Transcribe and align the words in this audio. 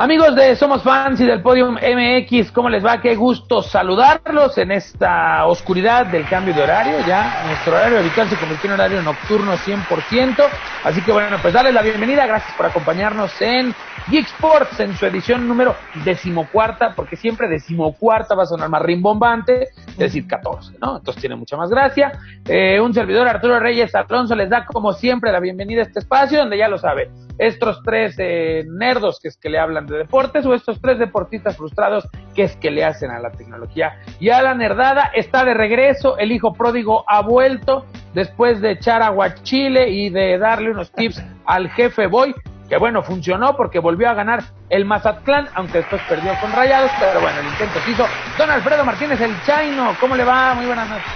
Amigos 0.00 0.34
de 0.34 0.56
Somos 0.56 0.82
Fans 0.82 1.20
y 1.20 1.26
del 1.26 1.42
Podium 1.42 1.74
MX, 1.74 2.52
¿cómo 2.52 2.70
les 2.70 2.82
va? 2.82 3.02
Qué 3.02 3.14
gusto 3.14 3.62
saludarlos 3.62 4.56
en 4.56 4.72
esta 4.72 5.44
oscuridad 5.44 6.06
del 6.06 6.26
cambio 6.26 6.54
de 6.54 6.62
horario. 6.62 7.06
Ya 7.06 7.42
nuestro 7.46 7.76
horario 7.76 7.98
habitual 7.98 8.26
se 8.30 8.36
convirtió 8.36 8.68
en 8.70 8.80
horario 8.80 9.02
nocturno 9.02 9.58
100%. 9.58 10.42
Así 10.84 11.02
que 11.02 11.12
bueno, 11.12 11.36
pues 11.42 11.52
darles 11.52 11.74
la 11.74 11.82
bienvenida. 11.82 12.26
Gracias 12.26 12.50
por 12.56 12.64
acompañarnos 12.64 13.30
en 13.42 13.74
Geek 14.08 14.24
Sports 14.24 14.80
en 14.80 14.96
su 14.96 15.04
edición 15.04 15.46
número 15.46 15.76
decimocuarta, 16.02 16.94
porque 16.94 17.16
siempre 17.16 17.46
decimocuarta 17.46 18.34
va 18.34 18.44
a 18.44 18.46
sonar 18.46 18.70
más 18.70 18.80
rimbombante, 18.80 19.64
es 19.86 19.98
decir, 19.98 20.26
14, 20.26 20.78
¿no? 20.80 20.96
Entonces 20.96 21.20
tiene 21.20 21.36
mucha 21.36 21.58
más 21.58 21.68
gracia. 21.68 22.12
Eh, 22.48 22.80
un 22.80 22.94
servidor, 22.94 23.28
Arturo 23.28 23.60
Reyes 23.60 23.94
Alonso, 23.94 24.34
les 24.34 24.48
da 24.48 24.64
como 24.64 24.94
siempre 24.94 25.30
la 25.30 25.40
bienvenida 25.40 25.82
a 25.82 25.84
este 25.84 25.98
espacio, 25.98 26.38
donde 26.38 26.56
ya 26.56 26.68
lo 26.68 26.78
sabe, 26.78 27.10
estos 27.40 27.82
tres 27.82 28.16
eh, 28.18 28.64
nerdos 28.68 29.18
que 29.18 29.28
es 29.28 29.38
que 29.38 29.48
le 29.48 29.58
hablan 29.58 29.86
de 29.86 29.96
deportes 29.96 30.44
o 30.44 30.52
estos 30.52 30.78
tres 30.78 30.98
deportistas 30.98 31.56
frustrados 31.56 32.06
que 32.34 32.42
es 32.42 32.56
que 32.56 32.70
le 32.70 32.84
hacen 32.84 33.10
a 33.10 33.18
la 33.18 33.30
tecnología. 33.30 33.98
Y 34.20 34.28
a 34.28 34.42
la 34.42 34.54
nerdada 34.54 35.10
está 35.14 35.42
de 35.44 35.54
regreso, 35.54 36.18
el 36.18 36.32
hijo 36.32 36.52
pródigo 36.52 37.02
ha 37.08 37.22
vuelto 37.22 37.86
después 38.12 38.60
de 38.60 38.72
echar 38.72 39.02
aguachile 39.02 39.88
y 39.88 40.10
de 40.10 40.36
darle 40.36 40.70
unos 40.70 40.92
tips 40.92 41.24
al 41.46 41.70
jefe 41.70 42.06
Boy 42.06 42.34
que 42.68 42.76
bueno, 42.76 43.02
funcionó 43.02 43.56
porque 43.56 43.80
volvió 43.80 44.08
a 44.08 44.14
ganar 44.14 44.44
el 44.68 44.84
Mazatlán, 44.84 45.48
aunque 45.54 45.78
después 45.78 46.00
perdió 46.08 46.32
con 46.40 46.52
Rayados, 46.52 46.92
pero 47.00 47.20
bueno, 47.20 47.40
el 47.40 47.46
intento 47.46 47.80
se 47.80 47.90
hizo. 47.90 48.06
Don 48.38 48.48
Alfredo 48.48 48.84
Martínez, 48.84 49.20
el 49.20 49.34
Chaino, 49.42 49.96
¿cómo 49.98 50.14
le 50.14 50.22
va? 50.22 50.54
Muy 50.54 50.66
buenas 50.66 50.88
noches. 50.88 51.12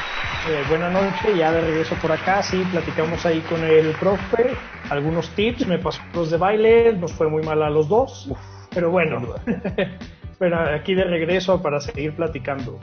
Eh, 0.49 0.65
buenas 0.69 0.93
noches, 0.93 1.37
ya 1.37 1.53
de 1.53 1.61
regreso 1.61 1.95
por 2.03 2.11
acá, 2.11 2.43
sí, 2.43 2.67
platicamos 2.73 3.25
ahí 3.25 3.41
con 3.43 3.63
el 3.63 3.93
profe, 3.93 4.57
algunos 4.91 5.29
tips, 5.31 5.67
me 5.67 5.79
pasó 5.79 6.01
los 6.15 6.31
de 6.31 6.37
baile, 6.37 6.93
nos 6.95 7.13
fue 7.13 7.29
muy 7.29 7.43
mal 7.43 7.63
a 7.63 7.71
los 7.71 7.89
dos, 7.89 8.31
pero 8.71 8.91
bueno, 8.91 9.23
pero 10.39 10.61
aquí 10.61 10.95
de 10.95 11.05
regreso 11.05 11.63
para 11.63 11.81
seguir 11.81 12.15
platicando. 12.15 12.79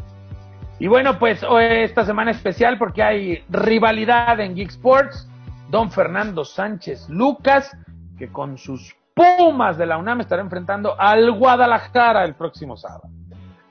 Y 0.80 0.88
bueno, 0.88 1.20
pues 1.20 1.46
esta 1.60 2.06
semana 2.06 2.32
especial 2.32 2.78
porque 2.78 3.04
hay 3.04 3.44
rivalidad 3.50 4.40
en 4.40 4.56
Geek 4.56 4.70
Sports, 4.70 5.30
Don 5.70 5.92
Fernando 5.92 6.44
Sánchez 6.44 7.08
Lucas, 7.10 7.72
que 8.18 8.30
con 8.30 8.58
sus 8.58 8.96
Pumas 9.14 9.78
de 9.78 9.86
la 9.86 9.98
UNAM 9.98 10.22
estará 10.22 10.42
enfrentando 10.42 11.00
al 11.00 11.32
Guadalajara 11.34 12.24
el 12.24 12.34
próximo 12.36 12.78
sábado. 12.78 13.10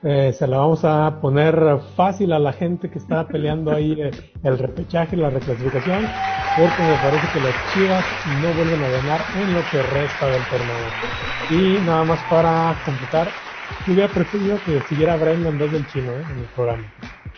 Eh, 0.03 0.33
se 0.33 0.47
la 0.47 0.57
vamos 0.57 0.83
a 0.83 1.19
poner 1.21 1.77
fácil 1.95 2.33
a 2.33 2.39
la 2.39 2.53
gente 2.53 2.89
que 2.89 2.97
está 2.97 3.27
peleando 3.27 3.71
ahí 3.71 4.01
eh, 4.01 4.09
el 4.43 4.57
repechaje, 4.57 5.15
la 5.15 5.29
reclasificación, 5.29 6.07
porque 6.57 6.81
me 6.81 6.95
parece 6.97 7.27
que 7.31 7.39
las 7.39 7.73
Chivas 7.73 8.03
no 8.41 8.53
vuelven 8.53 8.83
a 8.83 8.89
ganar 8.89 9.21
en 9.35 9.53
lo 9.53 9.61
que 9.69 9.83
resta 9.93 10.25
del 10.25 10.41
torneo. 10.49 10.87
Y 11.51 11.85
nada 11.85 12.03
más 12.03 12.19
para 12.31 12.75
completar, 12.83 13.27
yo 13.85 13.93
hubiera 13.93 14.11
preferido 14.11 14.57
que 14.65 14.79
siguiera 14.89 15.17
Brenda 15.17 15.49
en 15.49 15.59
vez 15.59 15.71
del 15.71 15.85
chino 15.87 16.11
eh, 16.13 16.23
en 16.31 16.39
el 16.39 16.45
programa. 16.55 16.93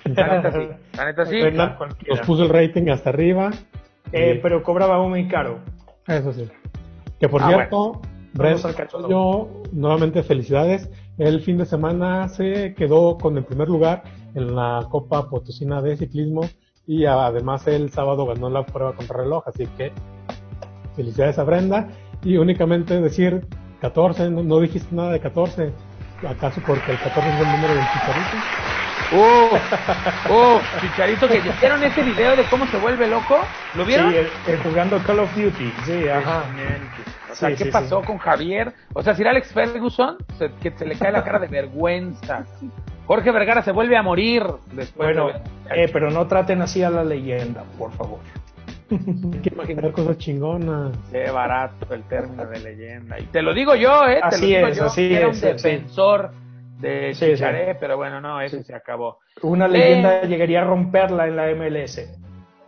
La 0.06 0.36
neta 0.36 0.52
sí, 0.52 0.70
la 0.98 1.06
neta 1.06 1.26
sí. 1.26 1.42
nos 2.08 2.20
puso 2.22 2.44
el 2.44 2.50
rating 2.50 2.90
hasta 2.90 3.10
arriba. 3.10 3.52
pero 4.12 4.64
cobraba 4.64 5.06
muy 5.06 5.28
caro. 5.28 5.60
Eso 6.08 6.32
sí. 6.32 6.50
Que 7.20 7.28
por 7.28 7.42
ah, 7.44 7.48
cierto, 7.48 8.02
yo 9.10 9.64
nuevamente 9.72 10.24
felicidades. 10.24 10.90
El 11.18 11.42
fin 11.42 11.58
de 11.60 11.66
semana 11.66 12.28
se 12.28 12.74
quedó 12.74 13.18
con 13.20 13.38
el 13.38 13.46
primer 13.46 13.70
lugar 13.70 14.04
en 14.34 14.56
la 14.56 14.88
Copa 14.90 15.30
Potosina 15.30 15.80
de 15.82 15.96
Ciclismo 15.96 16.42
y 16.88 17.06
además 17.06 17.68
el 17.68 17.92
sábado 17.92 18.26
ganó 18.26 18.50
la 18.50 18.66
prueba 18.66 18.96
contra 18.96 19.18
reloj, 19.18 19.44
así 19.48 19.68
que 19.78 19.92
felicidades 20.96 21.38
a 21.38 21.44
Brenda 21.44 21.90
y 22.24 22.38
únicamente 22.38 23.00
decir 23.00 23.46
14, 23.82 24.32
no, 24.32 24.60
dijiste 24.60 24.96
nada 24.96 25.12
de 25.12 25.20
14, 25.20 25.72
acaso 26.28 26.62
porque 26.66 26.92
el 26.92 27.00
14 27.00 27.30
es 27.30 27.40
el 27.40 27.52
número 27.52 27.76
del 27.76 27.90
chicharito. 27.90 28.42
Oh, 29.16 29.50
oh, 30.30 30.62
Chicharito, 30.82 31.28
que 31.28 31.40
vieron 31.60 31.84
ese 31.84 32.02
video 32.02 32.36
de 32.36 32.44
cómo 32.46 32.66
se 32.68 32.78
vuelve 32.78 33.08
loco, 33.08 33.38
¿lo 33.76 33.86
vieron? 33.86 34.12
Sí, 34.12 34.52
jugando 34.64 34.98
Call 35.04 35.20
of 35.20 35.36
Duty, 35.36 35.72
sí, 35.86 36.08
ajá. 36.08 36.44
O 37.32 37.36
sea, 37.36 37.56
¿qué 37.56 37.66
pasó 37.68 38.02
con 38.02 38.18
Javier? 38.18 38.74
O 38.94 39.04
sea, 39.04 39.14
si 39.14 39.22
era 39.22 39.32
Alex 39.32 39.54
Ferguson, 39.54 40.18
que 40.62 40.72
se 40.72 40.86
le 40.86 40.96
cae 40.96 41.12
la 41.12 41.24
cara 41.24 41.40
de 41.40 41.48
vergüenza. 41.48 42.46
Jorge 43.06 43.32
Vergara 43.32 43.62
se 43.62 43.72
vuelve 43.72 43.98
a 43.98 44.02
morir 44.02 44.44
después. 44.72 45.16
Bueno, 45.16 45.30
eh, 45.70 45.90
pero 45.92 46.10
no 46.10 46.26
traten 46.26 46.62
así 46.62 46.82
a 46.82 46.90
la 46.90 47.04
leyenda, 47.04 47.64
por 47.78 47.92
favor. 47.92 48.20
Hay 48.90 49.40
que 49.42 49.50
imaginar 49.50 49.92
cosas 49.92 50.18
chingonas. 50.18 50.96
Qué 51.12 51.30
barato 51.30 51.94
el 51.94 52.04
término 52.04 52.46
de 52.46 52.60
leyenda. 52.60 53.20
Y 53.20 53.24
te 53.26 53.42
lo 53.42 53.54
digo 53.54 53.76
yo, 53.76 54.08
¿eh? 54.08 54.20
Así 54.22 54.42
te 54.42 54.62
lo 54.62 54.68
digo 54.68 54.68
es, 54.68 54.78
yo, 54.78 54.86
así 54.86 55.14
era 55.14 55.28
es, 55.28 55.36
un 55.36 55.42
defensor 55.42 56.32
de 56.84 57.14
Chicharé, 57.14 57.76
pero 57.76 57.96
bueno, 57.96 58.20
no, 58.20 58.42
eso 58.42 58.62
se 58.62 58.76
acabó. 58.76 59.20
Una 59.42 59.68
leyenda 59.68 60.24
llegaría 60.24 60.62
a 60.62 60.66
romperla 60.66 61.28
en 61.28 61.36
la 61.38 61.48
MLS. 61.56 62.00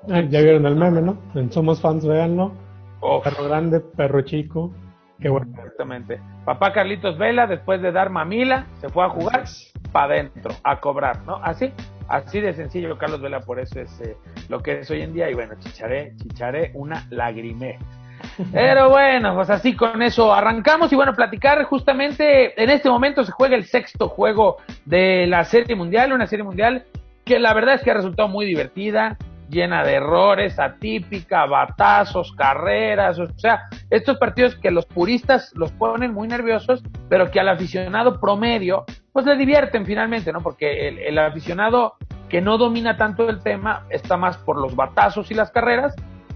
Ah, 0.09 0.21
ya 0.21 0.41
vieron 0.41 0.65
el 0.65 0.75
meme, 0.75 1.01
¿no? 1.01 1.17
En 1.35 1.51
Somos 1.51 1.81
Fans, 1.81 2.05
véanlo 2.05 2.53
Perro 3.23 3.43
grande, 3.43 3.81
perro 3.81 4.21
chico. 4.21 4.73
Qué 5.19 5.29
bueno. 5.29 5.47
Exactamente. 5.57 6.19
Papá 6.45 6.73
Carlitos 6.73 7.17
Vela, 7.17 7.45
después 7.45 7.81
de 7.81 7.91
dar 7.91 8.09
mamila, 8.09 8.67
se 8.79 8.89
fue 8.89 9.05
a 9.05 9.09
jugar 9.09 9.43
para 9.91 10.13
adentro, 10.13 10.51
a 10.63 10.79
cobrar, 10.79 11.23
¿no? 11.25 11.35
Así, 11.35 11.71
así 12.07 12.41
de 12.41 12.53
sencillo, 12.53 12.97
Carlos 12.97 13.21
Vela, 13.21 13.41
por 13.41 13.59
eso 13.59 13.79
es 13.79 14.01
eh, 14.01 14.17
lo 14.49 14.61
que 14.61 14.79
es 14.79 14.89
hoy 14.89 15.01
en 15.01 15.13
día. 15.13 15.29
Y 15.29 15.33
bueno, 15.33 15.55
chicharé, 15.59 16.15
chicharé 16.17 16.71
una 16.73 17.05
lagrimé. 17.09 17.77
Pero 18.51 18.89
bueno, 18.89 19.35
pues 19.35 19.49
así 19.49 19.75
con 19.75 20.01
eso 20.01 20.33
arrancamos 20.33 20.91
y 20.91 20.95
bueno, 20.95 21.13
platicar 21.13 21.63
justamente 21.63 22.61
en 22.61 22.69
este 22.69 22.89
momento 22.89 23.23
se 23.23 23.31
juega 23.31 23.55
el 23.55 23.65
sexto 23.65 24.09
juego 24.09 24.57
de 24.85 25.27
la 25.27 25.43
Serie 25.43 25.75
Mundial, 25.75 26.13
una 26.13 26.27
Serie 26.27 26.43
Mundial 26.43 26.85
que 27.25 27.39
la 27.39 27.53
verdad 27.53 27.75
es 27.75 27.81
que 27.81 27.91
ha 27.91 27.95
resultado 27.95 28.29
muy 28.29 28.45
divertida, 28.45 29.17
llena 29.49 29.83
de 29.83 29.95
errores, 29.95 30.59
atípica, 30.59 31.45
batazos, 31.45 32.31
carreras, 32.33 33.19
o 33.19 33.27
sea, 33.37 33.63
estos 33.89 34.17
partidos 34.17 34.55
que 34.55 34.71
los 34.71 34.85
puristas 34.85 35.51
los 35.55 35.71
ponen 35.71 36.13
muy 36.13 36.27
nerviosos, 36.27 36.83
pero 37.09 37.31
que 37.31 37.39
al 37.39 37.49
aficionado 37.49 38.19
promedio, 38.19 38.85
pues 39.11 39.25
le 39.25 39.35
divierten 39.35 39.85
finalmente, 39.85 40.31
¿no? 40.31 40.41
Porque 40.41 40.87
el, 40.87 41.17
aficionado 41.17 41.95
que 42.29 42.41
no 42.41 42.57
domina 42.57 42.97
tanto 42.97 43.29
el 43.29 43.41
tema 43.41 43.85
está 43.89 44.17
más 44.17 44.37
por 44.37 44.59
los 44.59 44.75
batazos 44.75 45.31
y 45.31 45.33
las 45.33 45.51
carreras, 45.51 45.95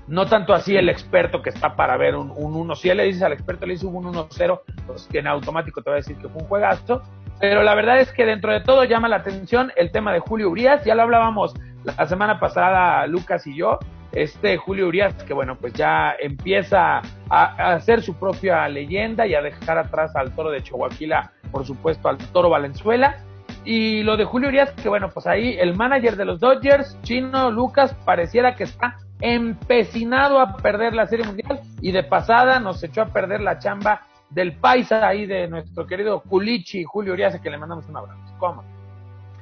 no 0.09 0.25
tanto 0.25 0.53
así 0.53 0.75
el 0.75 0.89
experto 0.89 1.41
que 1.41 1.51
está 1.51 1.75
para 1.75 1.95
ver 1.95 2.15
un 2.15 2.33
1. 2.35 2.75
si 2.75 2.89
él 2.89 2.97
le 2.97 3.03
dices 3.03 3.21
al 3.21 3.33
experto, 3.33 3.67
le 3.67 3.73
dice 3.73 3.85
un 3.85 4.03
1-0, 4.11 4.61
pues 4.87 5.07
que 5.09 5.19
en 5.19 5.27
automático 5.27 5.83
te 5.83 5.89
va 5.91 5.97
a 5.97 5.97
decir 5.97 6.17
que 6.17 6.27
fue 6.27 6.41
un 6.41 6.47
juegazo. 6.47 7.03
Pero 7.39 7.63
la 7.63 7.75
verdad 7.75 7.99
es 7.99 8.11
que 8.11 8.25
dentro 8.25 8.51
de 8.51 8.61
todo 8.61 8.83
llama 8.83 9.07
la 9.07 9.17
atención 9.17 9.71
el 9.77 9.91
tema 9.91 10.11
de 10.11 10.19
Julio 10.19 10.49
Urias. 10.49 10.83
Ya 10.83 10.95
lo 10.95 11.03
hablábamos 11.03 11.53
la 11.85 12.07
semana 12.07 12.39
pasada 12.39 13.05
Lucas 13.07 13.45
y 13.45 13.55
yo, 13.55 13.77
este 14.11 14.57
Julio 14.57 14.87
Urias, 14.87 15.13
que 15.23 15.33
bueno, 15.33 15.55
pues 15.55 15.73
ya 15.73 16.15
empieza 16.19 17.01
a, 17.29 17.73
hacer 17.73 18.01
su 18.01 18.15
propia 18.15 18.67
leyenda 18.67 19.27
y 19.27 19.35
a 19.35 19.41
dejar 19.41 19.77
atrás 19.77 20.15
al 20.15 20.33
toro 20.35 20.49
de 20.49 20.63
Chihuahua, 20.63 21.31
por 21.51 21.65
supuesto 21.65 22.09
al 22.09 22.17
toro 22.17 22.49
Valenzuela. 22.49 23.17
Y 23.63 24.01
lo 24.01 24.17
de 24.17 24.25
Julio 24.25 24.49
Urias, 24.49 24.71
que 24.71 24.89
bueno, 24.89 25.09
pues 25.09 25.27
ahí 25.27 25.55
el 25.59 25.75
manager 25.75 26.15
de 26.15 26.25
los 26.25 26.39
Dodgers, 26.39 26.99
Chino 27.03 27.51
Lucas, 27.51 27.93
pareciera 28.05 28.55
que 28.55 28.63
está 28.63 28.97
empecinado 29.21 30.39
a 30.39 30.57
perder 30.57 30.93
la 30.93 31.07
Serie 31.07 31.25
Mundial 31.25 31.61
y 31.81 31.91
de 31.91 32.03
pasada 32.03 32.59
nos 32.59 32.83
echó 32.83 33.01
a 33.01 33.07
perder 33.07 33.41
la 33.41 33.59
chamba 33.59 34.07
del 34.29 34.53
paisa 34.53 35.07
ahí 35.07 35.25
de 35.25 35.47
nuestro 35.47 35.85
querido 35.87 36.21
Culichi, 36.21 36.83
Julio 36.83 37.13
Urias, 37.13 37.39
que 37.39 37.49
le 37.49 37.57
mandamos 37.57 37.87
un 37.87 37.97
abrazo. 37.97 38.21
¿Cómo? 38.37 38.63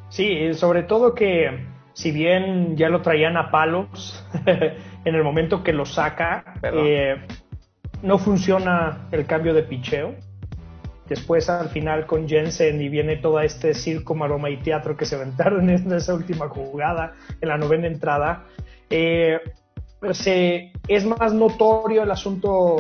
Sí, 0.10 0.54
sobre 0.54 0.84
todo 0.84 1.14
que 1.14 1.66
si 1.94 2.12
bien 2.12 2.78
ya 2.78 2.90
lo 2.90 3.02
traían 3.02 3.38
a 3.38 3.52
palos 3.52 4.26
en 4.46 5.16
el 5.16 5.24
momento 5.24 5.64
que 5.64 5.74
lo 5.74 5.86
saca, 5.86 6.60
eh, 6.64 7.18
no 8.02 8.18
funciona 8.18 9.08
el 9.12 9.26
cambio 9.26 9.54
de 9.54 9.64
picheo. 9.64 10.16
Después 11.08 11.50
al 11.50 11.70
final 11.70 12.06
con 12.06 12.28
Jensen 12.28 12.82
y 12.82 12.90
viene 12.90 13.16
todo 13.16 13.40
este 13.40 13.74
circo, 13.74 14.14
maroma 14.14 14.50
y 14.50 14.58
teatro 14.58 14.96
que 14.98 15.06
se 15.06 15.16
aventaron 15.16 15.70
en 15.72 15.92
esa 15.92 16.14
última 16.14 16.48
jugada, 16.50 17.14
en 17.42 17.50
la 17.50 17.58
novena 17.58 17.88
entrada. 17.88 18.46
Eh, 18.90 19.40
se, 20.12 20.72
es 20.88 21.06
más 21.06 21.34
notorio 21.34 22.04
el 22.04 22.12
asunto 22.12 22.78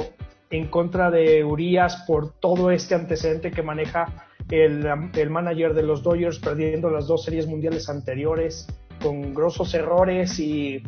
en 0.49 0.67
contra 0.67 1.11
de 1.11 1.43
Urias 1.43 2.03
por 2.07 2.31
todo 2.39 2.71
este 2.71 2.95
antecedente 2.95 3.51
que 3.51 3.61
maneja 3.61 4.27
el, 4.49 4.87
el 5.15 5.29
manager 5.29 5.73
de 5.73 5.83
los 5.83 6.03
Dodgers 6.03 6.39
perdiendo 6.39 6.89
las 6.89 7.07
dos 7.07 7.23
series 7.23 7.47
mundiales 7.47 7.89
anteriores 7.89 8.67
con 9.01 9.33
grosos 9.33 9.73
errores 9.73 10.39
y 10.39 10.81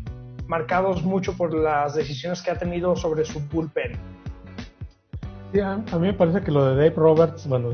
marcados 0.48 1.04
mucho 1.04 1.36
por 1.38 1.54
las 1.54 1.96
decisiones 1.96 2.42
que 2.42 2.52
ha 2.52 2.58
tenido 2.58 2.96
sobre 2.96 3.26
su 3.26 3.40
bullpen. 3.40 3.94
a, 5.62 5.78
mí 5.78 6.08
me 6.08 6.14
parece 6.14 6.42
que 6.42 6.52
lo 6.52 6.66
de 6.66 6.76
Dave 6.76 6.96
Roberts, 6.96 7.48
bueno, 7.48 7.70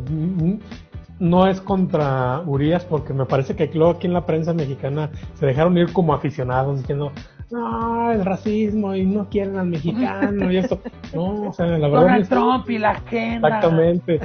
no 1.19 1.47
es 1.47 1.61
contra 1.61 2.41
Urias 2.45 2.83
porque 2.83 3.13
me 3.13 3.25
parece 3.25 3.55
que 3.55 3.67
luego 3.73 3.93
aquí 3.93 4.07
en 4.07 4.13
la 4.13 4.25
prensa 4.25 4.53
mexicana 4.53 5.09
se 5.35 5.45
dejaron 5.45 5.77
ir 5.77 5.93
como 5.93 6.13
aficionados 6.13 6.79
diciendo, 6.79 7.13
no, 7.51 8.11
el 8.11 8.25
racismo 8.25 8.95
y 8.95 9.05
no 9.05 9.29
quieren 9.29 9.57
al 9.57 9.67
mexicano 9.67 10.51
y 10.51 10.57
esto. 10.57 10.79
No, 11.13 11.49
o 11.49 11.53
sea, 11.53 11.65
la 11.65 11.87
verdad. 11.87 12.27
Trump 12.27 12.69
y 12.69 12.77
la 12.77 12.91
agenda. 12.91 13.47
Exactamente. 13.47 14.19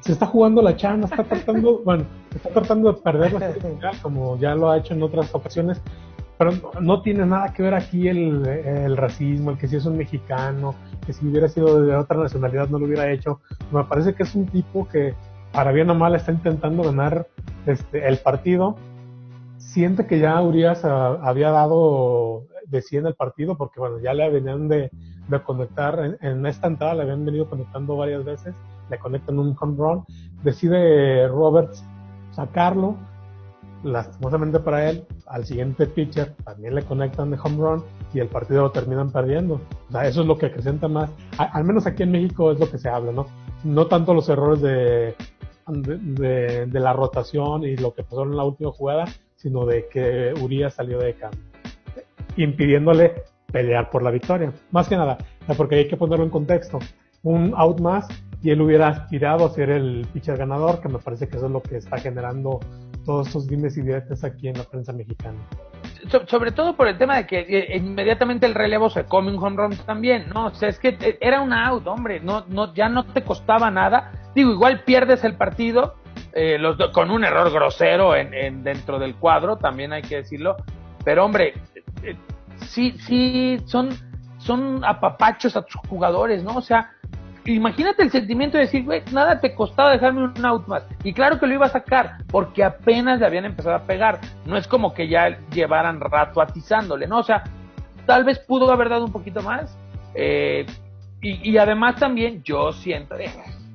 se 0.00 0.12
está 0.12 0.26
jugando 0.26 0.60
la 0.62 0.76
chamba, 0.76 1.06
está 1.06 1.24
tratando, 1.24 1.80
bueno, 1.84 2.04
está 2.34 2.50
tratando 2.50 2.92
de 2.92 3.00
perder 3.00 3.32
la 3.32 3.52
serie 3.52 3.78
como 4.02 4.38
ya 4.38 4.54
lo 4.54 4.70
ha 4.70 4.78
hecho 4.78 4.94
en 4.94 5.02
otras 5.02 5.34
ocasiones, 5.34 5.80
pero 6.38 6.52
no 6.80 7.02
tiene 7.02 7.26
nada 7.26 7.52
que 7.52 7.62
ver 7.62 7.74
aquí 7.74 8.08
el, 8.08 8.46
el, 8.46 8.96
racismo, 8.96 9.50
el 9.50 9.58
que 9.58 9.68
si 9.68 9.76
es 9.76 9.86
un 9.86 9.96
mexicano, 9.96 10.74
que 11.06 11.12
si 11.12 11.26
hubiera 11.26 11.48
sido 11.48 11.82
de 11.82 11.94
otra 11.94 12.18
nacionalidad 12.18 12.68
no 12.68 12.78
lo 12.78 12.86
hubiera 12.86 13.10
hecho. 13.10 13.40
Me 13.70 13.84
parece 13.84 14.14
que 14.14 14.22
es 14.22 14.34
un 14.34 14.46
tipo 14.46 14.88
que, 14.88 15.14
para 15.52 15.72
bien 15.72 15.90
o 15.90 15.94
mal, 15.94 16.14
está 16.14 16.32
intentando 16.32 16.82
ganar 16.82 17.26
este, 17.66 18.06
el 18.08 18.18
partido. 18.18 18.76
Siente 19.72 20.04
que 20.04 20.18
ya 20.18 20.42
Urias 20.42 20.84
había 20.84 21.52
dado 21.52 22.46
de 22.66 22.82
100 22.82 23.06
el 23.06 23.14
partido, 23.14 23.56
porque 23.56 23.78
bueno, 23.78 24.00
ya 24.00 24.12
le 24.12 24.28
venían 24.28 24.66
de, 24.66 24.90
de 25.28 25.42
conectar, 25.44 26.18
en, 26.20 26.44
esta 26.44 26.66
entrada 26.66 26.94
le 26.94 27.02
habían 27.02 27.24
venido 27.24 27.48
conectando 27.48 27.96
varias 27.96 28.24
veces, 28.24 28.52
le 28.90 28.98
conectan 28.98 29.38
un 29.38 29.56
home 29.60 29.76
run, 29.78 30.04
decide 30.42 31.28
Roberts 31.28 31.84
sacarlo, 32.32 32.96
lastimosamente 33.84 34.58
para 34.58 34.90
él, 34.90 35.06
al 35.28 35.44
siguiente 35.44 35.86
pitcher 35.86 36.34
también 36.44 36.74
le 36.74 36.82
conectan 36.82 37.30
de 37.30 37.38
home 37.40 37.56
run 37.58 37.84
y 38.12 38.18
el 38.18 38.26
partido 38.26 38.62
lo 38.62 38.72
terminan 38.72 39.12
perdiendo. 39.12 39.60
Eso 40.02 40.22
es 40.22 40.26
lo 40.26 40.36
que 40.36 40.46
acrecenta 40.46 40.88
más, 40.88 41.10
al 41.38 41.62
menos 41.62 41.86
aquí 41.86 42.02
en 42.02 42.10
México 42.10 42.50
es 42.50 42.58
lo 42.58 42.68
que 42.68 42.78
se 42.78 42.88
habla, 42.88 43.12
¿no? 43.12 43.26
No 43.62 43.86
tanto 43.86 44.14
los 44.14 44.28
errores 44.28 44.60
de, 44.62 45.14
de, 45.68 46.80
la 46.80 46.92
rotación 46.92 47.62
y 47.62 47.76
lo 47.76 47.94
que 47.94 48.02
pasó 48.02 48.24
en 48.24 48.36
la 48.36 48.42
última 48.42 48.72
jugada, 48.72 49.04
sino 49.40 49.64
de 49.64 49.88
que 49.88 50.34
Urias 50.42 50.74
salió 50.74 50.98
de 50.98 51.14
campo, 51.14 51.38
impidiéndole 52.36 53.22
pelear 53.50 53.90
por 53.90 54.02
la 54.02 54.10
victoria. 54.10 54.52
Más 54.70 54.86
que 54.86 54.96
nada, 54.96 55.16
porque 55.56 55.76
hay 55.76 55.88
que 55.88 55.96
ponerlo 55.96 56.24
en 56.24 56.30
contexto. 56.30 56.78
Un 57.22 57.54
out 57.56 57.80
más 57.80 58.06
y 58.42 58.50
él 58.50 58.60
hubiera 58.60 58.88
aspirado 58.88 59.46
a 59.46 59.50
ser 59.50 59.70
el 59.70 60.06
pitcher 60.12 60.36
ganador, 60.36 60.80
que 60.80 60.88
me 60.88 60.98
parece 60.98 61.26
que 61.26 61.36
eso 61.36 61.46
es 61.46 61.52
lo 61.52 61.62
que 61.62 61.76
está 61.76 61.98
generando 61.98 62.60
todos 63.04 63.28
estos 63.28 63.46
dimes 63.46 63.76
y 63.78 63.82
diretes 63.82 64.24
aquí 64.24 64.48
en 64.48 64.58
la 64.58 64.64
prensa 64.64 64.92
mexicana. 64.92 65.38
sobre 66.26 66.52
todo 66.52 66.76
por 66.76 66.88
el 66.88 66.98
tema 66.98 67.16
de 67.16 67.26
que 67.26 67.40
eh, 67.40 67.76
inmediatamente 67.76 68.44
el 68.46 68.54
relevo 68.54 68.90
se 68.90 69.04
come 69.04 69.32
un 69.34 69.42
home 69.42 69.56
run 69.56 69.76
también, 69.86 70.28
¿no? 70.34 70.46
O 70.46 70.54
sea, 70.54 70.68
es 70.68 70.78
que 70.78 70.98
eh, 71.00 71.18
era 71.20 71.40
un 71.40 71.52
out, 71.52 71.86
hombre, 71.86 72.20
no, 72.20 72.44
no, 72.48 72.74
ya 72.74 72.90
no 72.90 73.06
te 73.06 73.22
costaba 73.22 73.70
nada. 73.70 74.12
Digo, 74.34 74.52
igual 74.52 74.84
pierdes 74.84 75.24
el 75.24 75.34
partido 75.34 75.94
eh, 76.32 76.58
los 76.58 76.76
con 76.92 77.10
un 77.10 77.24
error 77.24 77.50
grosero 77.50 78.14
en, 78.14 78.32
en, 78.34 78.62
dentro 78.62 78.98
del 78.98 79.16
cuadro, 79.16 79.56
también 79.56 79.92
hay 79.92 80.02
que 80.02 80.16
decirlo. 80.16 80.56
Pero, 81.04 81.24
hombre, 81.24 81.54
sí, 82.56 82.94
sí, 83.06 83.58
son, 83.66 83.90
son 84.38 84.84
apapachos 84.84 85.56
a 85.56 85.62
tus 85.62 85.80
jugadores, 85.88 86.42
¿no? 86.42 86.56
O 86.56 86.62
sea, 86.62 86.92
imagínate 87.44 88.02
el 88.02 88.10
sentimiento 88.10 88.56
de 88.56 88.64
decir, 88.64 88.84
güey, 88.84 89.02
nada 89.12 89.40
te 89.40 89.54
costaba 89.54 89.90
dejarme 89.90 90.24
un 90.24 90.44
out 90.44 90.66
más. 90.66 90.84
Y 91.02 91.12
claro 91.12 91.38
que 91.38 91.46
lo 91.46 91.54
iba 91.54 91.66
a 91.66 91.70
sacar, 91.70 92.18
porque 92.28 92.62
apenas 92.62 93.20
le 93.20 93.26
habían 93.26 93.44
empezado 93.44 93.76
a 93.76 93.82
pegar. 93.82 94.20
No 94.44 94.56
es 94.56 94.66
como 94.66 94.94
que 94.94 95.08
ya 95.08 95.38
llevaran 95.50 96.00
rato 96.00 96.40
atizándole, 96.40 97.06
¿no? 97.06 97.18
O 97.18 97.22
sea, 97.22 97.44
tal 98.06 98.24
vez 98.24 98.38
pudo 98.40 98.70
haber 98.70 98.88
dado 98.88 99.04
un 99.04 99.12
poquito 99.12 99.42
más. 99.42 99.76
Eh, 100.14 100.66
y, 101.22 101.58
además 101.58 101.96
también 101.96 102.42
yo 102.42 102.72
siento, 102.72 103.14
eh, 103.18 103.30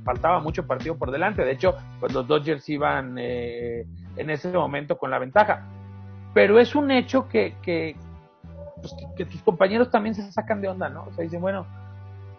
faltaba 0.06 0.40
mucho 0.40 0.66
partido 0.66 0.96
por 0.98 1.12
delante. 1.12 1.44
De 1.44 1.52
hecho, 1.52 1.76
pues 2.00 2.14
los 2.14 2.26
Dodgers 2.28 2.70
iban 2.70 3.18
eh, 3.18 3.86
en 4.16 4.30
ese 4.30 4.50
momento 4.50 4.98
con 4.98 5.12
la 5.12 5.20
ventaja. 5.20 5.66
Pero 6.34 6.60
es 6.60 6.76
un 6.76 6.92
hecho 6.92 7.28
que, 7.28 7.56
que, 7.62 7.96
pues, 8.82 8.94
que, 9.18 9.26
tus 9.26 9.42
compañeros 9.42 9.90
también 9.90 10.16
se 10.16 10.32
sacan 10.32 10.62
de 10.62 10.68
onda, 10.68 10.88
¿no? 10.88 11.06
O 11.06 11.14
sea, 11.14 11.24
dicen, 11.24 11.42
bueno, 11.42 11.66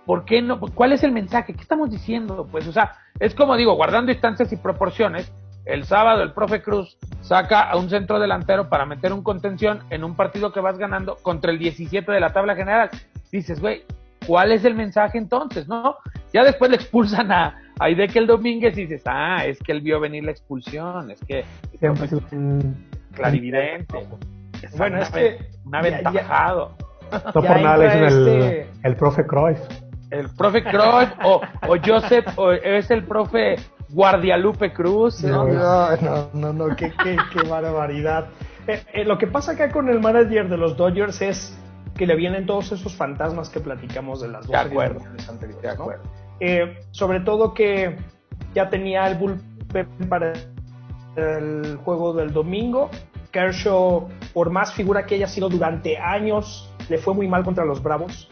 ¿por 0.07 0.25
qué 0.25 0.41
no? 0.41 0.61
¿Cuál 0.61 0.93
es 0.93 1.03
el 1.03 1.13
mensaje? 1.13 1.55
¿Qué 1.55 1.63
estamos 1.63 1.91
diciendo? 1.91 2.47
Pues, 2.51 2.67
o 2.69 2.73
sea, 2.73 2.93
es 3.19 3.35
como 3.35 3.57
digo, 3.57 3.75
guardando 3.75 4.13
distancias 4.13 4.53
y 4.53 4.57
proporciones, 4.57 5.33
el 5.65 5.85
sábado 5.85 6.23
el 6.23 6.33
profe 6.33 6.63
Cruz 6.63 6.97
saca 7.23 7.63
a 7.63 7.77
un 7.77 7.91
centro 7.91 8.21
delantero 8.21 8.69
para 8.69 8.87
meter 8.87 9.13
un 9.13 9.23
contención 9.23 9.83
en 9.91 10.05
un 10.05 10.15
partido 10.15 10.53
que 10.53 10.61
vas 10.61 10.79
ganando 10.79 11.17
contra 11.17 11.51
el 11.51 11.59
17 11.59 12.13
de 12.13 12.21
la 12.21 12.33
tabla 12.33 12.55
general. 12.55 12.91
Dices, 13.33 13.61
güey, 13.61 13.83
¿cuál 14.27 14.53
es 14.53 14.65
el 14.65 14.75
mensaje 14.75 15.19
entonces? 15.19 15.69
¿No? 15.69 15.97
Ya 16.33 16.45
después 16.45 16.71
le 16.71 16.77
expulsan 16.77 17.31
a, 17.33 17.61
a 17.79 17.89
el 17.89 18.27
Domínguez 18.27 18.77
y 18.77 18.83
dices, 18.83 19.03
ah, 19.07 19.45
es 19.45 19.59
que 19.61 19.73
él 19.73 19.81
vio 19.81 20.01
venir 20.01 20.25
la 20.25 20.31
expulsión, 20.31 21.11
es 21.11 21.21
que... 21.25 21.45
clarividente. 23.13 24.07
Bueno, 24.77 24.99
es 25.01 25.11
que. 25.11 25.39
Un 25.65 25.75
aventajado. 25.75 26.77
no 27.13 27.33
por 27.33 27.61
nada 27.61 27.77
le 27.77 27.85
dicen 27.85 28.05
el, 28.05 28.29
este 28.29 28.69
el 28.83 28.97
profe 28.97 29.27
Cruyff. 29.27 29.61
El 30.11 30.29
profe 30.31 30.63
Cruyff 30.63 31.13
o, 31.25 31.41
o 31.69 31.77
Joseph, 31.85 32.27
o 32.37 32.53
es 32.53 32.91
el 32.91 33.05
profe 33.05 33.57
Guardialupe 33.91 34.73
Cruz. 34.73 35.23
No, 35.23 35.47
no, 35.47 36.31
no, 36.33 36.53
no, 36.53 36.77
qué, 36.77 36.93
qué, 37.03 37.17
qué 37.33 37.49
barbaridad. 37.49 38.29
Eh, 38.67 38.83
eh, 38.93 39.05
lo 39.05 39.19
que 39.19 39.27
pasa 39.27 39.53
acá 39.53 39.71
con 39.71 39.89
el 39.89 40.01
manager 40.01 40.49
de 40.49 40.57
los 40.57 40.77
Dodgers 40.77 41.23
es 41.23 41.59
que 41.97 42.07
le 42.07 42.17
vienen 42.17 42.47
todos 42.47 42.73
esos 42.73 42.95
fantasmas 42.95 43.49
que 43.49 43.61
platicamos 43.61 44.21
de 44.21 44.29
las 44.29 44.47
dos 44.47 44.51
de 44.51 44.57
acuerdo, 44.57 45.01
anteriores. 45.29 45.63
De 45.63 45.69
acuerdo. 45.69 46.03
Eh, 46.41 46.79
sobre 46.91 47.21
todo 47.21 47.55
que 47.55 47.97
ya 48.55 48.69
tenía 48.69 49.09
el 49.09 49.17
bullpen 49.17 50.09
para 50.09 50.33
el 51.17 51.77
juego 51.83 52.13
del 52.13 52.33
domingo 52.33 52.91
Kershaw, 53.37 54.09
por 54.33 54.49
más 54.49 54.73
figura 54.73 55.05
que 55.05 55.17
haya 55.17 55.27
sido 55.27 55.51
durante 55.51 55.99
años, 55.99 56.73
le 56.89 56.97
fue 56.97 57.13
muy 57.13 57.29
mal 57.29 57.45
contra 57.45 57.67
los 57.67 57.83
Bravos. 57.83 58.29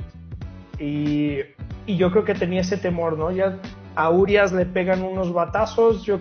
Y, 0.78 1.40
yo 1.86 2.10
creo 2.10 2.24
que 2.24 2.34
tenía 2.34 2.62
ese 2.62 2.78
temor, 2.78 3.18
¿no? 3.18 3.30
Ya 3.30 3.58
a 3.94 4.08
Urias 4.08 4.52
le 4.52 4.64
pegan 4.64 5.02
unos 5.02 5.34
batazos, 5.34 6.02
yo 6.04 6.18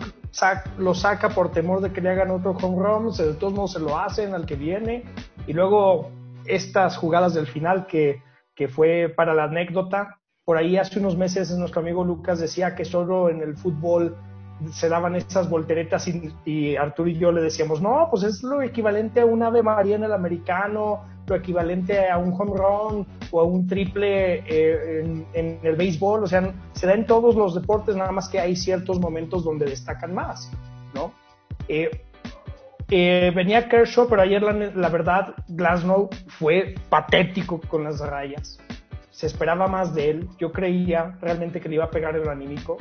lo 0.77 0.93
saca 0.93 1.29
por 1.29 1.51
temor 1.51 1.79
de 1.79 1.93
que 1.93 2.01
le 2.01 2.09
hagan 2.09 2.31
otro 2.31 2.51
home 2.51 2.83
run, 2.83 3.15
de 3.15 3.33
todos 3.35 3.53
modos 3.53 3.71
se 3.71 3.79
lo 3.79 3.97
hacen 3.97 4.33
al 4.33 4.45
que 4.45 4.55
viene. 4.55 5.05
Y 5.47 5.53
luego 5.53 6.11
estas 6.45 6.97
jugadas 6.97 7.33
del 7.33 7.47
final 7.47 7.87
que, 7.87 8.21
que 8.55 8.67
fue 8.67 9.13
para 9.15 9.33
la 9.33 9.45
anécdota. 9.45 10.19
Por 10.45 10.57
ahí 10.57 10.77
hace 10.77 10.99
unos 10.99 11.17
meses 11.17 11.49
nuestro 11.57 11.81
amigo 11.81 12.03
Lucas 12.03 12.39
decía 12.39 12.75
que 12.75 12.85
solo 12.85 13.29
en 13.29 13.41
el 13.41 13.55
fútbol 13.55 14.17
se 14.71 14.89
daban 14.89 15.15
esas 15.15 15.49
volteretas 15.49 16.07
y, 16.45 16.75
Arturo 16.75 17.09
y 17.09 17.17
yo 17.17 17.31
le 17.31 17.41
decíamos, 17.41 17.81
no, 17.81 18.07
pues 18.09 18.23
es 18.23 18.43
lo 18.43 18.61
equivalente 18.61 19.21
a 19.21 19.25
un 19.25 19.43
Ave 19.43 19.63
María 19.63 19.95
en 19.95 20.03
el 20.03 20.13
americano, 20.13 21.03
lo 21.27 21.35
equivalente 21.35 22.09
a 22.09 22.17
un 22.17 22.33
home 22.33 22.53
run 22.55 23.07
o 23.31 23.39
a 23.41 23.43
un 23.43 23.67
triple 23.67 24.43
eh, 24.47 25.25
en, 25.33 25.59
el 25.63 25.75
béisbol, 25.75 26.23
o 26.23 26.27
sea, 26.27 26.53
se 26.73 26.87
da 26.87 26.93
en 26.93 27.05
todos 27.05 27.35
los 27.35 27.55
deportes, 27.55 27.95
nada 27.95 28.11
más 28.11 28.29
que 28.29 28.39
hay 28.39 28.55
ciertos 28.55 28.99
momentos 28.99 29.43
donde 29.43 29.65
destacan 29.65 30.13
más, 30.13 30.51
¿no? 30.93 31.11
Eh, 31.67 31.89
eh, 32.95 33.31
venía 33.35 33.67
Kershaw, 33.67 34.07
pero 34.07 34.21
ayer 34.21 34.41
la, 34.41 34.53
la 34.53 34.89
verdad, 34.89 35.33
Glasnow 35.47 36.09
fue 36.27 36.75
patético 36.89 37.59
con 37.61 37.83
las 37.83 37.99
rayas. 37.99 38.59
Se 39.09 39.27
esperaba 39.27 39.67
más 39.67 39.93
de 39.93 40.09
él. 40.09 40.29
Yo 40.37 40.51
creía 40.51 41.17
realmente 41.21 41.59
que 41.59 41.69
le 41.69 41.75
iba 41.75 41.85
a 41.85 41.89
pegar 41.89 42.15
el 42.15 42.27
anímico 42.27 42.77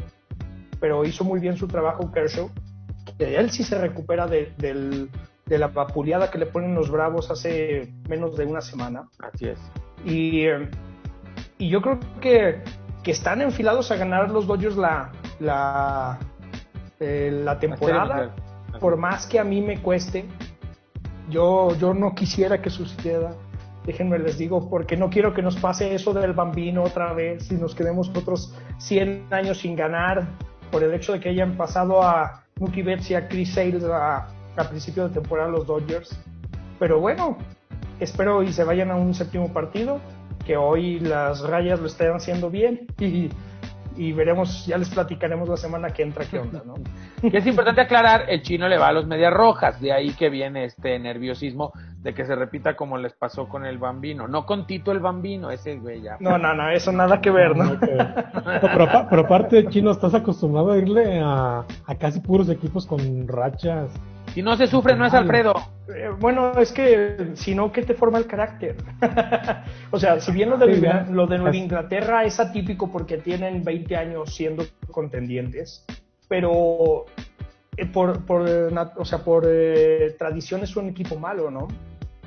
pero 0.82 1.04
hizo 1.04 1.22
muy 1.22 1.38
bien 1.38 1.56
su 1.56 1.68
trabajo 1.68 2.10
Kershaw. 2.10 2.50
Él 3.20 3.50
sí 3.52 3.62
se 3.62 3.78
recupera 3.78 4.26
de, 4.26 5.08
la 5.46 5.68
vapuleada 5.68 6.28
que 6.28 6.38
le 6.38 6.46
ponen 6.46 6.74
los 6.74 6.90
Bravos 6.90 7.30
hace 7.30 7.94
menos 8.08 8.36
de 8.36 8.46
una 8.46 8.60
semana. 8.60 9.08
Así 9.20 9.46
es. 9.46 9.60
Y, 10.04 10.42
y 11.58 11.68
yo 11.68 11.80
creo 11.80 12.00
que, 12.20 12.64
que, 13.04 13.12
están 13.12 13.42
enfilados 13.42 13.92
a 13.92 13.96
ganar 13.96 14.28
los 14.30 14.48
Dodgers 14.48 14.76
la, 14.76 15.12
la, 15.38 16.18
eh, 16.98 17.30
la 17.44 17.60
temporada. 17.60 18.34
Por 18.80 18.96
más 18.96 19.26
que 19.26 19.38
a 19.38 19.44
mí 19.44 19.60
me 19.60 19.80
cueste, 19.80 20.26
yo, 21.28 21.74
yo 21.76 21.94
no 21.94 22.14
quisiera 22.14 22.60
que 22.60 22.70
suceda. 22.70 23.34
Déjenme 23.84 24.18
les 24.18 24.38
digo, 24.38 24.68
porque 24.70 24.96
no 24.96 25.10
quiero 25.10 25.34
que 25.34 25.42
nos 25.42 25.56
pase 25.56 25.94
eso 25.94 26.12
del 26.14 26.32
bambino 26.32 26.84
otra 26.84 27.12
vez 27.12 27.50
y 27.50 27.54
nos 27.54 27.74
quedemos 27.74 28.10
otros 28.10 28.54
100 28.78 29.26
años 29.30 29.58
sin 29.58 29.74
ganar 29.74 30.28
por 30.70 30.82
el 30.84 30.94
hecho 30.94 31.12
de 31.12 31.20
que 31.20 31.28
hayan 31.28 31.56
pasado 31.56 32.02
a 32.02 32.44
Mookie 32.58 32.82
Betts 32.82 33.10
y 33.10 33.14
a 33.14 33.28
Chris 33.28 33.54
Sales 33.54 33.84
a, 33.84 34.28
principio 34.68 35.08
de 35.08 35.14
temporada 35.14 35.50
los 35.50 35.66
Dodgers. 35.66 36.16
Pero 36.78 37.00
bueno, 37.00 37.36
espero 37.98 38.42
y 38.42 38.52
se 38.52 38.64
vayan 38.64 38.90
a 38.90 38.96
un 38.96 39.14
séptimo 39.14 39.52
partido, 39.52 40.00
que 40.46 40.56
hoy 40.56 41.00
las 41.00 41.40
rayas 41.42 41.80
lo 41.80 41.86
estén 41.86 42.12
haciendo 42.12 42.50
bien 42.50 42.86
y, 43.00 43.30
y 43.96 44.12
veremos, 44.12 44.66
ya 44.66 44.78
les 44.78 44.88
platicaremos 44.90 45.48
la 45.48 45.56
semana 45.56 45.90
que 45.90 46.02
entra 46.02 46.24
qué 46.24 46.38
onda, 46.38 46.62
¿no? 46.64 46.74
que 47.30 47.38
es 47.38 47.46
importante 47.46 47.80
aclarar, 47.80 48.24
el 48.28 48.42
chino 48.42 48.68
le 48.68 48.78
va 48.78 48.88
a 48.88 48.92
los 48.92 49.06
medias 49.06 49.32
rojas, 49.32 49.80
de 49.80 49.92
ahí 49.92 50.12
que 50.12 50.30
viene 50.30 50.64
este 50.64 50.98
nerviosismo 50.98 51.72
de 52.02 52.14
que 52.14 52.24
se 52.24 52.34
repita 52.34 52.74
como 52.74 52.98
les 52.98 53.12
pasó 53.12 53.48
con 53.48 53.64
el 53.64 53.78
bambino, 53.78 54.26
no 54.26 54.44
con 54.44 54.66
Tito 54.66 54.90
el 54.90 54.98
bambino, 54.98 55.50
ese 55.50 55.76
güey 55.76 56.02
ya. 56.02 56.16
No, 56.20 56.36
no, 56.36 56.52
no, 56.54 56.68
eso 56.70 56.90
nada 56.90 57.20
que 57.20 57.30
ver, 57.30 57.56
¿no? 57.56 57.78
pero, 57.80 59.20
aparte, 59.20 59.68
chino, 59.68 59.92
estás 59.92 60.14
acostumbrado 60.14 60.72
a 60.72 60.78
irle 60.78 61.20
a, 61.22 61.64
casi 61.98 62.20
puros 62.20 62.48
equipos 62.48 62.86
con 62.86 63.28
rachas. 63.28 63.90
Si 64.32 64.42
no 64.42 64.56
se 64.56 64.66
sufre, 64.66 64.96
no 64.96 65.04
es 65.04 65.12
Alfredo. 65.12 65.54
Eh, 65.94 66.08
bueno, 66.18 66.58
es 66.58 66.72
que 66.72 67.32
si 67.34 67.54
no, 67.54 67.70
¿qué 67.70 67.82
te 67.82 67.92
forma 67.92 68.18
el 68.18 68.26
carácter? 68.26 68.76
o 69.90 69.98
sea, 69.98 70.20
si 70.20 70.32
bien 70.32 70.48
lo 70.48 70.56
de, 70.56 71.04
lo 71.10 71.26
de 71.26 71.38
Nueva 71.38 71.56
Inglaterra 71.56 72.24
es 72.24 72.40
atípico 72.40 72.90
porque 72.90 73.18
tienen 73.18 73.62
20 73.62 73.96
años 73.96 74.34
siendo 74.34 74.64
contendientes, 74.90 75.84
pero 76.28 77.04
eh, 77.76 77.86
por, 77.86 78.24
por, 78.24 78.48
o 78.96 79.04
sea, 79.04 79.18
por 79.18 79.44
eh, 79.46 80.14
tradición 80.18 80.62
es 80.62 80.76
un 80.76 80.88
equipo 80.88 81.16
malo, 81.16 81.50
¿no? 81.50 81.68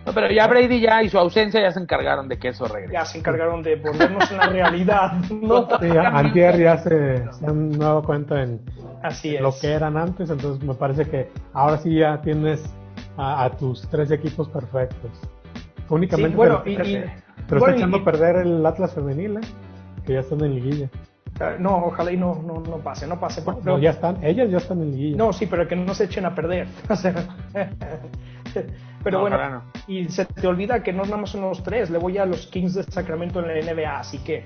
No, 0.05 0.13
pero 0.13 0.31
ya 0.31 0.47
Brady 0.47 0.79
ya 0.79 1.01
y 1.01 1.09
su 1.09 1.17
ausencia 1.17 1.59
ya 1.59 1.71
se 1.71 1.79
encargaron 1.79 2.27
de 2.27 2.37
que 2.37 2.49
eso 2.49 2.67
regrese. 2.67 2.93
Ya 2.93 3.05
se 3.05 3.17
encargaron 3.17 3.63
de 3.63 3.77
ponernos 3.77 4.29
en 4.31 4.37
la 4.37 4.47
realidad. 4.47 5.13
¿no? 5.31 5.67
Sí, 5.79 5.89
antier 5.97 6.59
ya 6.59 6.77
se, 6.77 7.31
se, 7.31 7.45
han 7.45 7.71
dado 7.71 8.03
cuenta 8.03 8.43
en 8.43 8.61
Así 9.01 9.37
lo 9.37 9.53
que 9.59 9.71
eran 9.71 9.97
antes, 9.97 10.29
entonces 10.29 10.63
me 10.63 10.73
parece 10.73 11.05
que 11.05 11.29
ahora 11.53 11.77
sí 11.77 11.95
ya 11.95 12.21
tienes 12.21 12.63
a, 13.17 13.49
tus 13.51 13.87
tres 13.89 14.11
equipos 14.11 14.49
perfectos. 14.49 15.11
Únicamente 15.89 16.35
bueno, 16.35 16.61
pero, 16.63 16.85
y, 16.85 17.03
pero 17.47 17.59
está 17.59 17.75
echando 17.75 17.97
a 17.97 18.03
perder 18.03 18.37
el 18.37 18.65
Atlas 18.65 18.93
femenil, 18.93 19.37
¿eh? 19.37 19.41
que 20.05 20.13
ya 20.13 20.19
están 20.21 20.41
en 20.41 20.55
liguilla. 20.55 20.89
Ah, 21.39 21.55
no, 21.59 21.85
ojalá 21.85 22.11
y 22.11 22.17
no, 22.17 22.41
no, 22.45 22.61
no 22.61 22.77
pase, 22.77 23.05
no 23.07 23.19
pase. 23.19 23.43
No, 23.63 23.77
ya 23.77 23.89
están, 23.91 24.23
ellas 24.23 24.49
ya 24.49 24.57
están 24.57 24.81
en 24.81 24.91
liguilla. 24.91 25.17
No, 25.17 25.33
sí, 25.33 25.45
pero 25.45 25.67
que 25.67 25.75
no 25.75 25.93
se 25.93 26.05
echen 26.05 26.25
a 26.25 26.33
perder. 26.33 26.67
pero 29.05 29.21
bueno, 29.21 29.61
y 29.87 30.09
se 30.09 30.25
te 30.25 30.47
olvida 30.47 30.81
que 30.81 30.91
no 30.91 31.03
nada 31.03 31.17
más 31.17 31.29
son 31.29 31.41
los 31.41 31.61
tres, 31.61 31.91
le 31.91 31.99
voy 31.99 32.17
a 32.17 32.25
los 32.25 32.47
Kings 32.47 32.73
de 32.73 32.81
Sacramento 32.81 33.39
en 33.39 33.47
la 33.47 33.73
NBA, 33.73 33.99
así 33.99 34.17
que 34.17 34.43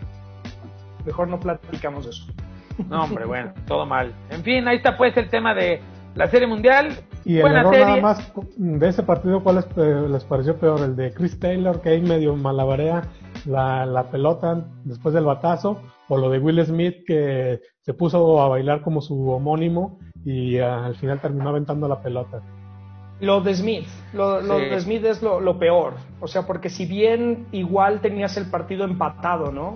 mejor 1.06 1.30
no 1.30 1.40
platicamos 1.40 2.04
de 2.04 2.10
eso. 2.12 2.26
No, 2.90 3.06
hombre, 3.06 3.26
bueno, 3.26 3.54
todo 3.68 3.86
mal. 3.86 4.14
En 4.30 4.44
fin, 4.44 4.68
ahí 4.68 4.76
está 4.76 4.98
pues 4.98 5.16
el 5.16 5.30
tema 5.30 5.54
de 5.54 5.80
la 6.14 6.28
Serie 6.28 6.46
Mundial. 6.46 6.90
Y 7.24 7.38
el 7.38 7.56
error 7.56 7.74
nada 7.74 8.02
más 8.02 8.34
de 8.58 8.88
ese 8.90 9.04
partido, 9.04 9.42
¿cuál 9.42 9.56
les, 9.56 9.78
les, 10.10 10.24
pareció 10.26 10.58
peor? 10.58 10.82
¿El 10.82 10.98
de 10.98 11.14
Chris 11.14 11.40
Taylor, 11.40 11.82
que 11.82 11.90
ahí 11.90 12.02
medio 12.02 12.36
malabarea 12.36 13.04
la, 13.46 13.86
la 13.86 14.12
pelota 14.12 14.66
después 14.84 15.14
del 15.14 15.24
batazo? 15.24 15.82
¿O 16.10 16.18
lo 16.18 16.30
de 16.30 16.40
Will 16.40 16.66
Smith, 16.66 16.98
que 17.08 17.62
se 17.80 17.94
puso 17.94 18.42
a 18.42 18.50
bailar 18.50 18.82
como 18.82 19.00
su 19.00 19.30
homónimo 19.30 20.00
y 20.26 20.60
uh, 20.60 20.66
al 20.66 20.96
final 20.96 21.22
terminó 21.22 21.48
aventando 21.48 21.88
la 21.88 22.02
pelota? 22.02 22.42
Lo 23.20 23.42
de 23.42 23.54
Smith, 23.54 23.88
lo, 24.14 24.42
lo 24.42 24.60
de 24.60 24.80
Smith 24.80 25.04
es 25.04 25.22
lo, 25.22 25.40
lo, 25.40 25.60
peor. 25.60 25.96
O 26.22 26.28
sea, 26.28 26.48
porque 26.48 26.70
si 26.70 26.86
bien 26.86 27.48
igual 27.52 28.00
tenías 28.00 28.38
el 28.38 28.50
partido 28.50 28.86
empatado, 28.86 29.52
¿no? 29.52 29.76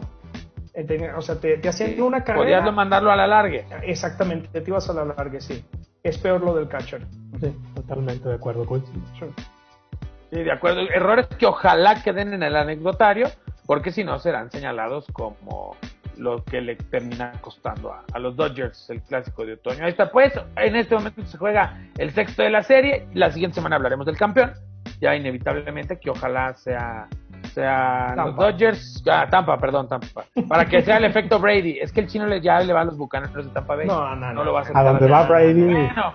Eh, 0.73 1.11
o 1.15 1.21
sea, 1.21 1.35
te, 1.35 1.57
te 1.57 1.69
hacían 1.69 2.01
una 2.01 2.23
carrera. 2.23 2.61
Podías 2.61 2.73
mandarlo 2.73 3.11
a 3.11 3.15
la 3.15 3.27
largue. 3.27 3.65
Exactamente, 3.83 4.61
te 4.61 4.69
ibas 4.69 4.89
a 4.89 4.93
la 4.93 5.05
largue, 5.05 5.41
sí. 5.41 5.63
Es 6.01 6.17
peor 6.17 6.41
lo 6.41 6.55
del 6.55 6.67
catcher. 6.67 7.05
Sí, 7.39 7.55
totalmente 7.75 8.27
de 8.27 8.35
acuerdo 8.35 8.65
con 8.65 8.83
Sí, 8.85 10.43
de 10.43 10.51
acuerdo. 10.51 10.81
Errores 10.81 11.27
que 11.37 11.45
ojalá 11.45 12.01
queden 12.01 12.33
en 12.33 12.43
el 12.43 12.55
anecdotario, 12.55 13.27
porque 13.65 13.91
si 13.91 14.03
no 14.03 14.19
serán 14.19 14.51
señalados 14.51 15.05
como 15.13 15.75
lo 16.17 16.43
que 16.43 16.61
le 16.61 16.75
termina 16.75 17.31
costando 17.41 17.91
a, 17.91 18.03
a, 18.13 18.19
los 18.19 18.35
Dodgers 18.35 18.89
el 18.89 19.01
clásico 19.01 19.45
de 19.45 19.53
otoño. 19.53 19.83
Ahí 19.83 19.91
está, 19.91 20.11
pues, 20.11 20.33
en 20.55 20.75
este 20.75 20.95
momento 20.95 21.25
se 21.25 21.37
juega 21.37 21.79
el 21.97 22.11
sexto 22.11 22.43
de 22.43 22.49
la 22.49 22.63
serie. 22.63 23.07
La 23.13 23.31
siguiente 23.31 23.55
semana 23.55 23.75
hablaremos 23.75 24.05
del 24.05 24.17
campeón. 24.17 24.53
Ya 24.99 25.15
inevitablemente 25.15 25.99
que 25.99 26.09
ojalá 26.09 26.53
sea 26.55 27.07
sea 27.53 28.15
los 28.15 28.35
Dodgers, 28.35 29.03
ah, 29.09 29.27
Tampa, 29.29 29.57
perdón, 29.57 29.87
Tampa, 29.87 30.25
para 30.47 30.65
que 30.65 30.81
sea 30.81 30.97
el 30.97 31.05
efecto 31.05 31.39
Brady. 31.39 31.79
Es 31.79 31.91
que 31.91 32.01
el 32.01 32.07
chino 32.07 32.27
ya 32.37 32.59
le 32.59 32.73
va 32.73 32.81
a 32.81 32.85
los 32.85 32.97
bucaneros 32.97 33.45
de 33.45 33.51
Tampa 33.51 33.75
Bay. 33.75 33.87
No, 33.87 34.15
no, 34.15 34.33
no, 34.33 34.43
lo 34.43 34.53
va 34.53 34.61
a. 34.61 34.79
A 34.79 34.83
donde 34.83 35.07
va 35.07 35.23
Brady. 35.23 35.63
Bueno, 35.63 36.13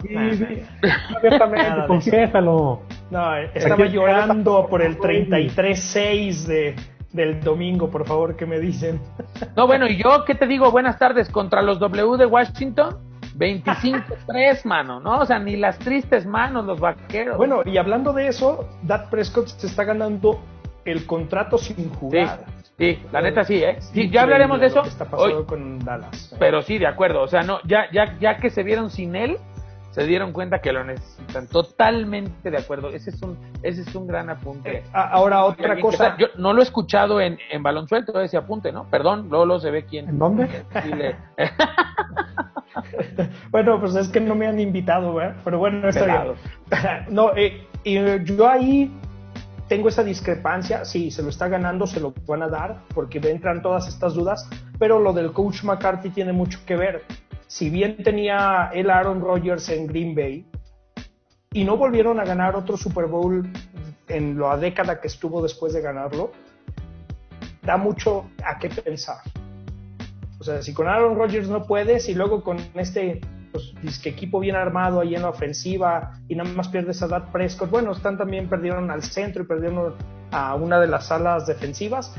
abiertamente, 1.17 1.87
confiésalo. 1.87 2.83
No, 3.11 3.37
estaba 3.37 3.87
llorando 3.87 4.67
por 4.69 4.83
el 4.83 4.99
33-6 4.99 6.47
de 6.47 6.77
del 7.13 7.41
domingo, 7.41 7.91
por 7.91 8.07
favor, 8.07 8.37
que 8.37 8.47
me 8.47 8.59
dicen. 8.59 9.01
No, 9.57 9.67
bueno, 9.67 9.87
y 9.87 9.97
yo, 9.97 10.25
¿qué 10.27 10.35
te 10.35 10.47
digo? 10.47 10.71
Buenas 10.71 10.99
tardes 10.99 11.29
contra 11.31 11.63
los 11.63 11.79
W 11.79 12.17
de 12.17 12.27
Washington. 12.27 12.99
25-3, 13.37 14.65
mano, 14.65 15.01
¿no? 15.01 15.21
O 15.21 15.27
sea, 15.27 15.39
ni 15.39 15.57
las 15.57 15.79
tristes 15.79 16.27
manos 16.27 16.67
los 16.67 16.81
vaqueros. 16.81 17.37
Bueno, 17.37 17.63
y 17.65 17.79
hablando 17.79 18.13
de 18.13 18.27
eso, 18.27 18.69
Dak 18.83 19.11
Prescott 19.11 19.47
se 19.47 19.69
está 19.69 19.85
ganando 19.85 20.41
el 20.85 21.07
contrato 21.07 21.57
sin 21.57 21.89
jugar. 21.95 22.41
Sí, 22.79 22.99
la 23.13 23.21
neta 23.21 23.45
sí, 23.45 23.63
¿eh? 23.63 23.77
Sí, 23.81 24.09
ya 24.11 24.23
hablaremos 24.23 24.61
de 24.61 24.67
eso. 24.67 24.83
Está 24.83 25.05
pasando 25.05 25.47
con 25.47 25.79
Dallas. 25.81 26.35
Pero 26.39 26.63
sí, 26.63 26.79
de 26.79 26.87
acuerdo. 26.87 27.23
O 27.23 27.29
sea, 27.29 27.43
no, 27.43 27.61
ya, 27.65 27.91
ya, 27.93 28.17
ya 28.21 28.37
que 28.39 28.51
se 28.51 28.63
vieron 28.63 28.91
sin 28.91 29.17
él, 29.17 29.37
se 29.91 30.05
dieron 30.05 30.33
cuenta 30.33 30.61
que 30.61 30.73
lo 30.73 30.85
necesitan. 30.85 31.47
Totalmente 31.47 32.51
de 32.51 32.59
acuerdo. 32.59 32.91
Ese 32.91 33.11
es 33.11 33.23
un, 33.23 33.39
ese 33.63 33.83
es 33.83 33.95
un 33.95 34.07
gran 34.07 34.31
apunte. 34.31 34.79
Eh, 34.79 34.85
ahora 34.93 35.45
otra 35.45 35.81
cosa. 35.81 36.17
Yo 36.19 36.29
no 36.37 36.53
lo 36.53 36.61
he 36.61 36.65
escuchado 36.65 37.21
en, 37.21 37.39
en 37.51 37.63
balón 37.63 37.89
suelto 37.89 38.21
ese 38.21 38.37
apunte, 38.37 38.73
¿no? 38.73 38.85
Perdón, 38.91 39.29
luego, 39.31 39.59
se 39.61 39.71
ve 39.71 39.85
quién. 39.85 40.09
¿En 40.09 40.19
dónde? 40.19 40.49
bueno, 43.51 43.81
pues 43.81 43.95
es 43.95 44.09
que 44.09 44.21
no 44.21 44.35
me 44.35 44.47
han 44.47 44.61
invitado, 44.61 45.21
¿eh? 45.23 45.35
Pero 45.45 45.59
bueno, 45.59 45.89
está 45.89 46.05
bien. 46.05 46.35
no, 47.09 47.35
eh, 47.37 47.67
y 47.85 47.97
yo 48.25 48.49
ahí 48.49 48.93
tengo 49.69 49.89
esa 49.89 50.03
discrepancia, 50.03 50.85
sí, 50.85 51.11
se 51.11 51.23
lo 51.23 51.29
está 51.29 51.49
ganando, 51.49 51.87
se 51.87 52.01
lo 52.01 52.15
van 52.27 52.43
a 52.43 52.49
dar, 52.49 52.81
porque 52.95 53.19
entran 53.19 53.63
todas 53.63 53.87
estas 53.87 54.15
dudas, 54.15 54.49
pero 54.79 54.99
lo 54.99 55.13
del 55.13 55.33
coach 55.33 55.63
McCarthy 55.63 56.11
tiene 56.11 56.33
mucho 56.33 56.59
que 56.67 56.77
ver. 56.77 57.05
Si 57.49 57.71
bien 57.71 57.97
tenía 58.03 58.71
el 58.75 58.91
Aaron 58.91 59.23
Rodgers 59.23 59.71
en 59.71 59.87
Green 59.87 60.15
Bay 60.15 60.47
y 61.53 61.65
no 61.65 61.79
volvieron 61.79 62.21
a 62.21 62.25
ganar 62.25 62.55
otro 62.55 62.77
Super 62.77 63.07
Bowl 63.07 63.51
en 64.07 64.39
la 64.39 64.59
década 64.59 65.01
que 65.01 65.09
estuvo 65.09 65.43
después 65.43 65.73
de 65.73 65.81
ganarlo, 65.81 66.31
da 67.63 67.79
mucho 67.79 68.31
a 68.45 68.59
qué 68.59 68.69
pensar. 68.69 69.19
O 70.39 70.45
sea, 70.45 70.61
si 70.63 70.75
con 70.75 70.89
Aaron 70.89 71.17
Rodgers 71.17 71.49
no 71.49 71.65
puedes 71.65 72.09
y 72.11 72.15
luego 72.15 72.45
con 72.45 72.59
este 72.75 73.23
pues, 73.51 74.07
equipo 74.07 74.41
bien 74.41 74.55
armado 74.55 75.01
ahí 75.01 75.15
en 75.15 75.23
la 75.23 75.31
ofensiva 75.31 76.21
y 76.29 76.35
nada 76.35 76.51
más 76.51 76.69
pierdes 76.69 77.03
a 77.03 77.09
Dad 77.09 77.33
Prescott. 77.33 77.71
Bueno, 77.71 77.93
están 77.93 78.19
también 78.19 78.49
perdieron 78.49 78.91
al 78.91 79.03
centro 79.03 79.43
y 79.43 79.47
perdieron 79.47 79.95
a 80.31 80.55
una 80.55 80.79
de 80.79 80.87
las 80.87 81.11
alas 81.11 81.47
defensivas, 81.47 82.15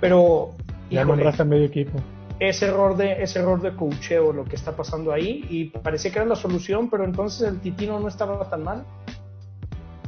pero 0.00 0.54
ya 0.88 1.04
nombraste 1.04 1.44
medio 1.44 1.66
equipo. 1.66 1.98
Ese 2.38 2.66
error 2.66 2.96
de 2.96 3.22
ese 3.22 3.38
error 3.38 3.60
de 3.60 3.74
cocheo 3.76 4.32
lo 4.32 4.44
que 4.44 4.56
está 4.56 4.74
pasando 4.76 5.12
ahí 5.12 5.46
y 5.48 5.66
parecía 5.66 6.10
que 6.10 6.18
era 6.18 6.26
la 6.26 6.36
solución, 6.36 6.90
pero 6.90 7.04
entonces 7.04 7.48
el 7.48 7.60
Titino 7.60 8.00
no 8.00 8.08
estaba 8.08 8.48
tan 8.48 8.64
mal. 8.64 8.84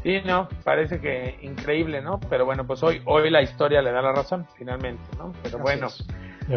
Sí, 0.03 0.19
no, 0.27 0.49
parece 0.65 1.01
que 1.01 1.39
increíble, 1.43 2.03
¿no? 2.03 2.21
Pero 2.29 2.45
bueno, 2.45 2.67
pues 2.67 2.83
hoy 2.83 3.01
hoy 3.07 3.31
la 3.31 3.41
historia 3.41 3.81
le 3.81 3.91
da 3.91 4.03
la 4.03 4.13
razón 4.13 4.47
finalmente, 4.57 5.03
¿no? 5.17 5.33
Pero 5.43 5.59
bueno. 5.59 5.89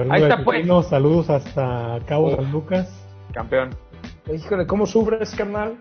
Ahí 0.10 0.24
está 0.24 0.44
pues. 0.44 0.68
Saludos 0.88 1.30
hasta 1.30 2.00
Cabo 2.08 2.36
San 2.36 2.52
Lucas. 2.52 3.08
Campeón. 3.32 3.70
Híjole, 4.34 4.68
¿cómo 4.68 4.86
sufres, 4.86 5.34
carnal? 5.34 5.78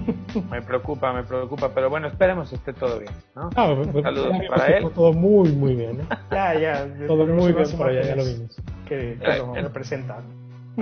me 0.50 0.62
preocupa, 0.62 1.12
me 1.12 1.22
preocupa, 1.22 1.70
pero 1.74 1.90
bueno, 1.90 2.08
esperemos 2.08 2.50
que 2.50 2.56
esté 2.56 2.72
todo 2.72 2.98
bien, 2.98 3.12
¿no? 3.34 3.50
Ah, 3.56 3.74
Saludos 4.02 4.36
para 4.48 4.66
él. 4.66 4.90
Todo 4.94 5.12
muy, 5.12 5.50
muy 5.52 5.74
bien, 5.74 6.00
¿eh? 6.00 6.16
Ya, 6.30 6.54
ya. 6.54 6.86
Todo 7.06 7.26
muy 7.26 7.52
bien 7.52 7.70
por 7.76 7.88
allá, 7.88 8.02
ya 8.02 8.16
lo 8.16 8.24
vimos. 8.24 8.56
Que, 8.86 9.18
que 9.20 9.38
lo 9.38 9.54
representa. 9.54 10.22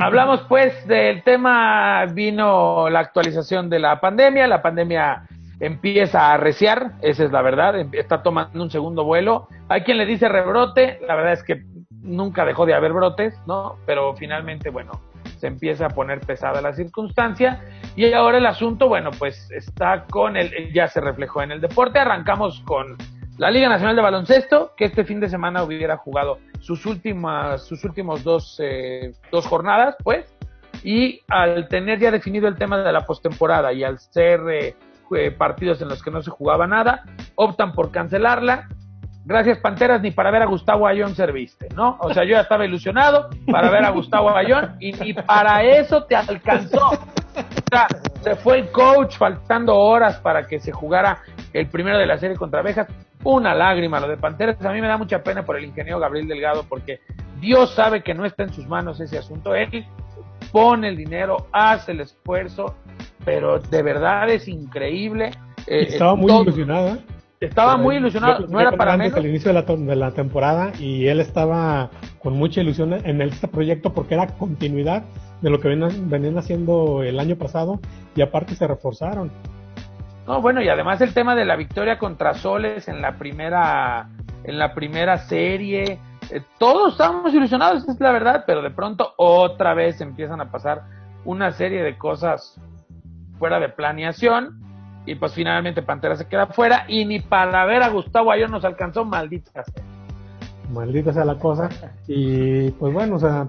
Hablamos 0.01 0.41
pues 0.49 0.87
del 0.87 1.23
tema, 1.23 2.07
vino 2.07 2.89
la 2.89 3.01
actualización 3.01 3.69
de 3.69 3.79
la 3.79 4.01
pandemia, 4.01 4.47
la 4.47 4.63
pandemia 4.63 5.27
empieza 5.61 6.23
a 6.23 6.35
arreciar, 6.35 6.93
esa 7.03 7.25
es 7.25 7.31
la 7.31 7.43
verdad, 7.43 7.79
em, 7.79 7.91
está 7.93 8.23
tomando 8.23 8.63
un 8.63 8.71
segundo 8.71 9.05
vuelo. 9.05 9.49
Hay 9.69 9.83
quien 9.83 9.99
le 9.99 10.07
dice 10.07 10.29
rebrote, 10.29 10.99
la 11.07 11.15
verdad 11.15 11.35
es 11.35 11.43
que 11.43 11.63
nunca 12.03 12.45
dejó 12.45 12.67
de 12.67 12.75
haber 12.75 12.93
brotes, 12.93 13.35
¿no? 13.47 13.77
Pero 13.87 14.15
finalmente, 14.17 14.71
bueno, 14.71 14.93
se 15.43 15.49
empieza 15.49 15.87
a 15.87 15.89
poner 15.89 16.21
pesada 16.21 16.61
la 16.61 16.73
circunstancia. 16.73 17.61
Y 17.97 18.13
ahora 18.13 18.39
el 18.39 18.47
asunto, 18.47 18.87
bueno, 18.87 19.11
pues 19.11 19.51
está 19.51 20.05
con 20.05 20.37
el, 20.37 20.73
ya 20.73 20.87
se 20.87 21.01
reflejó 21.01 21.43
en 21.43 21.51
el 21.51 21.61
deporte, 21.61 21.99
arrancamos 21.99 22.61
con 22.61 22.97
la 23.39 23.51
Liga 23.51 23.69
Nacional 23.69 23.97
de 23.97 24.03
Baloncesto, 24.03 24.73
que 24.77 24.85
este 24.85 25.03
fin 25.03 25.19
de 25.19 25.29
semana 25.29 25.65
hubiera 25.65 25.97
jugado 25.97 26.39
sus 26.61 26.87
últimas, 26.87 27.67
sus 27.67 27.83
últimos 27.83 28.23
dos, 28.23 28.61
eh, 28.63 29.15
dos 29.33 29.45
jornadas, 29.49 29.97
pues, 30.05 30.33
y 30.85 31.23
al 31.27 31.67
tener 31.67 31.99
ya 31.99 32.13
definido 32.13 32.47
el 32.47 32.55
tema 32.55 32.79
de 32.79 32.93
la 32.93 33.05
postemporada 33.05 33.73
y 33.73 33.83
al 33.83 33.99
ser 33.99 34.43
eh, 34.49 34.77
partidos 35.33 35.83
en 35.83 35.89
los 35.89 36.05
que 36.05 36.13
no 36.13 36.23
se 36.23 36.31
jugaba 36.31 36.69
nada, 36.69 37.03
optan 37.35 37.73
por 37.73 37.91
cancelarla 37.91 38.69
gracias 39.25 39.59
Panteras, 39.59 40.01
ni 40.03 40.11
para 40.11 40.31
ver 40.31 40.43
a 40.43 40.47
Gustavo 40.47 40.87
Ayón 40.87 41.15
serviste, 41.15 41.69
¿no? 41.75 41.97
O 42.01 42.13
sea, 42.13 42.25
yo 42.25 42.31
ya 42.31 42.41
estaba 42.41 42.65
ilusionado 42.65 43.31
para 43.51 43.71
ver 43.71 43.85
a 43.85 43.91
Gustavo 43.91 44.31
Ayón 44.31 44.77
y 44.81 44.93
ni 44.93 45.13
para 45.15 45.63
eso 45.63 46.05
te 46.05 46.17
alcanzó. 46.17 46.89
O 46.89 47.71
sea, 47.71 47.87
se 48.21 48.37
fue 48.37 48.59
el 48.59 48.71
coach 48.71 49.17
faltando 49.17 49.77
horas 49.77 50.19
para 50.19 50.47
que 50.47 50.59
se 50.59 50.73
jugara 50.73 51.21
el 51.53 51.67
primero 51.69 51.99
de 51.99 52.07
la 52.07 52.19
serie 52.19 52.37
contra 52.37 52.61
Abejas. 52.61 52.89
Una 53.25 53.55
lágrima 53.55 54.01
lo 54.01 54.09
de 54.09 54.17
Panteras. 54.17 54.63
A 54.65 54.73
mí 54.73 54.81
me 54.81 54.89
da 54.89 54.99
mucha 54.99 55.23
pena 55.23 55.45
por 55.45 55.57
el 55.57 55.65
ingeniero 55.65 56.01
Gabriel 56.01 56.29
Delgado 56.29 56.65
porque 56.69 57.01
Dios 57.41 57.75
sabe 57.75 58.03
que 58.03 58.15
no 58.15 58.25
está 58.25 58.43
en 58.43 58.53
sus 58.53 58.67
manos 58.67 59.01
ese 59.01 59.17
asunto. 59.17 59.55
Él 59.55 59.87
pone 60.51 60.89
el 60.89 60.97
dinero, 60.97 61.47
hace 61.53 61.93
el 61.93 62.01
esfuerzo, 62.01 62.75
pero 63.25 63.59
de 63.61 63.83
verdad 63.83 64.29
es 64.29 64.49
increíble. 64.49 65.31
Eh, 65.67 65.87
Estaba 65.89 66.17
muy 66.17 66.33
ilusionada 66.33 66.99
estaba 67.47 67.77
muy 67.77 67.97
ilusionado, 67.97 68.47
no 68.47 68.61
era 68.61 68.73
para 68.73 68.97
menos. 68.97 69.17
al 69.17 69.27
inicio 69.27 69.53
de 69.53 69.61
la, 69.61 69.77
de 69.77 69.97
la, 69.97 70.11
temporada 70.13 70.73
y 70.79 71.07
él 71.09 71.21
estaba 71.21 71.91
con 72.21 72.35
mucha 72.35 72.61
ilusión 72.61 72.93
en 72.93 73.21
este 73.23 73.49
proyecto 73.49 73.93
porque 73.93 74.15
era 74.15 74.27
continuidad 74.27 75.05
de 75.41 75.51
lo 75.51 75.61
que 75.61 75.69
venían, 75.69 76.09
venían 76.09 76.39
haciendo 76.39 77.03
el 77.03 77.19
año 77.19 77.37
pasado 77.37 77.81
y 78.15 78.23
aparte 78.23 78.55
se 78.55 78.67
reforzaron. 78.67 79.33
No, 80.27 80.41
bueno, 80.41 80.63
y 80.63 80.69
además 80.69 81.01
el 81.01 81.13
tema 81.13 81.35
de 81.35 81.45
la 81.45 81.57
victoria 81.57 81.99
contra 81.99 82.35
Soles 82.35 82.87
en 82.89 83.03
la 83.03 83.19
primera 83.19 84.09
en 84.45 84.59
la 84.59 84.75
primera 84.75 85.19
serie, 85.19 86.01
eh, 86.31 86.43
todos 86.59 86.93
estábamos 86.93 87.33
ilusionados, 87.33 87.89
es 87.89 88.01
la 88.01 88.11
verdad, 88.11 88.45
pero 88.47 88.63
de 88.63 88.71
pronto 88.71 89.15
otra 89.17 89.75
vez 89.75 90.01
empiezan 90.01 90.41
a 90.41 90.51
pasar 90.51 90.83
una 91.25 91.53
serie 91.53 91.83
de 91.83 91.97
cosas 91.97 92.61
fuera 93.39 93.61
de 93.61 93.69
planeación 93.69 94.61
y 95.07 95.15
pues 95.17 95.33
finalmente 95.33 95.83
Pantera 95.83 96.17
se 96.17 96.27
queda 96.27 96.47
fuera 96.47 96.85
y 96.89 97.05
ni 97.05 97.21
para 97.21 97.65
ver 97.67 97.83
a 97.83 97.89
Gustavo 97.89 98.31
Ayón 98.31 98.51
nos 98.51 98.65
alcanzó, 98.65 99.05
maldita 99.05 99.65
sea. 99.65 99.85
Maldita 100.73 101.13
sea 101.13 101.25
la 101.25 101.39
cosa. 101.39 101.69
Y 102.07 102.71
pues 102.73 102.93
bueno, 102.93 103.17
o 103.17 103.19
sea, 103.19 103.49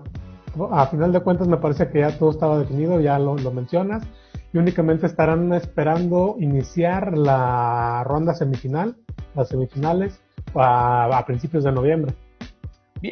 a 0.72 0.88
final 0.88 1.12
de 1.12 1.22
cuentas 1.22 1.48
me 1.48 1.58
parece 1.58 1.90
que 1.90 2.00
ya 2.00 2.18
todo 2.18 2.32
estaba 2.32 2.60
definido, 2.60 3.00
ya 3.00 3.20
lo, 3.20 3.36
mencionas, 3.52 4.04
y 4.52 4.58
únicamente 4.58 5.06
estarán 5.06 5.54
esperando 5.54 6.36
iniciar 6.40 7.18
la 7.18 8.04
ronda 8.04 8.34
semifinal, 8.34 8.96
las 9.36 9.50
semifinales, 9.50 10.22
a 10.56 11.24
principios 11.26 11.64
de 11.64 11.72
noviembre 11.72 12.14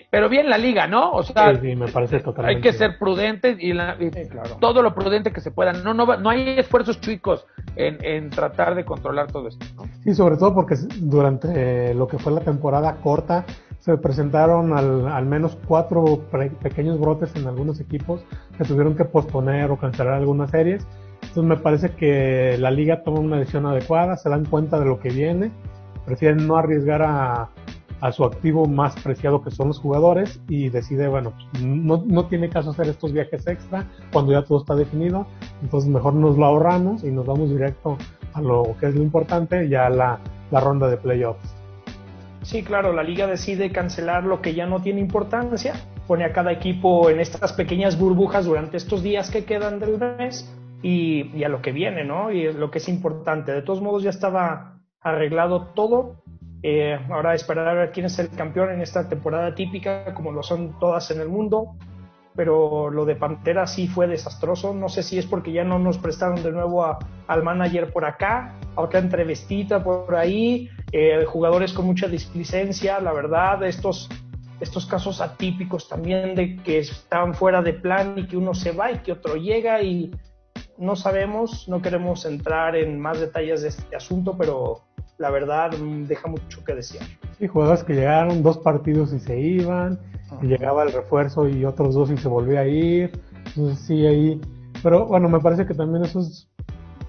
pero 0.10 0.29
bien 0.29 0.50
la 0.50 0.57
liga, 0.57 0.88
¿no? 0.88 1.12
O 1.12 1.24
sea, 1.24 1.51
me 1.51 1.88
parece 1.88 2.19
totalmente. 2.19 2.55
Hay 2.55 2.62
que 2.62 2.77
ser 2.77 2.98
prudentes 2.98 3.57
y, 3.60 3.74
todo 4.60 4.81
lo 4.81 4.93
prudente 4.93 5.31
que 5.31 5.41
se 5.41 5.51
pueda. 5.51 5.74
No, 5.74 5.93
no, 5.93 6.17
no 6.17 6.29
hay 6.29 6.60
esfuerzos 6.60 7.00
chicos 7.01 7.45
en, 7.75 8.29
tratar 8.29 8.75
de 8.75 8.86
controlar 8.86 9.31
todo 9.31 9.48
esto. 9.50 9.65
¿no? 9.75 9.83
Sí, 10.03 10.13
sobre 10.13 10.38
todo 10.38 10.53
porque 10.53 10.75
durante 11.00 11.93
lo 11.93 12.07
que 12.07 12.17
fue 12.17 12.31
la 12.31 12.41
temporada 12.41 12.95
corta 12.98 13.45
se 13.79 13.98
presentaron 13.98 14.77
al, 14.77 15.25
menos 15.25 15.57
cuatro 15.67 16.27
pequeños 16.62 17.00
brotes 17.00 17.36
en 17.36 17.48
algunos 17.48 17.79
equipos 17.79 18.24
que 18.57 18.63
tuvieron 18.63 18.95
que 18.95 19.05
posponer 19.05 19.71
o 19.71 19.77
cancelar 19.77 20.13
algunas 20.13 20.51
series. 20.51 20.88
Entonces 21.24 21.43
me 21.43 21.57
parece 21.57 21.91
que 21.91 22.57
la 22.60 22.71
liga 22.71 23.03
toma 23.03 23.19
una 23.19 23.38
decisión 23.38 23.65
adecuada, 23.65 24.17
se 24.17 24.29
dan 24.29 24.45
cuenta 24.45 24.79
de 24.79 24.86
lo 24.86 25.00
que 25.00 25.10
viene, 25.10 25.51
prefieren 26.05 26.48
no 26.48 26.57
arriesgar 26.57 27.01
a 27.01 27.50
a 28.01 28.12
su 28.12 28.25
activo 28.25 28.65
más 28.65 29.00
preciado 29.01 29.43
que 29.43 29.51
son 29.51 29.70
los 29.70 29.79
jugadores 29.79 30.41
y 30.50 30.70
decide, 30.70 31.08
bueno, 31.08 31.34
no, 31.62 32.03
no 32.05 32.25
tiene 32.25 32.50
caso 32.50 32.72
hacer 32.72 32.88
estos 32.88 33.13
viajes 33.13 33.46
extra 33.48 33.86
cuando 34.12 34.31
ya 34.31 34.41
todo 34.41 34.60
está 34.60 34.75
definido, 34.75 35.27
entonces 35.62 35.89
mejor 35.89 36.15
nos 36.15 36.38
lo 36.38 36.46
ahorramos 36.46 37.03
y 37.03 37.12
nos 37.12 37.25
vamos 37.25 37.50
directo 37.50 37.98
a 38.34 38.41
lo 38.41 38.75
que 38.79 38.88
es 38.88 38.96
lo 38.96 39.03
importante, 39.03 39.70
ya 39.70 39.89
la, 39.89 40.20
la 40.50 40.60
ronda 40.60 40.88
de 40.88 40.98
playoffs. 40.98 41.55
Sí, 42.41 42.63
claro, 42.63 42.91
la 42.91 43.03
liga 43.03 43.27
decide 43.27 43.72
cancelar 43.72 44.24
lo 44.24 44.41
que 44.41 44.55
ya 44.55 44.65
no 44.65 44.81
tiene 44.81 45.00
importancia, 45.00 45.74
pone 46.08 46.25
a 46.25 46.34
cada 46.34 46.51
equipo 46.51 47.10
en 47.12 47.20
estas 47.20 47.53
pequeñas 47.53 48.00
burbujas 48.00 48.46
durante 48.46 48.77
estos 48.77 49.03
días 49.03 49.29
que 49.29 49.46
quedan 49.46 49.79
del 49.79 50.00
mes 50.00 50.51
y, 50.81 51.29
y 51.38 51.43
a 51.43 51.50
lo 51.50 51.62
que 51.62 51.72
viene, 51.72 52.03
¿no? 52.03 52.31
Y 52.31 52.51
lo 52.51 52.72
que 52.72 52.79
es 52.79 52.89
importante. 52.89 53.51
De 53.51 53.62
todos 53.62 53.79
modos 53.79 54.01
ya 54.01 54.10
estaba 54.10 54.79
arreglado 55.01 55.67
todo 55.75 56.24
eh, 56.63 57.00
ahora 57.10 57.34
esperar 57.34 57.68
a 57.68 57.74
ver 57.74 57.91
quién 57.91 58.06
es 58.06 58.20
el 58.20 58.30
campeón 58.30 58.72
en 58.72 58.82
esta 58.82 59.08
temporada 59.10 59.56
típica, 59.56 60.13
como 60.13 60.32
lo 60.32 60.44
son 60.44 60.77
todas 60.80 61.10
en 61.12 61.22
el 61.22 61.30
mundo. 61.30 61.75
Pero 62.36 62.89
lo 62.89 63.03
de 63.03 63.15
Pantera 63.15 63.68
sí 63.68 63.88
fue 63.88 64.08
desastroso. 64.08 64.74
No 64.74 64.88
sé 64.88 65.03
si 65.03 65.18
es 65.18 65.25
porque 65.25 65.51
ya 65.51 65.63
no 65.63 65.80
nos 65.80 65.98
prestaron 65.98 66.41
de 66.41 66.51
nuevo 66.51 66.86
al 67.27 67.44
manager 67.44 67.91
por 67.91 68.06
acá, 68.06 68.56
a 68.75 68.82
otra 68.82 69.00
entrevistita 69.00 69.84
por 69.84 70.15
ahí, 70.15 70.70
eh, 70.91 71.25
jugadores 71.25 71.74
con 71.74 71.86
mucha 71.86 72.08
displicencia, 72.08 73.01
la 73.01 73.12
verdad, 73.12 73.64
estos, 73.64 74.09
estos 74.62 74.85
casos 74.85 75.20
atípicos 75.20 75.90
también 75.90 76.35
de 76.35 76.55
que 76.57 76.79
están 76.79 77.33
fuera 77.33 77.62
de 77.62 77.74
plan 77.74 78.18
y 78.18 78.27
que 78.27 78.38
uno 78.38 78.53
se 78.53 78.72
va 78.72 78.92
y 78.92 79.00
que 79.00 79.12
otro 79.12 79.35
llega 79.35 79.81
y 79.81 80.12
no 80.77 80.96
sabemos, 80.96 81.68
no 81.68 81.81
queremos 81.81 82.25
entrar 82.25 82.75
en 82.75 83.00
más 83.00 83.20
detalles 83.20 83.62
de 83.62 83.70
este 83.70 83.96
asunto, 83.96 84.35
pero 84.38 84.81
la 85.22 85.29
verdad 85.29 85.72
mm, 85.77 86.05
deja 86.05 86.27
mucho 86.27 86.64
que 86.66 86.74
desear. 86.74 87.05
Sí, 87.38 87.48
jugadores 87.48 87.84
que 87.84 87.94
llegaron 87.94 88.44
dos 88.44 88.57
partidos 88.57 89.14
y 89.14 89.20
se 89.20 89.40
iban, 89.40 90.00
y 90.42 90.48
llegaba 90.48 90.84
el 90.84 90.92
refuerzo 90.92 91.48
y 91.48 91.64
otros 91.64 91.94
dos 91.94 92.10
y 92.12 92.18
se 92.18 92.27
volvía 92.27 92.62
a 92.62 92.68
ir. 92.68 93.12
Entonces 93.46 93.79
sí, 93.79 94.05
ahí. 94.05 94.42
Pero 94.84 95.05
bueno, 95.05 95.29
me 95.29 95.40
parece 95.40 95.66
que 95.66 95.75
también 95.75 96.03
eso 96.03 96.22
es 96.22 96.50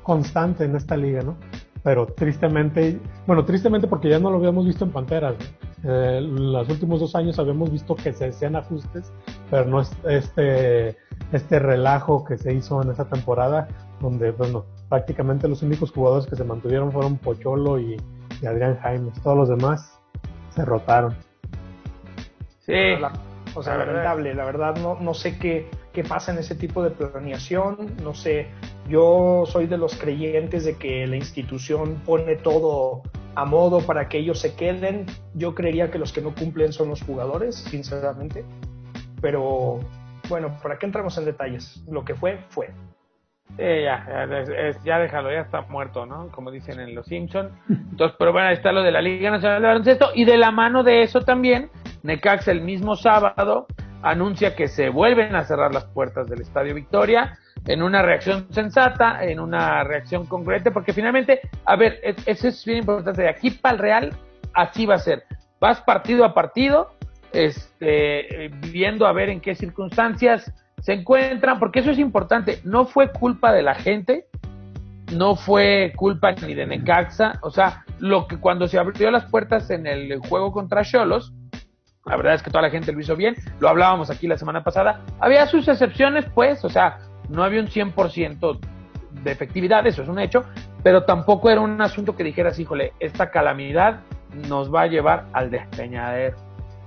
constante 0.02 0.64
en 0.64 0.76
esta 0.76 0.96
liga, 0.96 1.22
¿no? 1.22 1.36
Pero 1.82 2.06
tristemente, 2.06 3.00
bueno, 3.26 3.44
tristemente 3.44 3.88
porque 3.88 4.10
ya 4.10 4.18
no 4.18 4.30
lo 4.30 4.36
habíamos 4.36 4.66
visto 4.66 4.84
en 4.84 4.92
Panteras. 4.92 5.34
Eh, 5.84 6.20
los 6.22 6.68
últimos 6.68 7.00
dos 7.00 7.16
años 7.16 7.38
habíamos 7.38 7.72
visto 7.72 7.96
que 7.96 8.12
se 8.12 8.26
hacían 8.26 8.54
ajustes, 8.54 9.12
pero 9.50 9.64
no 9.64 9.80
es 9.80 9.90
este, 10.08 10.96
este 11.32 11.58
relajo 11.58 12.24
que 12.24 12.36
se 12.36 12.52
hizo 12.52 12.82
en 12.82 12.90
esa 12.90 13.06
temporada, 13.06 13.68
donde, 14.00 14.30
bueno, 14.32 14.66
prácticamente 14.88 15.48
los 15.48 15.62
únicos 15.62 15.90
jugadores 15.90 16.26
que 16.26 16.36
se 16.36 16.44
mantuvieron 16.44 16.92
fueron 16.92 17.16
Pocholo 17.16 17.80
y, 17.80 17.96
Adrián 18.46 18.76
Jaime. 18.80 19.12
Todos 19.22 19.36
los 19.36 19.48
demás 19.48 20.00
se 20.50 20.64
rotaron. 20.64 21.14
Sí. 22.60 22.94
O 23.54 23.62
sea, 23.62 23.76
lamentable, 23.76 24.34
la 24.34 24.44
verdad 24.44 24.76
no, 24.76 24.98
no 24.98 25.14
sé 25.14 25.38
qué, 25.38 25.68
qué 25.92 26.02
pasa 26.02 26.32
en 26.32 26.38
ese 26.38 26.54
tipo 26.54 26.82
de 26.82 26.90
planeación, 26.90 27.96
no 28.02 28.14
sé, 28.14 28.48
yo 28.88 29.44
soy 29.46 29.66
de 29.66 29.76
los 29.76 29.94
creyentes 29.96 30.64
de 30.64 30.76
que 30.76 31.06
la 31.06 31.16
institución 31.16 32.02
pone 32.06 32.36
todo 32.36 33.02
a 33.34 33.44
modo 33.44 33.80
para 33.80 34.08
que 34.08 34.18
ellos 34.18 34.38
se 34.40 34.54
queden, 34.54 35.06
yo 35.34 35.54
creería 35.54 35.90
que 35.90 35.98
los 35.98 36.12
que 36.12 36.22
no 36.22 36.34
cumplen 36.34 36.72
son 36.72 36.88
los 36.88 37.02
jugadores, 37.02 37.56
sinceramente, 37.56 38.44
pero 39.20 39.80
bueno, 40.32 40.58
¿para 40.62 40.78
qué 40.78 40.86
entramos 40.86 41.18
en 41.18 41.26
detalles? 41.26 41.84
Lo 41.90 42.06
que 42.06 42.14
fue, 42.14 42.38
fue. 42.48 42.70
Eh, 43.58 43.82
ya, 43.84 44.26
ya 44.82 44.98
déjalo, 44.98 45.30
ya 45.30 45.40
está 45.40 45.60
muerto, 45.60 46.06
¿no? 46.06 46.28
Como 46.30 46.50
dicen 46.50 46.80
en 46.80 46.94
Los 46.94 47.04
Simpsons. 47.04 47.50
Entonces, 47.68 48.16
pero 48.18 48.32
bueno, 48.32 48.48
ahí 48.48 48.54
está 48.54 48.72
lo 48.72 48.82
de 48.82 48.90
la 48.90 49.02
Liga 49.02 49.30
Nacional 49.30 49.60
de 49.60 49.68
Baloncesto. 49.68 50.10
Y 50.14 50.24
de 50.24 50.38
la 50.38 50.50
mano 50.50 50.82
de 50.82 51.02
eso 51.02 51.20
también, 51.20 51.70
Necax 52.02 52.48
el 52.48 52.62
mismo 52.62 52.96
sábado 52.96 53.66
anuncia 54.00 54.56
que 54.56 54.68
se 54.68 54.88
vuelven 54.88 55.36
a 55.36 55.44
cerrar 55.44 55.74
las 55.74 55.84
puertas 55.84 56.30
del 56.30 56.40
Estadio 56.40 56.74
Victoria 56.74 57.38
en 57.66 57.82
una 57.82 58.00
reacción 58.00 58.50
sensata, 58.50 59.22
en 59.22 59.38
una 59.38 59.84
reacción 59.84 60.24
concreta, 60.24 60.70
porque 60.70 60.94
finalmente, 60.94 61.40
a 61.66 61.76
ver, 61.76 62.00
eso 62.24 62.48
es 62.48 62.64
bien 62.64 62.78
importante. 62.78 63.20
De 63.20 63.28
aquí 63.28 63.50
para 63.50 63.74
el 63.74 63.78
Real, 63.78 64.16
así 64.54 64.86
va 64.86 64.94
a 64.94 64.98
ser. 64.98 65.24
Vas 65.60 65.82
partido 65.82 66.24
a 66.24 66.32
partido, 66.32 66.94
este, 67.32 68.50
viendo 68.70 69.06
a 69.06 69.12
ver 69.12 69.28
en 69.28 69.40
qué 69.40 69.54
circunstancias 69.54 70.52
se 70.80 70.92
encuentran, 70.94 71.58
porque 71.58 71.80
eso 71.80 71.90
es 71.90 71.98
importante, 71.98 72.60
no 72.64 72.86
fue 72.86 73.12
culpa 73.12 73.52
de 73.52 73.62
la 73.62 73.74
gente, 73.74 74.26
no 75.12 75.36
fue 75.36 75.92
culpa 75.96 76.32
ni 76.32 76.54
de 76.54 76.66
Necaxa, 76.66 77.38
o 77.42 77.50
sea, 77.50 77.84
lo 77.98 78.26
que 78.26 78.38
cuando 78.38 78.66
se 78.66 78.78
abrió 78.78 79.10
las 79.10 79.26
puertas 79.26 79.70
en 79.70 79.86
el 79.86 80.18
juego 80.18 80.52
contra 80.52 80.82
Cholos, 80.82 81.32
la 82.04 82.16
verdad 82.16 82.34
es 82.34 82.42
que 82.42 82.50
toda 82.50 82.62
la 82.62 82.70
gente 82.70 82.92
lo 82.92 83.00
hizo 83.00 83.14
bien, 83.14 83.36
lo 83.60 83.68
hablábamos 83.68 84.10
aquí 84.10 84.26
la 84.26 84.36
semana 84.36 84.64
pasada, 84.64 85.02
había 85.20 85.46
sus 85.46 85.68
excepciones, 85.68 86.24
pues, 86.34 86.64
o 86.64 86.68
sea, 86.68 86.98
no 87.28 87.44
había 87.44 87.60
un 87.60 87.68
100% 87.68 88.58
de 89.22 89.30
efectividad, 89.30 89.86
eso 89.86 90.02
es 90.02 90.08
un 90.08 90.18
hecho, 90.18 90.44
pero 90.82 91.04
tampoco 91.04 91.48
era 91.48 91.60
un 91.60 91.80
asunto 91.80 92.16
que 92.16 92.24
dijeras, 92.24 92.58
híjole, 92.58 92.92
esta 92.98 93.30
calamidad 93.30 94.00
nos 94.48 94.74
va 94.74 94.82
a 94.82 94.86
llevar 94.86 95.26
al 95.32 95.50
despeñadero. 95.50 96.36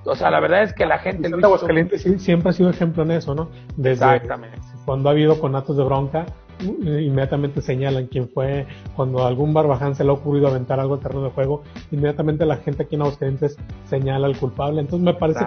O 0.06 0.16
sea, 0.16 0.30
la 0.30 0.40
verdad 0.40 0.64
es 0.64 0.74
que 0.74 0.86
la 0.86 1.00
gente... 1.00 1.30
Luis 1.30 1.44
Aguascalientes 1.44 2.04
siempre 2.20 2.50
ha 2.50 2.54
sido 2.54 2.70
ejemplo 2.70 3.04
en 3.04 3.12
eso, 3.12 3.34
¿no? 3.34 3.50
Desde 3.76 4.16
Exactamente. 4.16 4.60
Cuando 4.86 5.10
ha 5.10 5.14
habido 5.14 5.40
conatos 5.40 5.76
de 5.78 5.84
bronca, 5.84 6.28
inmediatamente 6.60 7.62
señalan 7.62 8.06
quién 8.06 8.30
fue. 8.30 8.68
Cuando 8.96 9.24
a 9.24 9.28
algún 9.28 9.54
barbaján 9.54 9.96
se 9.96 10.04
le 10.04 10.12
ha 10.12 10.14
ocurrido 10.14 10.48
aventar 10.48 10.80
algo 10.80 10.94
al 10.94 11.00
terreno 11.00 11.24
de 11.24 11.32
juego, 11.32 11.64
inmediatamente 11.92 12.46
la 12.46 12.58
gente 12.58 12.84
aquí 12.84 12.96
en 12.96 13.02
Aguascalientes 13.02 13.58
señala 13.86 14.28
al 14.28 14.38
culpable. 14.38 14.80
Entonces 14.80 15.04
me 15.04 15.16
parece 15.16 15.44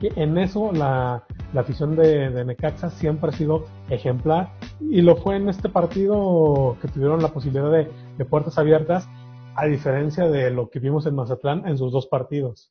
que, 0.00 0.12
en 0.16 0.36
eso 0.36 0.70
la, 0.70 1.24
afición 1.56 1.96
de, 1.96 2.44
Necaxa 2.44 2.90
siempre 2.90 3.30
ha 3.30 3.32
sido 3.32 3.64
ejemplar 3.88 4.50
y 4.80 5.00
lo 5.00 5.16
fue 5.16 5.36
en 5.36 5.48
este 5.48 5.70
partido 5.70 6.76
que 6.82 6.88
tuvieron 6.88 7.22
la 7.22 7.28
posibilidad 7.28 7.70
de, 7.70 7.90
de 8.18 8.24
puertas 8.26 8.58
abiertas, 8.58 9.08
a 9.56 9.64
diferencia 9.64 10.28
de 10.28 10.50
lo 10.50 10.68
que 10.68 10.78
vimos 10.78 11.06
en 11.06 11.16
Mazatlán 11.16 11.66
en 11.66 11.78
sus 11.78 11.90
dos 11.90 12.06
partidos 12.06 12.70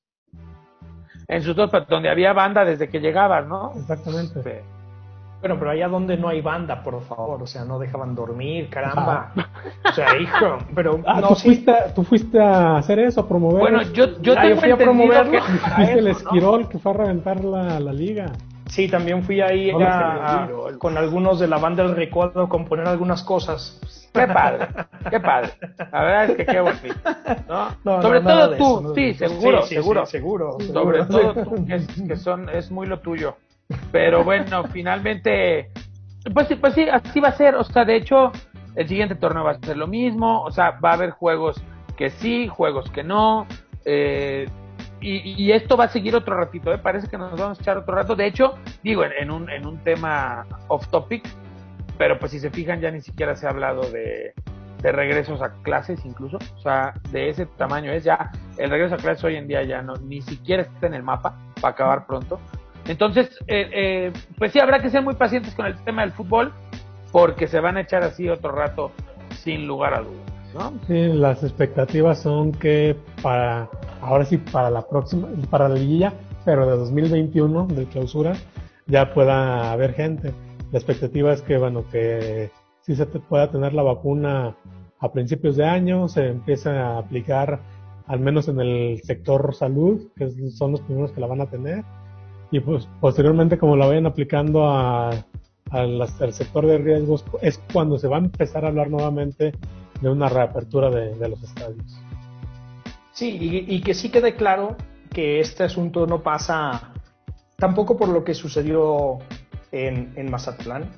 en 1.27 1.43
sus 1.43 1.55
dos, 1.55 1.69
donde 1.89 2.09
había 2.09 2.33
banda 2.33 2.63
desde 2.63 2.89
que 2.89 2.99
llegabas, 2.99 3.47
¿no? 3.47 3.73
Exactamente. 3.75 4.63
Bueno, 5.39 5.57
pero 5.59 5.69
allá 5.69 5.87
donde 5.87 6.17
no 6.17 6.29
hay 6.29 6.41
banda, 6.41 6.81
por 6.81 6.99
favor, 7.03 7.43
o 7.43 7.47
sea, 7.47 7.63
no 7.63 7.77
dejaban 7.77 8.15
dormir, 8.15 8.69
caramba. 8.69 9.33
O 9.87 9.91
sea, 9.91 10.17
hijo, 10.19 10.57
pero 10.73 10.99
ah, 11.05 11.21
no, 11.21 11.29
¿tú, 11.29 11.35
fuiste, 11.35 11.73
tú 11.93 12.03
fuiste 12.03 12.41
a 12.41 12.77
hacer 12.77 12.97
eso, 12.99 13.21
a 13.21 13.27
promover. 13.27 13.59
Bueno, 13.59 13.83
yo, 13.93 14.19
yo 14.19 14.33
ah, 14.35 14.43
fui 14.59 14.71
a 14.71 14.77
promoverlo. 14.77 15.31
Que 15.31 15.41
fuiste 15.41 15.93
el 15.99 16.07
Esquirol 16.07 16.67
que 16.67 16.79
fue 16.79 16.91
a 16.91 16.95
reventar 16.95 17.43
la, 17.43 17.79
la 17.79 17.93
liga. 17.93 18.31
Sí, 18.65 18.89
también 18.89 19.23
fui 19.23 19.39
ahí 19.39 19.71
con 20.79 20.97
algunos 20.97 21.39
de 21.39 21.47
la 21.47 21.57
banda 21.57 21.83
del 21.83 21.95
recuerdo 21.95 22.43
a 22.43 22.49
componer 22.49 22.87
algunas 22.87 23.23
cosas. 23.23 24.06
Qué 24.17 24.33
padre, 24.33 24.67
qué 25.09 25.19
padre. 25.19 25.49
La 25.91 26.03
verdad 26.03 26.25
es 26.25 26.35
que 26.37 26.45
qué 26.45 26.59
bonito. 26.59 26.95
¿no? 27.83 28.01
Sobre 28.01 28.21
todo 28.21 28.57
tú, 28.57 28.93
sí, 28.95 29.13
seguro, 29.13 29.61
seguro. 29.63 30.05
seguro. 30.05 30.57
Sobre 30.59 31.05
todo 31.05 31.33
tú, 31.43 31.65
que, 31.65 31.75
es, 31.75 31.87
que 32.07 32.15
son, 32.15 32.49
es 32.49 32.71
muy 32.71 32.87
lo 32.87 32.99
tuyo. 32.99 33.37
Pero 33.91 34.23
bueno, 34.23 34.63
finalmente, 34.65 35.71
pues, 36.33 36.47
pues 36.59 36.73
sí, 36.73 36.87
así 36.89 37.19
va 37.19 37.29
a 37.29 37.33
ser. 37.33 37.55
O 37.55 37.63
sea, 37.63 37.85
de 37.85 37.95
hecho, 37.95 38.31
el 38.75 38.87
siguiente 38.87 39.15
torneo 39.15 39.43
va 39.43 39.51
a 39.51 39.59
ser 39.59 39.77
lo 39.77 39.87
mismo. 39.87 40.41
O 40.43 40.51
sea, 40.51 40.79
va 40.83 40.91
a 40.91 40.93
haber 40.93 41.11
juegos 41.11 41.61
que 41.97 42.09
sí, 42.09 42.47
juegos 42.47 42.89
que 42.91 43.03
no. 43.03 43.45
Eh, 43.85 44.47
y, 44.99 45.51
esto 45.51 45.77
va 45.77 45.85
a 45.85 45.89
seguir 45.89 46.15
otro 46.15 46.35
ratito, 46.35 46.73
¿eh? 46.73 46.79
parece 46.79 47.07
que 47.07 47.17
nos 47.17 47.39
vamos 47.39 47.59
a 47.59 47.61
echar 47.61 47.77
otro 47.77 47.95
rato. 47.95 48.15
De 48.15 48.25
hecho, 48.25 48.55
digo, 48.83 49.03
en, 49.03 49.29
un, 49.29 49.49
en 49.49 49.65
un 49.65 49.77
tema 49.83 50.45
off 50.67 50.87
topic, 50.87 51.23
pero 51.97 52.19
pues 52.19 52.31
si 52.31 52.39
se 52.39 52.49
fijan 52.49 52.81
ya 52.81 52.91
ni 52.91 53.01
siquiera 53.01 53.35
se 53.35 53.47
ha 53.47 53.49
hablado 53.49 53.81
de, 53.89 54.33
de 54.81 54.91
regresos 54.91 55.41
a 55.41 55.53
clases 55.63 56.03
incluso, 56.05 56.37
o 56.37 56.61
sea, 56.61 56.93
de 57.11 57.29
ese 57.29 57.45
tamaño 57.45 57.91
es 57.91 58.03
ya, 58.03 58.31
el 58.57 58.69
regreso 58.69 58.95
a 58.95 58.97
clases 58.97 59.23
hoy 59.23 59.35
en 59.35 59.47
día 59.47 59.63
ya 59.63 59.81
no, 59.81 59.95
ni 59.95 60.21
siquiera 60.21 60.63
está 60.63 60.87
en 60.87 60.93
el 60.93 61.03
mapa 61.03 61.37
para 61.59 61.73
acabar 61.73 62.05
pronto. 62.05 62.39
Entonces, 62.87 63.29
eh, 63.47 63.69
eh, 63.73 64.13
pues 64.37 64.53
sí, 64.53 64.59
habrá 64.59 64.79
que 64.81 64.89
ser 64.89 65.01
muy 65.01 65.15
pacientes 65.15 65.53
con 65.55 65.65
el 65.65 65.75
tema 65.83 66.03
del 66.03 66.13
fútbol, 66.13 66.53
porque 67.11 67.47
se 67.47 67.59
van 67.59 67.77
a 67.77 67.81
echar 67.81 68.03
así 68.03 68.29
otro 68.29 68.51
rato 68.51 68.91
sin 69.43 69.67
lugar 69.67 69.93
a 69.93 70.01
dudas. 70.01 70.21
¿no? 70.53 70.73
Sí, 70.87 71.07
las 71.13 71.43
expectativas 71.43 72.19
son 72.19 72.51
que 72.51 72.95
para, 73.21 73.69
ahora 74.01 74.25
sí, 74.25 74.37
para 74.37 74.69
la 74.69 74.87
próxima, 74.87 75.27
para 75.49 75.67
la 75.67 75.75
liguilla, 75.75 76.13
pero 76.45 76.65
de 76.65 76.77
2021, 76.77 77.67
de 77.67 77.85
clausura, 77.87 78.33
ya 78.85 79.13
pueda 79.13 79.71
haber 79.71 79.93
gente. 79.93 80.33
La 80.71 80.79
expectativa 80.79 81.33
es 81.33 81.41
que, 81.41 81.57
bueno, 81.57 81.85
que 81.91 82.51
si 82.81 82.95
se 82.95 83.05
pueda 83.05 83.49
tener 83.51 83.73
la 83.73 83.83
vacuna 83.83 84.55
a 84.99 85.11
principios 85.11 85.55
de 85.55 85.65
año, 85.65 86.07
se 86.07 86.27
empiece 86.27 86.69
a 86.69 86.97
aplicar 86.97 87.59
al 88.07 88.19
menos 88.19 88.47
en 88.47 88.59
el 88.59 89.01
sector 89.03 89.53
salud, 89.53 90.07
que 90.15 90.29
son 90.51 90.71
los 90.71 90.81
primeros 90.81 91.11
que 91.11 91.21
la 91.21 91.27
van 91.27 91.41
a 91.41 91.49
tener, 91.49 91.83
y 92.51 92.59
pues 92.59 92.87
posteriormente 93.01 93.57
como 93.57 93.75
la 93.75 93.87
vayan 93.87 94.05
aplicando 94.05 94.65
a, 94.65 95.11
al, 95.71 96.07
sector 96.31 96.65
de 96.65 96.77
riesgos, 96.77 97.25
es 97.41 97.61
cuando 97.73 97.97
se 97.97 98.07
va 98.07 98.17
a 98.17 98.19
empezar 98.19 98.63
a 98.63 98.69
hablar 98.69 98.89
nuevamente 98.89 99.53
de 100.01 100.09
una 100.09 100.29
reapertura 100.29 100.89
de, 100.89 101.29
los 101.29 101.43
estadios. 101.43 101.99
Sí, 103.11 103.37
y, 103.39 103.75
y, 103.75 103.81
que 103.81 103.93
sí 103.93 104.09
quede 104.09 104.35
claro 104.35 104.77
que 105.11 105.39
este 105.39 105.63
asunto 105.63 106.05
no 106.05 106.21
pasa 106.21 106.93
tampoco 107.57 107.97
por 107.97 108.09
lo 108.09 108.23
que 108.23 108.35
sucedió 108.35 109.17
en, 109.85 110.13
en 110.15 110.31
Mazatlán, 110.31 110.89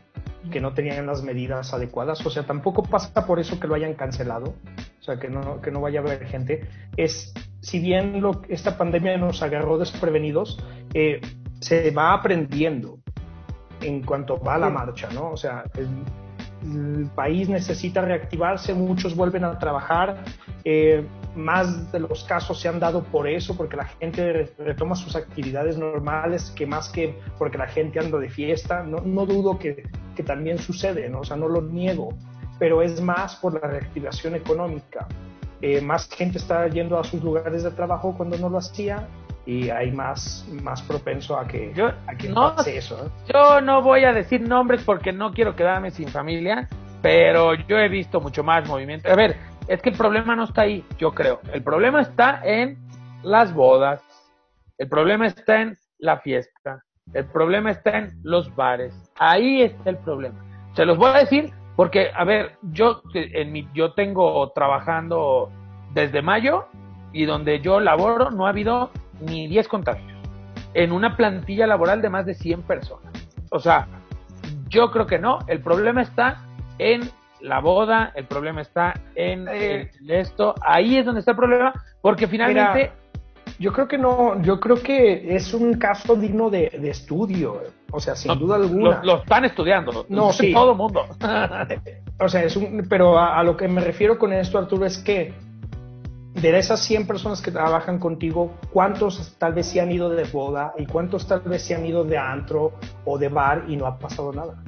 que 0.51 0.61
no 0.61 0.73
tenían 0.73 1.05
las 1.05 1.23
medidas 1.23 1.73
adecuadas. 1.73 2.25
O 2.25 2.29
sea, 2.29 2.43
tampoco 2.43 2.83
pasa 2.83 3.25
por 3.25 3.39
eso 3.39 3.59
que 3.59 3.67
lo 3.67 3.75
hayan 3.75 3.93
cancelado, 3.93 4.55
o 4.99 5.03
sea, 5.03 5.19
que 5.19 5.29
no, 5.29 5.61
que 5.61 5.71
no 5.71 5.81
vaya 5.81 5.99
a 5.99 6.03
haber 6.03 6.25
gente. 6.27 6.67
Es, 6.97 7.33
si 7.61 7.79
bien 7.79 8.21
lo, 8.21 8.41
esta 8.49 8.77
pandemia 8.77 9.17
nos 9.17 9.41
agarró 9.41 9.77
desprevenidos, 9.77 10.57
eh, 10.93 11.21
se 11.59 11.91
va 11.91 12.13
aprendiendo 12.13 12.99
en 13.81 14.03
cuanto 14.03 14.39
va 14.39 14.55
a 14.55 14.59
la 14.59 14.69
marcha, 14.69 15.09
¿no? 15.13 15.31
O 15.31 15.37
sea, 15.37 15.63
el 16.63 17.09
país 17.15 17.47
necesita 17.49 18.01
reactivarse, 18.01 18.73
muchos 18.73 19.15
vuelven 19.15 19.45
a 19.45 19.57
trabajar, 19.57 20.23
eh, 20.63 21.05
más 21.35 21.91
de 21.91 21.99
los 21.99 22.23
casos 22.23 22.59
se 22.59 22.67
han 22.67 22.79
dado 22.79 23.03
por 23.03 23.27
eso, 23.27 23.55
porque 23.55 23.77
la 23.77 23.85
gente 23.85 24.51
retoma 24.57 24.95
sus 24.95 25.15
actividades 25.15 25.77
normales, 25.77 26.51
que 26.55 26.65
más 26.65 26.89
que 26.89 27.19
porque 27.37 27.57
la 27.57 27.67
gente 27.67 27.99
anda 27.99 28.17
de 28.17 28.29
fiesta, 28.29 28.83
no, 28.83 28.97
no 28.99 29.25
dudo 29.25 29.57
que, 29.57 29.83
que, 30.15 30.23
también 30.23 30.57
sucede, 30.57 31.09
¿no? 31.09 31.19
o 31.19 31.23
sea, 31.23 31.37
no 31.37 31.47
lo 31.47 31.61
niego, 31.61 32.09
pero 32.57 32.81
es 32.81 33.01
más 33.01 33.35
por 33.35 33.61
la 33.61 33.67
reactivación 33.67 34.35
económica. 34.35 35.07
Eh, 35.61 35.81
más 35.81 36.09
gente 36.09 36.37
está 36.37 36.67
yendo 36.67 36.97
a 36.97 37.03
sus 37.03 37.21
lugares 37.21 37.63
de 37.63 37.71
trabajo 37.71 38.13
cuando 38.15 38.37
no 38.37 38.49
lo 38.49 38.59
hacía 38.59 39.07
y 39.45 39.69
hay 39.69 39.91
más, 39.91 40.47
más 40.63 40.81
propenso 40.81 41.37
a 41.37 41.47
que, 41.47 41.73
yo, 41.75 41.87
a 41.87 42.15
que 42.15 42.29
no, 42.29 42.55
pase 42.55 42.77
eso. 42.77 43.11
Yo 43.33 43.59
no 43.61 43.81
voy 43.81 44.03
a 44.03 44.13
decir 44.13 44.41
nombres 44.41 44.83
porque 44.83 45.11
no 45.11 45.33
quiero 45.33 45.55
quedarme 45.55 45.91
sin 45.91 46.07
familia, 46.07 46.69
pero 47.01 47.55
yo 47.55 47.77
he 47.77 47.89
visto 47.89 48.21
mucho 48.21 48.43
más 48.43 48.67
movimiento. 48.67 49.11
A 49.11 49.15
ver, 49.15 49.35
es 49.69 49.83
que 49.83 49.89
el 49.89 49.95
problema 49.95 50.35
no 50.35 50.45
está 50.45 50.63
ahí, 50.63 50.83
yo 50.97 51.13
creo. 51.13 51.39
El 51.53 51.63
problema 51.63 52.01
está 52.01 52.41
en 52.43 52.77
las 53.21 53.53
bodas, 53.53 54.01
el 54.79 54.89
problema 54.89 55.27
está 55.27 55.61
en 55.61 55.77
la 55.99 56.17
fiesta, 56.17 56.83
el 57.13 57.25
problema 57.25 57.69
está 57.69 57.99
en 57.99 58.19
los 58.23 58.53
bares. 58.55 58.95
Ahí 59.19 59.61
está 59.61 59.91
el 59.91 59.97
problema. 59.97 60.43
Se 60.73 60.85
los 60.85 60.97
voy 60.97 61.11
a 61.11 61.19
decir 61.19 61.53
porque, 61.75 62.09
a 62.15 62.23
ver, 62.23 62.57
yo, 62.63 63.03
en 63.13 63.51
mi, 63.51 63.69
yo 63.75 63.93
tengo 63.93 64.51
trabajando 64.53 65.51
desde 65.93 66.23
mayo 66.23 66.65
y 67.13 67.25
donde 67.25 67.61
yo 67.61 67.79
laboro 67.79 68.31
no 68.31 68.47
ha 68.47 68.49
habido 68.49 68.89
ni 69.21 69.47
10 69.47 69.67
contagios 69.67 70.19
en 70.73 70.91
una 70.91 71.15
plantilla 71.15 71.67
laboral 71.67 72.01
de 72.01 72.09
más 72.09 72.25
de 72.25 72.33
100 72.33 72.63
personas. 72.63 73.13
O 73.51 73.59
sea, 73.59 73.87
yo 74.67 74.89
creo 74.89 75.05
que 75.05 75.19
no. 75.19 75.39
El 75.47 75.61
problema 75.61 76.01
está 76.01 76.43
en 76.79 77.01
la 77.41 77.59
boda, 77.59 78.11
el 78.15 78.25
problema 78.25 78.61
está 78.61 78.93
en 79.15 79.47
eh. 79.49 79.91
esto. 80.07 80.55
Ahí 80.61 80.97
es 80.97 81.05
donde 81.05 81.19
está 81.19 81.31
el 81.31 81.37
problema, 81.37 81.73
porque 82.01 82.27
finalmente... 82.27 82.91
yo 83.59 83.73
creo 83.73 83.87
que 83.87 83.97
no, 83.97 84.41
yo 84.41 84.59
creo 84.59 84.81
que 84.81 85.35
es 85.35 85.53
un 85.53 85.73
caso 85.75 86.15
digno 86.15 86.49
de, 86.49 86.67
estudio, 86.83 87.61
o 87.91 87.99
sea, 87.99 88.15
sin 88.15 88.37
duda 88.39 88.55
alguna. 88.55 89.01
Lo, 89.03 89.17
están 89.17 89.45
estudiando, 89.45 90.05
no, 90.09 90.31
sí. 90.31 90.53
todo 90.53 90.71
el 90.71 90.77
mundo. 90.77 91.05
o 92.19 92.29
sea, 92.29 92.43
es 92.43 92.55
un, 92.55 92.85
pero 92.89 93.19
a, 93.19 93.43
lo 93.43 93.57
que 93.57 93.67
me 93.67 93.81
refiero 93.81 94.17
con 94.17 94.33
esto, 94.33 94.57
Arturo, 94.57 94.85
es 94.85 94.97
que 94.99 95.33
de 96.33 96.57
esas 96.57 96.81
100 96.83 97.07
personas 97.07 97.41
que 97.41 97.51
trabajan 97.51 97.99
contigo, 97.99 98.53
¿cuántos 98.71 99.35
tal 99.37 99.53
vez 99.53 99.67
se 99.67 99.81
han 99.81 99.91
ido 99.91 100.09
de 100.09 100.23
boda 100.25 100.73
y 100.77 100.85
cuántos 100.85 101.27
tal 101.27 101.41
vez 101.41 101.63
se 101.63 101.75
han 101.75 101.85
ido 101.85 102.03
de 102.03 102.17
antro 102.17 102.73
o 103.05 103.17
de 103.17 103.29
bar 103.29 103.65
y 103.67 103.75
no 103.75 103.85
ha 103.85 103.97
pasado 103.97 104.31
nada? 104.31 104.63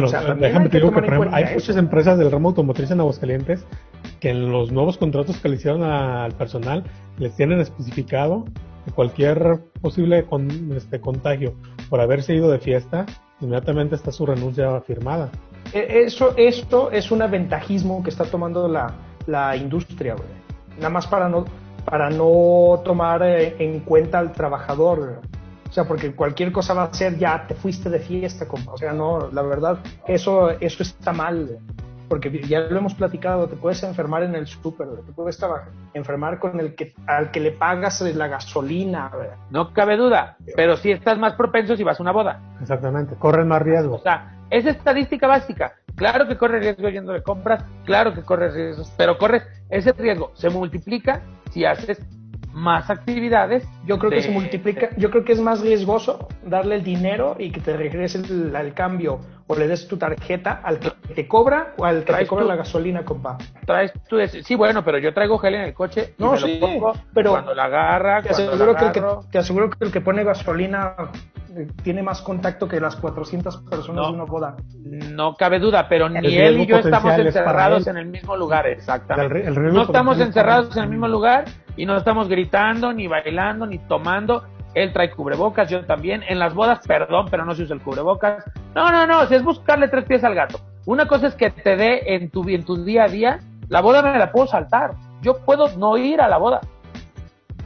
Bueno, 0.00 0.36
déjame 0.36 0.68
te 0.68 0.78
digo 0.78 0.92
que 0.92 1.28
hay 1.32 1.54
muchas 1.54 1.76
empresas 1.76 2.18
del 2.18 2.30
ramo 2.30 2.48
automotriz 2.48 2.90
en 2.90 3.00
Aguascalientes 3.00 3.64
que 4.20 4.30
en 4.30 4.50
los 4.50 4.72
nuevos 4.72 4.98
contratos 4.98 5.38
que 5.38 5.48
le 5.48 5.56
hicieron 5.56 5.82
al 5.82 6.32
personal 6.32 6.84
les 7.18 7.34
tienen 7.36 7.60
especificado 7.60 8.44
que 8.84 8.92
cualquier 8.92 9.60
posible 9.80 10.26
este, 10.76 11.00
contagio 11.00 11.54
por 11.90 12.00
haberse 12.00 12.34
ido 12.34 12.50
de 12.50 12.58
fiesta, 12.58 13.06
inmediatamente 13.40 13.94
está 13.94 14.12
su 14.12 14.26
renuncia 14.26 14.80
firmada. 14.80 15.30
E, 15.72 16.04
eso, 16.04 16.34
esto 16.36 16.90
es 16.90 17.10
un 17.10 17.22
aventajismo 17.22 18.02
que 18.02 18.10
está 18.10 18.24
tomando 18.24 18.68
la, 18.68 18.94
la 19.26 19.56
industria, 19.56 20.14
güey 20.14 20.46
nada 20.76 20.90
más 20.90 21.06
para 21.06 21.28
no, 21.28 21.44
para 21.84 22.10
no 22.10 22.80
tomar 22.84 23.22
eh, 23.22 23.56
en 23.58 23.80
cuenta 23.80 24.18
al 24.18 24.32
trabajador. 24.32 25.20
O 25.68 25.72
sea, 25.72 25.84
porque 25.84 26.14
cualquier 26.14 26.52
cosa 26.52 26.74
va 26.74 26.84
a 26.84 26.94
ser 26.94 27.18
ya 27.18 27.46
te 27.46 27.54
fuiste 27.54 27.90
de 27.90 27.98
fiesta, 27.98 28.46
O 28.66 28.76
sea, 28.76 28.92
no, 28.92 29.30
la 29.30 29.42
verdad, 29.42 29.78
eso, 30.06 30.50
eso 30.50 30.82
está 30.82 31.12
mal. 31.12 31.58
Porque 32.08 32.30
ya 32.46 32.60
lo 32.60 32.78
hemos 32.78 32.94
platicado, 32.94 33.48
te 33.48 33.56
puedes 33.56 33.82
enfermar 33.82 34.22
en 34.22 34.36
el 34.36 34.46
súper, 34.46 34.86
te 35.04 35.12
puedes 35.12 35.44
enfermar 35.92 36.38
con 36.38 36.60
el 36.60 36.76
que 36.76 36.94
al 37.08 37.32
que 37.32 37.40
le 37.40 37.50
pagas 37.50 38.00
la 38.00 38.28
gasolina. 38.28 39.10
No 39.50 39.72
cabe 39.72 39.96
duda, 39.96 40.36
pero 40.54 40.76
si 40.76 40.92
estás 40.92 41.18
más 41.18 41.34
propenso 41.34 41.76
si 41.76 41.82
vas 41.82 41.98
a 41.98 42.02
una 42.04 42.12
boda. 42.12 42.40
Exactamente, 42.60 43.16
corren 43.16 43.48
más 43.48 43.60
riesgo. 43.60 43.96
O 43.96 44.02
sea, 44.02 44.36
es 44.50 44.66
estadística 44.66 45.26
básica. 45.26 45.74
Claro 45.96 46.28
que 46.28 46.36
corre 46.36 46.60
riesgo 46.60 46.88
yendo 46.90 47.12
de 47.12 47.22
compras, 47.22 47.64
claro 47.84 48.14
que 48.14 48.22
corres 48.22 48.54
riesgos, 48.54 48.92
pero 48.96 49.18
corres 49.18 49.42
ese 49.70 49.92
riesgo 49.92 50.30
se 50.34 50.50
multiplica 50.50 51.22
si 51.50 51.64
haces 51.64 51.98
más 52.56 52.88
actividades. 52.88 53.68
Yo 53.84 53.98
creo 53.98 54.10
que 54.10 54.22
se 54.22 54.30
multiplica, 54.30 54.88
yo 54.96 55.10
creo 55.10 55.24
que 55.24 55.32
es 55.32 55.40
más 55.40 55.60
riesgoso 55.60 56.26
darle 56.42 56.76
el 56.76 56.82
dinero 56.82 57.36
y 57.38 57.50
que 57.50 57.60
te 57.60 57.76
regrese 57.76 58.18
el, 58.18 58.72
cambio 58.72 59.20
o 59.46 59.54
le 59.54 59.68
des 59.68 59.86
tu 59.86 59.98
tarjeta 59.98 60.62
al 60.64 60.80
que 60.80 60.90
te 61.14 61.28
cobra 61.28 61.74
o 61.76 61.84
al 61.84 62.04
que 62.04 62.14
te 62.14 62.26
cobra 62.26 62.46
la 62.46 62.56
gasolina, 62.56 63.04
compa. 63.04 63.36
Traes 63.66 63.92
tú 64.08 64.16
sí, 64.42 64.54
bueno, 64.54 64.82
pero 64.82 64.98
yo 64.98 65.12
traigo 65.12 65.38
gel 65.38 65.54
en 65.54 65.60
el 65.62 65.74
coche 65.74 66.14
y 66.18 66.22
no, 66.22 66.32
me 66.32 66.40
lo 66.40 66.60
pongo 66.60 66.92
pero 67.12 67.32
cuando 67.32 67.54
la 67.54 67.64
agarra, 67.64 68.22
te 68.22 68.30
aseguro, 68.30 68.74
que 68.74 68.86
el 68.86 68.92
que, 68.92 69.02
te 69.30 69.38
aseguro 69.38 69.70
que 69.70 69.84
el 69.84 69.92
que 69.92 70.00
pone 70.00 70.24
gasolina 70.24 70.94
tiene 71.82 72.02
más 72.02 72.20
contacto 72.22 72.68
que 72.68 72.80
las 72.80 72.96
400 72.96 73.62
personas 73.62 74.08
de 74.08 74.12
una 74.12 74.24
boda. 74.24 74.56
No 74.84 75.34
cabe 75.34 75.58
duda, 75.58 75.88
pero 75.88 76.08
ni 76.08 76.36
él 76.36 76.60
y 76.60 76.66
yo 76.66 76.78
estamos 76.78 77.18
encerrados 77.18 77.86
en 77.86 77.96
el 77.96 78.06
mismo 78.06 78.36
lugar, 78.36 78.66
exactamente. 78.66 79.50
no 79.50 79.82
estamos 79.82 80.20
encerrados 80.20 80.76
en 80.76 80.84
el 80.84 80.90
mismo 80.90 81.08
lugar 81.08 81.44
y 81.76 81.86
no 81.86 81.96
estamos 81.96 82.28
gritando, 82.28 82.92
ni 82.92 83.06
bailando, 83.06 83.66
ni 83.66 83.78
tomando. 83.78 84.44
Él 84.74 84.92
trae 84.92 85.10
cubrebocas, 85.10 85.70
yo 85.70 85.86
también. 85.86 86.22
En 86.28 86.38
las 86.38 86.52
bodas, 86.52 86.86
perdón, 86.86 87.28
pero 87.30 87.46
no 87.46 87.54
se 87.54 87.62
usa 87.62 87.74
el 87.74 87.82
cubrebocas. 87.82 88.44
No, 88.74 88.90
no, 88.92 89.06
no, 89.06 89.26
si 89.26 89.34
es 89.34 89.42
buscarle 89.42 89.88
tres 89.88 90.04
pies 90.04 90.22
al 90.22 90.34
gato. 90.34 90.60
Una 90.84 91.06
cosa 91.06 91.28
es 91.28 91.34
que 91.34 91.50
te 91.50 91.76
dé 91.76 92.14
en 92.14 92.30
tu, 92.30 92.46
en 92.48 92.64
tu 92.64 92.84
día 92.84 93.04
a 93.04 93.08
día. 93.08 93.40
La 93.68 93.80
boda 93.80 94.02
me 94.02 94.18
la 94.18 94.30
puedo 94.30 94.46
saltar. 94.46 94.92
Yo 95.22 95.38
puedo 95.44 95.74
no 95.78 95.96
ir 95.96 96.20
a 96.20 96.28
la 96.28 96.36
boda. 96.36 96.60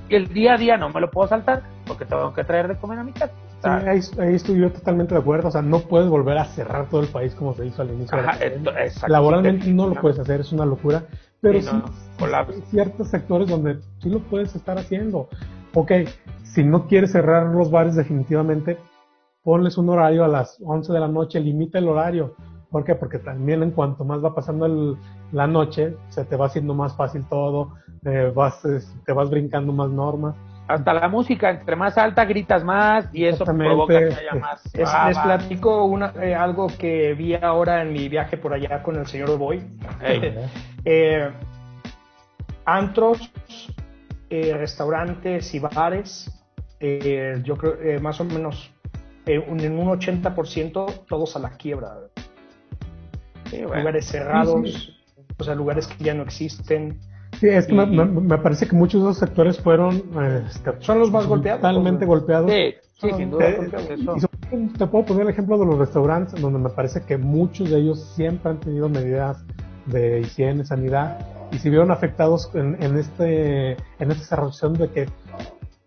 El 0.09 0.29
día 0.29 0.55
a 0.55 0.57
día 0.57 0.77
no 0.77 0.89
me 0.91 1.01
lo 1.01 1.11
puedo 1.11 1.29
saltar 1.29 1.63
porque 1.87 2.05
tengo 2.05 2.33
que 2.33 2.45
traer 2.45 2.69
de 2.69 2.77
comer 2.77 3.01
a 3.01 3.05
mi 3.05 3.13
casa. 3.13 3.35
Ahí, 3.63 4.01
estoy 4.35 4.61
yo 4.61 4.73
totalmente 4.73 5.15
de 5.15 5.21
acuerdo. 5.21 5.49
O 5.49 5.51
sea, 5.51 5.63
no 5.63 5.81
puedes 5.81 6.09
volver 6.09 6.39
a 6.39 6.45
cerrar 6.45 6.89
todo 6.89 7.01
el 7.01 7.09
país 7.09 7.35
como 7.35 7.55
se 7.55 7.67
hizo 7.67 7.83
al 7.83 7.91
inicio. 7.91 8.19
Laboralmente 9.09 9.71
no 9.73 9.89
lo 9.89 9.95
puedes 10.01 10.19
hacer, 10.19 10.41
es 10.41 10.53
una 10.53 10.67
locura. 10.67 11.05
Pero 11.41 11.61
sí, 11.61 11.83
hay 12.19 12.63
ciertos 12.71 13.09
sectores 13.09 13.49
donde 13.49 13.81
sí 13.99 14.11
lo 14.11 14.21
puedes 14.21 14.55
estar 14.55 14.79
haciendo. 14.79 15.29
Ok, 15.75 15.93
si 16.43 16.65
no 16.65 16.87
quieres 16.87 17.13
cerrar 17.13 17.47
los 17.47 17.71
bares 17.71 17.97
definitivamente, 17.97 18.79
ponles 19.43 19.79
un 19.79 19.89
horario 19.89 20.25
a 20.25 20.29
las 20.29 20.59
11 20.63 20.93
de 20.93 21.01
la 21.01 21.09
noche, 21.09 21.41
limita 21.41 21.79
el 21.79 21.89
horario. 21.89 22.35
¿Por 22.71 22.85
qué? 22.85 22.95
Porque 22.95 23.19
también 23.19 23.63
en 23.63 23.71
cuanto 23.71 24.05
más 24.05 24.23
va 24.23 24.35
pasando 24.35 24.97
la 25.33 25.47
noche, 25.47 25.97
se 26.09 26.25
te 26.25 26.37
va 26.37 26.47
haciendo 26.47 26.75
más 26.75 26.95
fácil 26.95 27.25
todo, 27.29 27.75
eh, 28.05 28.33
vas, 28.35 28.63
te 29.05 29.13
vas 29.13 29.31
brincando 29.31 29.73
más 29.73 29.91
normas. 29.91 30.37
Hasta 30.71 30.95
la 30.95 31.09
música, 31.09 31.51
entre 31.51 31.75
más 31.75 31.99
alta 31.99 32.25
gritas 32.25 32.63
más 32.63 33.09
y 33.13 33.25
eso 33.25 33.45
provoca 33.45 33.99
que 33.99 34.15
haya 34.15 34.35
más. 34.35 34.63
les 34.73 35.19
platico 35.19 35.85
una, 35.85 36.13
eh, 36.23 36.33
algo 36.33 36.69
que 36.69 37.13
vi 37.15 37.35
ahora 37.35 37.83
en 37.83 37.93
mi 37.93 38.09
viaje 38.09 38.37
por 38.37 38.55
allá 38.55 38.81
con 38.81 38.95
el 38.95 39.07
señor 39.09 39.37
Boy. 39.37 39.67
eh, 40.85 41.29
antros, 42.65 43.33
eh, 44.29 44.55
restaurantes 44.57 45.53
y 45.55 45.59
bares, 45.59 46.31
yo 47.43 47.57
creo 47.57 48.01
más 48.01 48.21
o 48.21 48.25
menos 48.25 48.73
en 49.27 49.79
un 49.79 49.89
80% 49.89 51.05
todos 51.09 51.35
a 51.35 51.41
la 51.41 51.51
quiebra. 51.51 51.97
Lugares 53.53 54.07
cerrados, 54.07 54.97
o 55.37 55.43
sea, 55.43 55.57
lugares 55.57 55.89
que 55.89 56.05
ya 56.05 56.15
no 56.15 56.23
existen. 56.23 57.01
Sí, 57.41 57.49
es 57.49 57.67
que 57.67 57.73
me, 57.73 58.37
parece 58.37 58.69
que 58.69 58.77
muchos 58.77 59.01
de 59.01 59.09
los 59.09 59.17
sectores 59.17 59.59
fueron 59.59 60.03
este, 60.47 60.73
son 60.81 60.99
los 60.99 61.11
más 61.11 61.27
golpeados. 61.27 61.63
Totalmente 61.63 62.05
golpeados. 62.05 62.51
Sí, 62.51 62.75
sí 63.01 63.09
sin 63.17 63.31
duda. 63.31 63.47
te 64.77 64.87
puedo 64.87 65.07
poner 65.07 65.23
el 65.23 65.31
ejemplo 65.31 65.57
de 65.57 65.65
los 65.65 65.79
restaurantes, 65.79 66.39
donde 66.39 66.59
me 66.59 66.69
parece 66.69 67.03
que 67.03 67.17
muchos 67.17 67.71
de 67.71 67.79
ellos 67.79 68.13
siempre 68.15 68.51
han 68.51 68.61
tenido 68.61 68.91
medidas 68.91 69.43
de 69.87 70.21
higiene, 70.21 70.67
sanidad, 70.67 71.19
y 71.51 71.57
se 71.57 71.71
vieron 71.71 71.91
afectados 71.91 72.51
en, 72.53 72.77
en 72.83 72.99
este 72.99 73.73
en 73.73 74.11
esta 74.11 74.25
cerración 74.37 74.75
de 74.75 74.91
que 74.91 75.07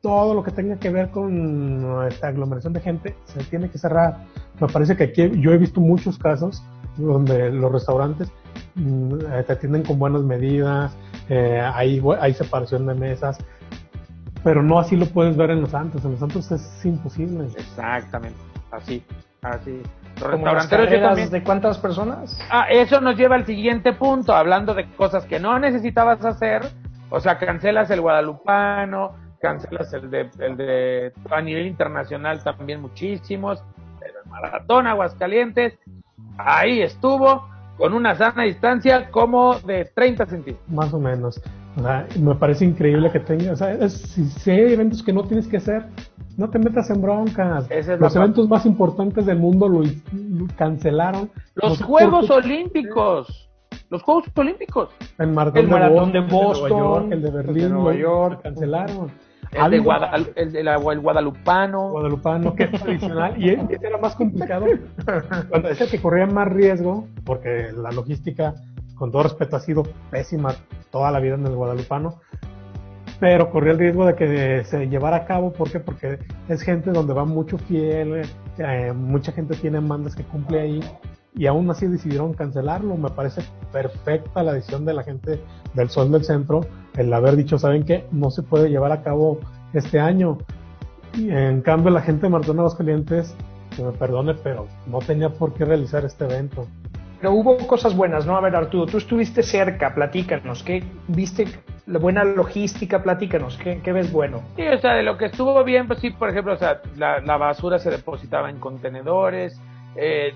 todo 0.02 0.34
lo 0.34 0.44
que 0.44 0.50
tenga 0.50 0.78
que 0.78 0.90
ver 0.90 1.12
con 1.12 2.04
esta 2.10 2.30
aglomeración 2.30 2.74
de 2.74 2.80
gente 2.80 3.16
se 3.26 3.44
tiene 3.44 3.70
que 3.70 3.78
cerrar. 3.78 4.26
Me 4.60 4.68
parece 4.68 4.98
que 4.98 5.04
aquí 5.04 5.40
yo 5.40 5.52
he 5.54 5.58
visto 5.60 5.80
muchos 5.80 6.18
casos 6.18 6.64
donde 6.98 7.52
los 7.52 7.72
restaurantes 7.72 8.32
mm, 8.74 9.20
te 9.46 9.54
atienden 9.54 9.84
con 9.84 10.00
buenas 10.00 10.24
medidas, 10.24 10.98
eh, 11.30 11.62
hay, 11.74 12.02
hay 12.20 12.34
separación 12.34 12.86
de 12.86 12.94
mesas, 12.94 13.38
pero 14.44 14.62
no 14.62 14.80
así 14.80 14.96
lo 14.96 15.06
puedes 15.06 15.38
ver 15.38 15.52
en 15.52 15.62
los 15.62 15.72
santos. 15.72 16.04
En 16.06 16.12
los 16.12 16.20
santos 16.20 16.52
es 16.52 16.86
imposible. 16.86 17.46
Exactamente, 17.58 18.40
así, 18.72 19.04
así. 19.42 19.82
Los 20.20 20.32
restauranteros 20.32 21.32
¿De 21.32 21.44
cuántas 21.44 21.78
personas? 21.78 22.40
Ah, 22.52 22.68
eso 22.70 23.02
nos 23.02 23.18
lleva 23.18 23.36
al 23.36 23.46
siguiente 23.46 23.94
punto, 23.94 24.36
hablando 24.36 24.74
de 24.74 24.88
cosas 24.92 25.26
que 25.26 25.40
no 25.40 25.58
necesitabas 25.60 26.24
hacer. 26.24 26.62
O 27.10 27.20
sea, 27.20 27.38
cancelas 27.38 27.90
el 27.92 28.02
guadalupano, 28.02 29.16
cancelas 29.40 29.94
el 29.94 30.10
de, 30.10 30.30
el 30.40 30.58
de 30.58 31.14
a 31.30 31.42
nivel 31.42 31.68
internacional 31.68 32.44
también 32.44 32.82
muchísimos, 32.82 33.64
el 34.02 34.30
maratón 34.30 34.88
Aguascalientes 34.88 35.78
ahí 36.38 36.82
estuvo 36.82 37.48
con 37.78 37.94
una 37.94 38.16
sana 38.16 38.44
distancia 38.44 39.10
como 39.10 39.60
de 39.60 39.86
30 39.86 40.26
centímetros. 40.26 40.70
Más 40.70 40.94
o 40.94 41.00
menos. 41.00 41.42
me 42.20 42.36
parece 42.36 42.66
increíble 42.66 43.12
que 43.12 43.20
tengas, 43.20 43.60
si, 43.92 44.52
hay 44.52 44.74
eventos 44.74 45.02
que 45.04 45.14
no 45.14 45.24
tienes 45.24 45.48
que 45.48 45.58
hacer, 45.58 45.86
no 46.38 46.50
te 46.50 46.60
metas 46.60 46.90
en 46.90 47.02
broncas. 47.02 47.68
los 48.00 48.16
eventos 48.16 48.48
más 48.48 48.66
importantes 48.66 49.26
del 49.26 49.40
mundo 49.40 49.68
lo, 49.68 49.82
cancelaron. 50.56 51.30
Los, 51.56 51.82
Juegos 51.82 52.30
Olímpicos. 52.30 53.50
Los 53.90 54.02
Juegos 54.04 54.26
Olímpicos. 54.36 54.90
El 55.20 55.28
maratón, 55.32 56.12
de, 56.12 56.22
Boston, 56.22 57.14
el 57.14 57.22
de 57.22 57.32
Berlín, 57.32 57.64
el 57.64 57.70
de 57.70 57.70
Nueva 57.70 57.96
York, 57.96 58.42
cancelaron. 58.44 59.12
El, 59.54 59.72
de 60.52 60.60
el, 60.62 61.00
guadalupano. 61.00 61.92
Guadalupano, 61.92 62.56
que 62.56 62.64
es 62.64 62.72
tradicional. 62.72 63.42
y 63.42 63.50
ese 63.50 63.88
era 63.88 63.98
más 63.98 64.16
complicado. 64.16 64.66
Cuando 65.50 65.70
decía 65.70 65.88
que 65.90 66.02
corría 66.02 66.26
más 66.26 66.48
riesgo, 66.48 67.08
porque 67.26 67.72
la 67.76 67.92
logística, 67.92 68.56
con 68.96 69.12
todo 69.12 69.24
respeto, 69.24 69.56
ha 69.56 69.60
sido 69.60 69.84
pésima 70.10 70.56
toda 70.92 71.12
la 71.12 71.20
vida 71.20 71.36
en 71.36 71.46
el 71.46 71.56
guadalupano. 71.56 72.22
Pero 73.20 73.50
corría 73.52 73.74
el 73.74 73.80
riesgo 73.80 74.06
de 74.06 74.16
que 74.16 74.64
se 74.66 74.88
llevara 74.88 75.18
a 75.18 75.26
cabo. 75.26 75.54
¿Por 75.54 75.72
qué? 75.72 75.80
Porque 75.80 76.20
es 76.50 76.62
gente 76.62 76.92
donde 76.92 77.14
va 77.14 77.26
mucho 77.26 77.58
fiel, 77.58 78.24
eh, 78.58 78.94
mucha 78.94 79.32
gente 79.32 79.56
tiene 79.56 79.80
mandas 79.80 80.16
que 80.16 80.24
cumple 80.24 80.60
ahí 80.60 80.80
y 81.36 81.48
aún 81.48 81.70
así 81.70 81.88
decidieron 81.88 82.34
cancelarlo. 82.34 82.96
Me 82.96 83.10
parece 83.10 83.42
perfecta 83.72 84.44
la 84.44 84.54
decisión 84.54 84.86
de 84.86 84.94
la 84.94 85.04
gente 85.04 85.42
del 85.74 85.90
Sol 85.90 86.12
del 86.12 86.24
Centro 86.24 86.62
el 86.98 87.12
haber 87.14 87.36
dicho, 87.36 87.58
¿saben 87.58 87.84
qué? 87.84 88.06
No 88.12 88.30
se 88.30 88.44
puede 88.44 88.70
llevar 88.70 88.92
a 88.92 89.02
cabo 89.02 89.40
este 89.74 90.00
año. 90.00 90.38
Y 91.16 91.30
en 91.30 91.62
cambio, 91.62 91.92
la 91.92 92.02
gente 92.02 92.24
de 92.24 92.30
Martón 92.30 92.58
Calientes, 92.78 93.36
que 93.76 93.84
me 93.84 93.92
perdone, 93.92 94.34
pero 94.36 94.68
no 94.88 95.00
tenía 95.00 95.30
por 95.30 95.54
qué 95.54 95.66
realizar 95.66 96.06
este 96.06 96.26
evento. 96.26 96.68
Pero 97.20 97.34
hubo 97.34 97.58
cosas 97.68 97.96
buenas, 97.96 98.26
¿no? 98.26 98.36
A 98.36 98.42
ver, 98.42 98.56
Arturo, 98.56 98.86
tú 98.86 98.98
estuviste 98.98 99.44
cerca, 99.44 99.96
platícanos, 99.96 100.62
¿qué 100.62 100.84
viste? 101.08 101.48
La 101.86 102.00
buena 102.00 102.24
logística, 102.24 103.02
platícanos, 103.02 103.58
¿qué, 103.58 103.80
¿qué, 103.82 103.94
ves 103.94 104.12
bueno? 104.12 104.42
Sí, 104.56 104.68
o 104.68 104.78
sea, 104.80 104.94
de 104.94 105.04
lo 105.04 105.18
que 105.18 105.26
estuvo 105.26 105.64
bien, 105.64 105.88
pues 105.88 106.00
sí, 106.00 106.12
por 106.12 106.30
ejemplo, 106.30 106.54
o 106.54 106.58
sea, 106.58 106.82
la, 106.98 107.20
la 107.22 107.38
basura 107.38 107.80
se 107.80 107.92
depositaba 107.92 108.50
en 108.50 108.60
contenedores, 108.60 109.60
eh, 109.96 110.34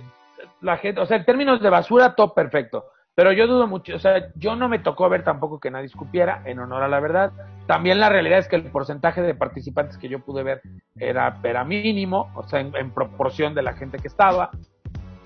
la 0.62 0.78
gente, 0.78 1.02
o 1.02 1.06
sea, 1.06 1.18
en 1.18 1.26
términos 1.26 1.62
de 1.62 1.70
basura, 1.70 2.16
todo 2.16 2.34
perfecto. 2.34 2.86
Pero 3.18 3.32
yo 3.32 3.48
dudo 3.48 3.66
mucho, 3.66 3.96
o 3.96 4.00
sea, 4.00 4.32
yo 4.36 4.56
no 4.56 4.70
me 4.70 4.78
tocó 4.78 5.10
ver 5.10 5.24
tampoco 5.24 5.60
que 5.60 5.72
nadie 5.72 5.88
escupiera, 5.88 6.44
en 6.46 6.60
honor 6.60 6.84
a 6.84 6.88
la 6.88 7.00
verdad. 7.00 7.32
También 7.66 8.00
la 8.00 8.10
realidad 8.10 8.38
es 8.38 8.48
que 8.48 8.58
el 8.58 8.70
porcentaje 8.70 9.24
de 9.24 9.34
participantes 9.34 9.98
que 9.98 10.08
yo 10.08 10.20
pude 10.20 10.44
ver 10.44 10.62
era, 10.96 11.36
era 11.44 11.64
mínimo, 11.64 12.32
o 12.36 12.44
sea, 12.44 12.60
en, 12.60 12.92
proporción 12.92 13.56
de 13.56 13.64
la 13.64 13.74
gente 13.74 13.98
que 13.98 14.08
estaba. 14.08 14.52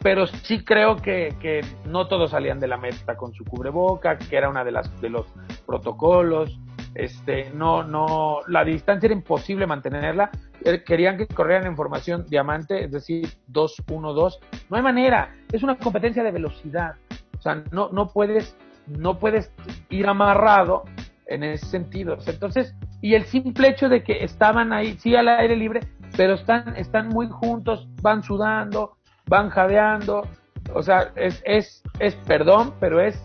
Pero 0.01 0.25
sí 0.25 0.63
creo 0.63 0.95
que, 0.95 1.35
que, 1.41 1.65
no 1.85 2.07
todos 2.07 2.31
salían 2.31 2.61
de 2.61 2.69
la 2.69 2.77
meta 2.77 3.17
con 3.17 3.33
su 3.33 3.43
cubreboca, 3.43 4.17
que 4.17 4.37
era 4.37 4.47
una 4.47 4.63
de 4.63 4.71
las 4.71 5.01
de 5.01 5.09
los 5.09 5.25
protocolos. 5.65 6.57
Este, 6.95 7.51
no, 7.53 7.83
no, 7.83 8.39
la 8.47 8.63
distancia 8.63 9.07
era 9.07 9.15
imposible 9.15 9.67
mantenerla. 9.67 10.31
Eh, 10.63 10.83
querían 10.83 11.17
que 11.17 11.27
corrieran 11.27 11.65
en 11.65 11.75
formación 11.75 12.25
diamante, 12.27 12.85
es 12.85 12.91
decir, 12.91 13.27
2-1-2. 13.51 14.39
No 14.69 14.77
hay 14.77 14.83
manera, 14.83 15.33
es 15.51 15.63
una 15.63 15.77
competencia 15.77 16.23
de 16.23 16.31
velocidad. 16.31 16.95
O 17.37 17.41
sea, 17.41 17.63
no, 17.71 17.89
no 17.89 18.09
puedes, 18.09 18.55
no 18.87 19.17
puedes 19.17 19.51
ir 19.89 20.07
amarrado 20.07 20.83
en 21.25 21.43
ese 21.43 21.65
sentido. 21.65 22.17
Entonces, 22.27 22.75
y 23.01 23.15
el 23.15 23.25
simple 23.25 23.69
hecho 23.69 23.89
de 23.89 24.03
que 24.03 24.23
estaban 24.23 24.73
ahí, 24.73 24.97
sí 24.99 25.15
al 25.15 25.27
aire 25.29 25.55
libre, 25.55 25.81
pero 26.15 26.35
están, 26.35 26.75
están 26.75 27.09
muy 27.09 27.27
juntos, 27.27 27.87
van 28.01 28.21
sudando, 28.21 28.97
van 29.27 29.49
jadeando. 29.49 30.27
O 30.75 30.83
sea, 30.83 31.11
es, 31.15 31.41
es, 31.45 31.81
es 31.99 32.15
perdón, 32.27 32.75
pero 32.79 33.01
es, 33.01 33.19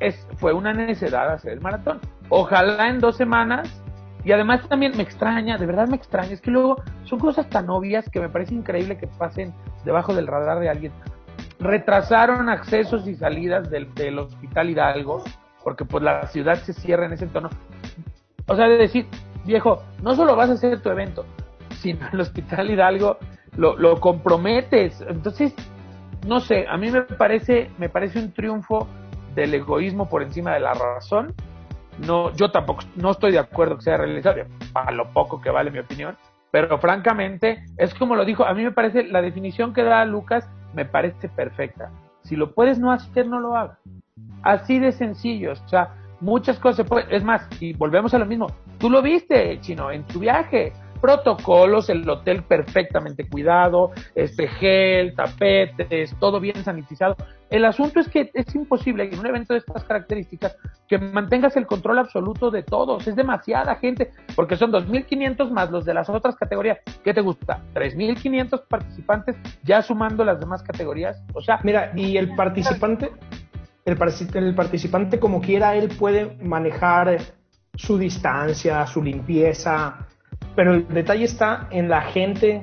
es, 0.00 0.26
fue 0.36 0.52
una 0.52 0.72
necesidad 0.72 1.32
hacer 1.32 1.52
el 1.52 1.60
maratón. 1.60 2.00
Ojalá 2.28 2.88
en 2.88 2.98
dos 2.98 3.16
semanas 3.16 3.82
y 4.24 4.32
además 4.32 4.68
también 4.68 4.96
me 4.96 5.02
extraña, 5.02 5.56
de 5.56 5.66
verdad 5.66 5.88
me 5.88 5.96
extraña, 5.96 6.32
es 6.32 6.40
que 6.40 6.50
luego 6.50 6.82
son 7.04 7.18
cosas 7.18 7.48
tan 7.48 7.70
obvias 7.70 8.08
que 8.10 8.20
me 8.20 8.28
parece 8.28 8.54
increíble 8.54 8.98
que 8.98 9.06
pasen 9.06 9.54
debajo 9.84 10.14
del 10.14 10.26
radar 10.26 10.60
de 10.60 10.68
alguien 10.68 10.92
retrasaron 11.60 12.48
accesos 12.48 13.06
y 13.06 13.14
salidas 13.14 13.70
del, 13.70 13.92
del 13.94 14.18
Hospital 14.18 14.70
Hidalgo, 14.70 15.22
porque 15.62 15.84
pues 15.84 16.02
la 16.02 16.26
ciudad 16.26 16.56
se 16.56 16.72
cierra 16.72 17.06
en 17.06 17.12
ese 17.12 17.24
entorno. 17.24 17.50
O 18.46 18.56
sea, 18.56 18.66
de 18.66 18.78
decir, 18.78 19.06
viejo, 19.44 19.82
no 20.02 20.14
solo 20.14 20.34
vas 20.34 20.50
a 20.50 20.54
hacer 20.54 20.80
tu 20.80 20.88
evento, 20.88 21.24
sino 21.80 22.08
el 22.12 22.20
Hospital 22.20 22.70
Hidalgo 22.70 23.18
lo, 23.56 23.76
lo 23.76 24.00
comprometes. 24.00 25.02
Entonces, 25.02 25.54
no 26.26 26.40
sé, 26.40 26.66
a 26.68 26.76
mí 26.76 26.90
me 26.90 27.02
parece, 27.02 27.70
me 27.78 27.88
parece 27.88 28.18
un 28.18 28.32
triunfo 28.32 28.88
del 29.34 29.54
egoísmo 29.54 30.08
por 30.08 30.22
encima 30.22 30.54
de 30.54 30.60
la 30.60 30.72
razón. 30.74 31.34
No, 32.06 32.32
yo 32.34 32.50
tampoco, 32.50 32.82
no 32.96 33.10
estoy 33.10 33.32
de 33.32 33.38
acuerdo 33.38 33.76
que 33.76 33.82
sea 33.82 33.96
realizado, 33.96 34.42
a 34.74 34.90
lo 34.90 35.12
poco 35.12 35.40
que 35.40 35.50
vale 35.50 35.70
mi 35.70 35.78
opinión, 35.78 36.16
pero 36.50 36.78
francamente, 36.78 37.64
es 37.76 37.94
como 37.94 38.16
lo 38.16 38.24
dijo, 38.24 38.44
a 38.44 38.54
mí 38.54 38.64
me 38.64 38.72
parece, 38.72 39.04
la 39.04 39.22
definición 39.22 39.72
que 39.72 39.84
da 39.84 40.04
Lucas 40.04 40.48
me 40.74 40.84
parece 40.84 41.28
perfecta. 41.28 41.90
Si 42.22 42.36
lo 42.36 42.54
puedes 42.54 42.78
no 42.78 42.92
hacer, 42.92 43.26
no 43.26 43.40
lo 43.40 43.56
hagas. 43.56 43.78
Así 44.42 44.78
de 44.78 44.92
sencillo. 44.92 45.52
O 45.52 45.68
sea, 45.68 45.94
muchas 46.20 46.58
cosas 46.58 46.86
se. 46.86 47.16
Es 47.16 47.24
más, 47.24 47.48
y 47.60 47.72
volvemos 47.74 48.14
a 48.14 48.18
lo 48.18 48.26
mismo. 48.26 48.46
Tú 48.78 48.90
lo 48.90 49.02
viste, 49.02 49.60
chino, 49.60 49.90
en 49.90 50.04
tu 50.04 50.20
viaje. 50.20 50.72
Protocolos, 51.00 51.88
el 51.88 52.08
hotel 52.08 52.42
perfectamente 52.42 53.28
cuidado, 53.28 53.92
este 54.14 54.48
gel, 54.48 55.14
tapetes, 55.14 56.14
todo 56.18 56.40
bien 56.40 56.62
sanitizado. 56.62 57.16
El 57.50 57.64
asunto 57.64 57.98
es 57.98 58.08
que 58.08 58.30
es 58.32 58.54
imposible 58.54 59.10
en 59.12 59.18
un 59.18 59.26
evento 59.26 59.54
de 59.54 59.58
estas 59.58 59.82
características 59.84 60.56
que 60.86 60.98
mantengas 60.98 61.56
el 61.56 61.66
control 61.66 61.98
absoluto 61.98 62.50
de 62.50 62.62
todos. 62.62 63.06
Es 63.08 63.16
demasiada 63.16 63.74
gente, 63.74 64.12
porque 64.36 64.56
son 64.56 64.70
2.500 64.70 65.50
más 65.50 65.70
los 65.70 65.84
de 65.84 65.94
las 65.94 66.08
otras 66.08 66.36
categorías. 66.36 66.78
¿Qué 67.02 67.12
te 67.12 67.20
gusta? 67.20 67.60
3.500 67.74 68.66
participantes, 68.68 69.36
ya 69.64 69.82
sumando 69.82 70.24
las 70.24 70.38
demás 70.38 70.62
categorías. 70.62 71.22
O 71.34 71.42
sea, 71.42 71.58
mira, 71.64 71.92
y 71.96 72.16
el 72.16 72.36
participante, 72.36 73.10
el, 73.84 73.98
el 74.34 74.54
participante 74.54 75.18
como 75.18 75.40
quiera, 75.40 75.74
él 75.74 75.88
puede 75.98 76.36
manejar 76.42 77.18
su 77.74 77.98
distancia, 77.98 78.86
su 78.86 79.02
limpieza, 79.02 80.06
pero 80.54 80.74
el 80.74 80.88
detalle 80.88 81.24
está 81.24 81.68
en 81.70 81.88
la 81.88 82.02
gente 82.02 82.62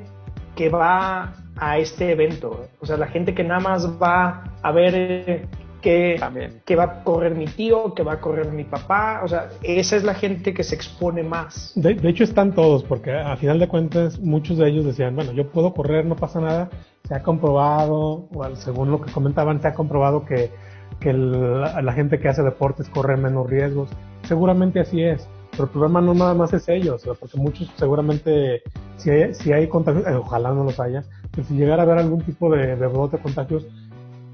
que 0.55 0.69
va 0.69 1.33
a 1.59 1.77
este 1.77 2.11
evento, 2.11 2.67
o 2.79 2.85
sea, 2.85 2.97
la 2.97 3.07
gente 3.07 3.33
que 3.33 3.43
nada 3.43 3.59
más 3.59 3.87
va 4.01 4.43
a 4.61 4.71
ver 4.71 4.93
eh, 4.95 5.47
que, 5.81 6.19
que 6.65 6.75
va 6.75 6.83
a 6.83 7.03
correr 7.03 7.35
mi 7.35 7.45
tío, 7.45 7.93
que 7.93 8.03
va 8.03 8.13
a 8.13 8.21
correr 8.21 8.51
mi 8.51 8.63
papá, 8.63 9.21
o 9.23 9.27
sea, 9.27 9.49
esa 9.63 9.95
es 9.95 10.03
la 10.03 10.13
gente 10.13 10.53
que 10.53 10.63
se 10.63 10.75
expone 10.75 11.23
más. 11.23 11.71
De, 11.75 11.97
hecho 12.03 12.23
están 12.23 12.53
todos, 12.53 12.83
porque 12.83 13.11
a 13.11 13.35
final 13.37 13.59
de 13.59 13.67
cuentas 13.67 14.19
muchos 14.19 14.57
de 14.57 14.69
ellos 14.69 14.85
decían, 14.85 15.15
bueno, 15.15 15.31
yo 15.33 15.49
puedo 15.49 15.73
correr, 15.73 16.05
no 16.05 16.15
pasa 16.15 16.41
nada, 16.41 16.69
se 17.07 17.15
ha 17.15 17.23
comprobado, 17.23 18.27
o 18.33 18.55
según 18.55 18.91
lo 18.91 19.01
que 19.01 19.11
comentaban, 19.11 19.61
se 19.61 19.67
ha 19.67 19.73
comprobado 19.73 20.25
que, 20.25 20.51
que 20.99 21.13
la 21.13 21.93
gente 21.93 22.19
que 22.19 22.27
hace 22.27 22.43
deportes 22.43 22.89
corre 22.89 23.17
menos 23.17 23.49
riesgos, 23.49 23.89
seguramente 24.23 24.79
así 24.79 25.01
es, 25.01 25.27
pero 25.57 25.65
el 25.65 25.71
problema 25.71 26.01
no 26.01 26.13
nada 26.13 26.35
más 26.35 26.53
es 26.53 26.69
ellos, 26.69 27.03
porque 27.19 27.35
muchos 27.35 27.67
seguramente, 27.77 28.61
si 28.97 29.09
hay, 29.09 29.33
si 29.33 29.51
hay 29.51 29.67
contagios, 29.67 30.05
eh, 30.05 30.13
ojalá 30.13 30.53
no 30.53 30.63
los 30.63 30.79
haya, 30.79 31.03
pero 31.31 31.47
si 31.47 31.55
llegara 31.55 31.81
a 31.81 31.85
haber 31.85 31.97
algún 31.97 32.21
tipo 32.21 32.51
de, 32.51 32.75
de 32.75 32.87
brote 32.87 33.17
de 33.17 33.23
contagios, 33.23 33.65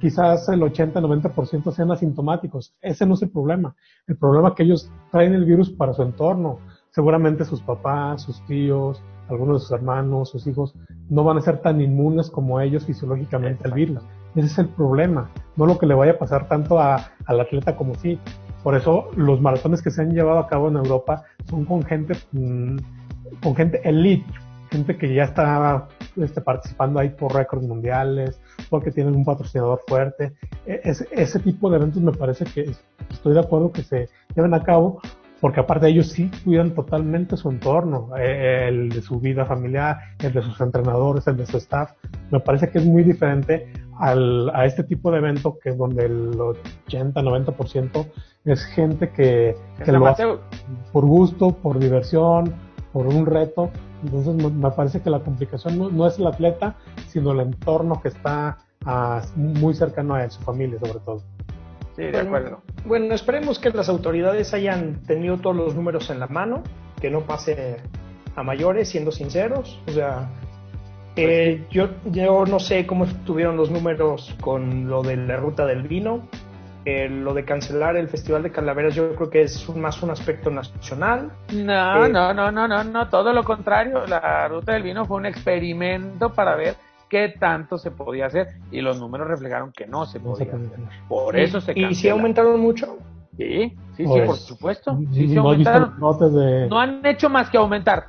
quizás 0.01 0.49
el 0.49 0.59
80-90% 0.59 1.71
sean 1.71 1.91
asintomáticos. 1.91 2.75
Ese 2.81 3.05
no 3.05 3.13
es 3.13 3.21
el 3.21 3.29
problema. 3.29 3.73
El 4.05 4.17
problema 4.17 4.49
es 4.49 4.55
que 4.55 4.63
ellos 4.63 4.91
traen 5.11 5.33
el 5.33 5.45
virus 5.45 5.69
para 5.69 5.93
su 5.93 6.01
entorno. 6.01 6.59
Seguramente 6.89 7.45
sus 7.45 7.61
papás, 7.61 8.23
sus 8.23 8.45
tíos, 8.45 9.01
algunos 9.29 9.55
de 9.55 9.59
sus 9.61 9.71
hermanos, 9.71 10.29
sus 10.29 10.45
hijos, 10.45 10.75
no 11.09 11.23
van 11.23 11.37
a 11.37 11.41
ser 11.41 11.61
tan 11.61 11.79
inmunes 11.79 12.29
como 12.29 12.59
ellos 12.59 12.85
fisiológicamente 12.85 13.63
al 13.63 13.73
virus. 13.73 14.03
Ese 14.35 14.47
es 14.47 14.57
el 14.57 14.67
problema, 14.67 15.29
no 15.55 15.65
lo 15.65 15.77
que 15.77 15.85
le 15.85 15.93
vaya 15.93 16.13
a 16.13 16.17
pasar 16.17 16.47
tanto 16.47 16.79
a, 16.79 17.11
al 17.25 17.39
atleta 17.39 17.75
como 17.75 17.95
sí. 17.95 18.19
Por 18.63 18.75
eso 18.75 19.09
los 19.15 19.41
maratones 19.41 19.81
que 19.81 19.91
se 19.91 20.01
han 20.01 20.13
llevado 20.13 20.39
a 20.39 20.47
cabo 20.47 20.69
en 20.69 20.77
Europa 20.77 21.23
son 21.49 21.65
con 21.65 21.83
gente, 21.83 22.13
mm, 22.31 22.77
con 23.41 23.55
gente 23.55 23.81
elite, 23.87 24.25
gente 24.71 24.97
que 24.97 25.13
ya 25.13 25.23
está 25.23 25.87
este, 26.15 26.41
participando 26.41 26.99
ahí 26.99 27.09
por 27.09 27.33
récords 27.33 27.65
mundiales, 27.65 28.41
porque 28.69 28.91
tienen 28.91 29.15
un 29.15 29.25
patrocinador 29.25 29.81
fuerte. 29.87 30.33
E, 30.65 30.81
ese 31.11 31.39
tipo 31.39 31.69
de 31.69 31.77
eventos 31.77 32.01
me 32.01 32.11
parece 32.11 32.45
que 32.45 32.71
estoy 33.11 33.33
de 33.33 33.39
acuerdo 33.39 33.71
que 33.71 33.83
se 33.83 34.09
lleven 34.35 34.53
a 34.53 34.63
cabo, 34.63 34.99
porque 35.41 35.59
aparte 35.59 35.89
ellos 35.89 36.07
sí 36.07 36.31
cuidan 36.45 36.73
totalmente 36.73 37.35
su 37.35 37.49
entorno, 37.49 38.15
e, 38.17 38.67
el 38.69 38.89
de 38.89 39.01
su 39.01 39.19
vida 39.19 39.45
familiar, 39.45 39.97
el 40.19 40.33
de 40.33 40.41
sus 40.41 40.59
entrenadores, 40.61 41.27
el 41.27 41.37
de 41.37 41.45
su 41.45 41.57
staff. 41.57 41.91
Me 42.31 42.39
parece 42.39 42.69
que 42.69 42.79
es 42.79 42.85
muy 42.85 43.03
diferente 43.03 43.71
al, 43.99 44.49
a 44.55 44.65
este 44.65 44.83
tipo 44.83 45.11
de 45.11 45.17
evento 45.19 45.59
que 45.61 45.69
es 45.69 45.77
donde 45.77 46.05
el 46.05 46.31
80-90% 46.31 48.07
es 48.45 48.65
gente 48.65 49.09
que, 49.09 49.55
lo 49.85 50.07
hace 50.07 50.25
por 50.91 51.05
gusto, 51.05 51.51
por 51.51 51.79
diversión, 51.79 52.53
por 52.91 53.07
un 53.07 53.25
reto. 53.25 53.69
Entonces 54.03 54.35
me 54.35 54.71
parece 54.71 55.01
que 55.01 55.09
la 55.09 55.19
complicación 55.19 55.95
no, 55.95 56.07
es 56.07 56.19
el 56.19 56.27
atleta, 56.27 56.75
sino 57.07 57.31
el 57.31 57.39
entorno 57.39 58.01
que 58.01 58.09
está 58.09 58.57
muy 59.35 59.73
cercano 59.73 60.15
a 60.15 60.23
él, 60.23 60.31
su 60.31 60.41
familia 60.41 60.77
sobre 60.79 60.99
todo. 60.99 61.23
Sí, 61.95 62.03
de 62.03 62.19
acuerdo. 62.19 62.61
Bueno, 62.85 63.13
esperemos 63.13 63.59
que 63.59 63.69
las 63.69 63.87
autoridades 63.87 64.53
hayan 64.53 65.03
tenido 65.03 65.37
todos 65.37 65.55
los 65.55 65.75
números 65.75 66.09
en 66.09 66.19
la 66.19 66.27
mano, 66.27 66.63
que 66.99 67.09
no 67.09 67.21
pase 67.21 67.77
a 68.35 68.43
mayores, 68.43 68.89
siendo 68.89 69.11
sinceros. 69.11 69.79
O 69.87 69.91
sea, 69.91 70.27
pues 71.15 71.27
eh, 71.27 71.65
yo, 71.69 71.89
yo 72.05 72.45
no 72.45 72.59
sé 72.59 72.87
cómo 72.87 73.05
estuvieron 73.05 73.55
los 73.55 73.69
números 73.69 74.35
con 74.41 74.89
lo 74.89 75.03
de 75.03 75.15
la 75.15 75.37
ruta 75.37 75.65
del 75.65 75.87
vino. 75.87 76.27
Eh, 76.85 77.07
lo 77.07 77.33
de 77.33 77.45
cancelar 77.45 77.95
el 77.95 78.09
Festival 78.09 78.43
de 78.43 78.51
Calaveras 78.51 78.93
yo 78.93 79.15
creo 79.15 79.29
que 79.29 79.43
es 79.43 79.69
más 79.75 80.03
un 80.03 80.09
aspecto 80.09 80.49
nacional. 80.49 81.31
No, 81.53 82.05
eh, 82.05 82.09
no, 82.09 82.33
no, 82.33 82.51
no, 82.51 82.67
no, 82.67 82.83
no, 82.83 83.09
todo 83.09 83.31
lo 83.31 83.43
contrario. 83.43 84.05
La 84.05 84.47
ruta 84.49 84.73
del 84.73 84.83
vino 84.83 85.05
fue 85.05 85.17
un 85.17 85.25
experimento 85.25 86.33
para 86.33 86.55
ver 86.55 86.75
qué 87.09 87.33
tanto 87.39 87.77
se 87.77 87.91
podía 87.91 88.25
hacer 88.25 88.47
y 88.71 88.81
los 88.81 88.99
números 88.99 89.27
reflejaron 89.27 89.71
que 89.71 89.87
no 89.87 90.05
se 90.05 90.19
podía 90.19 90.47
hacer. 90.47 90.59
Por 91.07 91.37
eso 91.37 91.61
se 91.61 91.71
¿Y 91.77 91.95
si 91.95 92.09
aumentaron 92.09 92.59
mucho? 92.59 92.97
Sí, 93.37 93.75
sí, 93.95 94.03
sí, 94.03 94.03
por 94.03 94.25
pues, 94.25 94.39
supuesto. 94.41 94.97
Sí, 95.13 95.29
sí 95.29 95.37
aumentaron. 95.37 95.93
No 95.99 96.79
han 96.79 97.05
hecho 97.05 97.29
más 97.29 97.49
que 97.49 97.57
aumentar. 97.57 98.07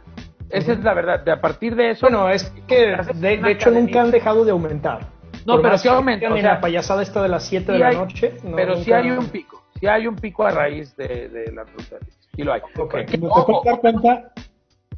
Esa 0.50 0.72
es 0.72 0.82
la 0.82 0.94
verdad. 0.94 1.24
De 1.24 1.32
a 1.32 1.40
partir 1.40 1.74
de 1.76 1.90
eso. 1.90 2.06
Bueno, 2.06 2.28
es 2.28 2.44
que 2.66 2.96
de, 3.14 3.50
hecho 3.50 3.70
nunca 3.70 4.02
han 4.02 4.10
dejado 4.10 4.44
de 4.44 4.50
aumentar. 4.50 5.13
No, 5.46 5.60
pero 5.60 5.78
sí 5.78 5.88
aumenta. 5.88 6.32
O 6.32 6.36
sea, 6.36 6.54
la 6.54 6.60
payasada 6.60 7.02
esta 7.02 7.22
de 7.22 7.28
las 7.28 7.44
7 7.44 7.72
de 7.72 7.78
la 7.78 7.92
noche. 7.92 8.36
pero 8.54 8.76
sí 8.76 8.92
hay 8.92 9.10
un 9.10 9.26
pico. 9.26 9.62
Sí 9.80 9.86
hay 9.86 10.06
un 10.06 10.16
pico 10.16 10.44
a 10.44 10.50
raíz 10.50 10.96
de, 10.96 11.28
de 11.28 11.52
la 11.52 11.64
ruta. 11.64 11.96
Sí 12.34 12.42
lo 12.42 12.52
hay. 12.52 12.62
Okay. 12.76 13.06
¿Te 13.06 13.18
puedes 13.18 13.64
dar 13.64 13.80
cuenta? 13.80 14.32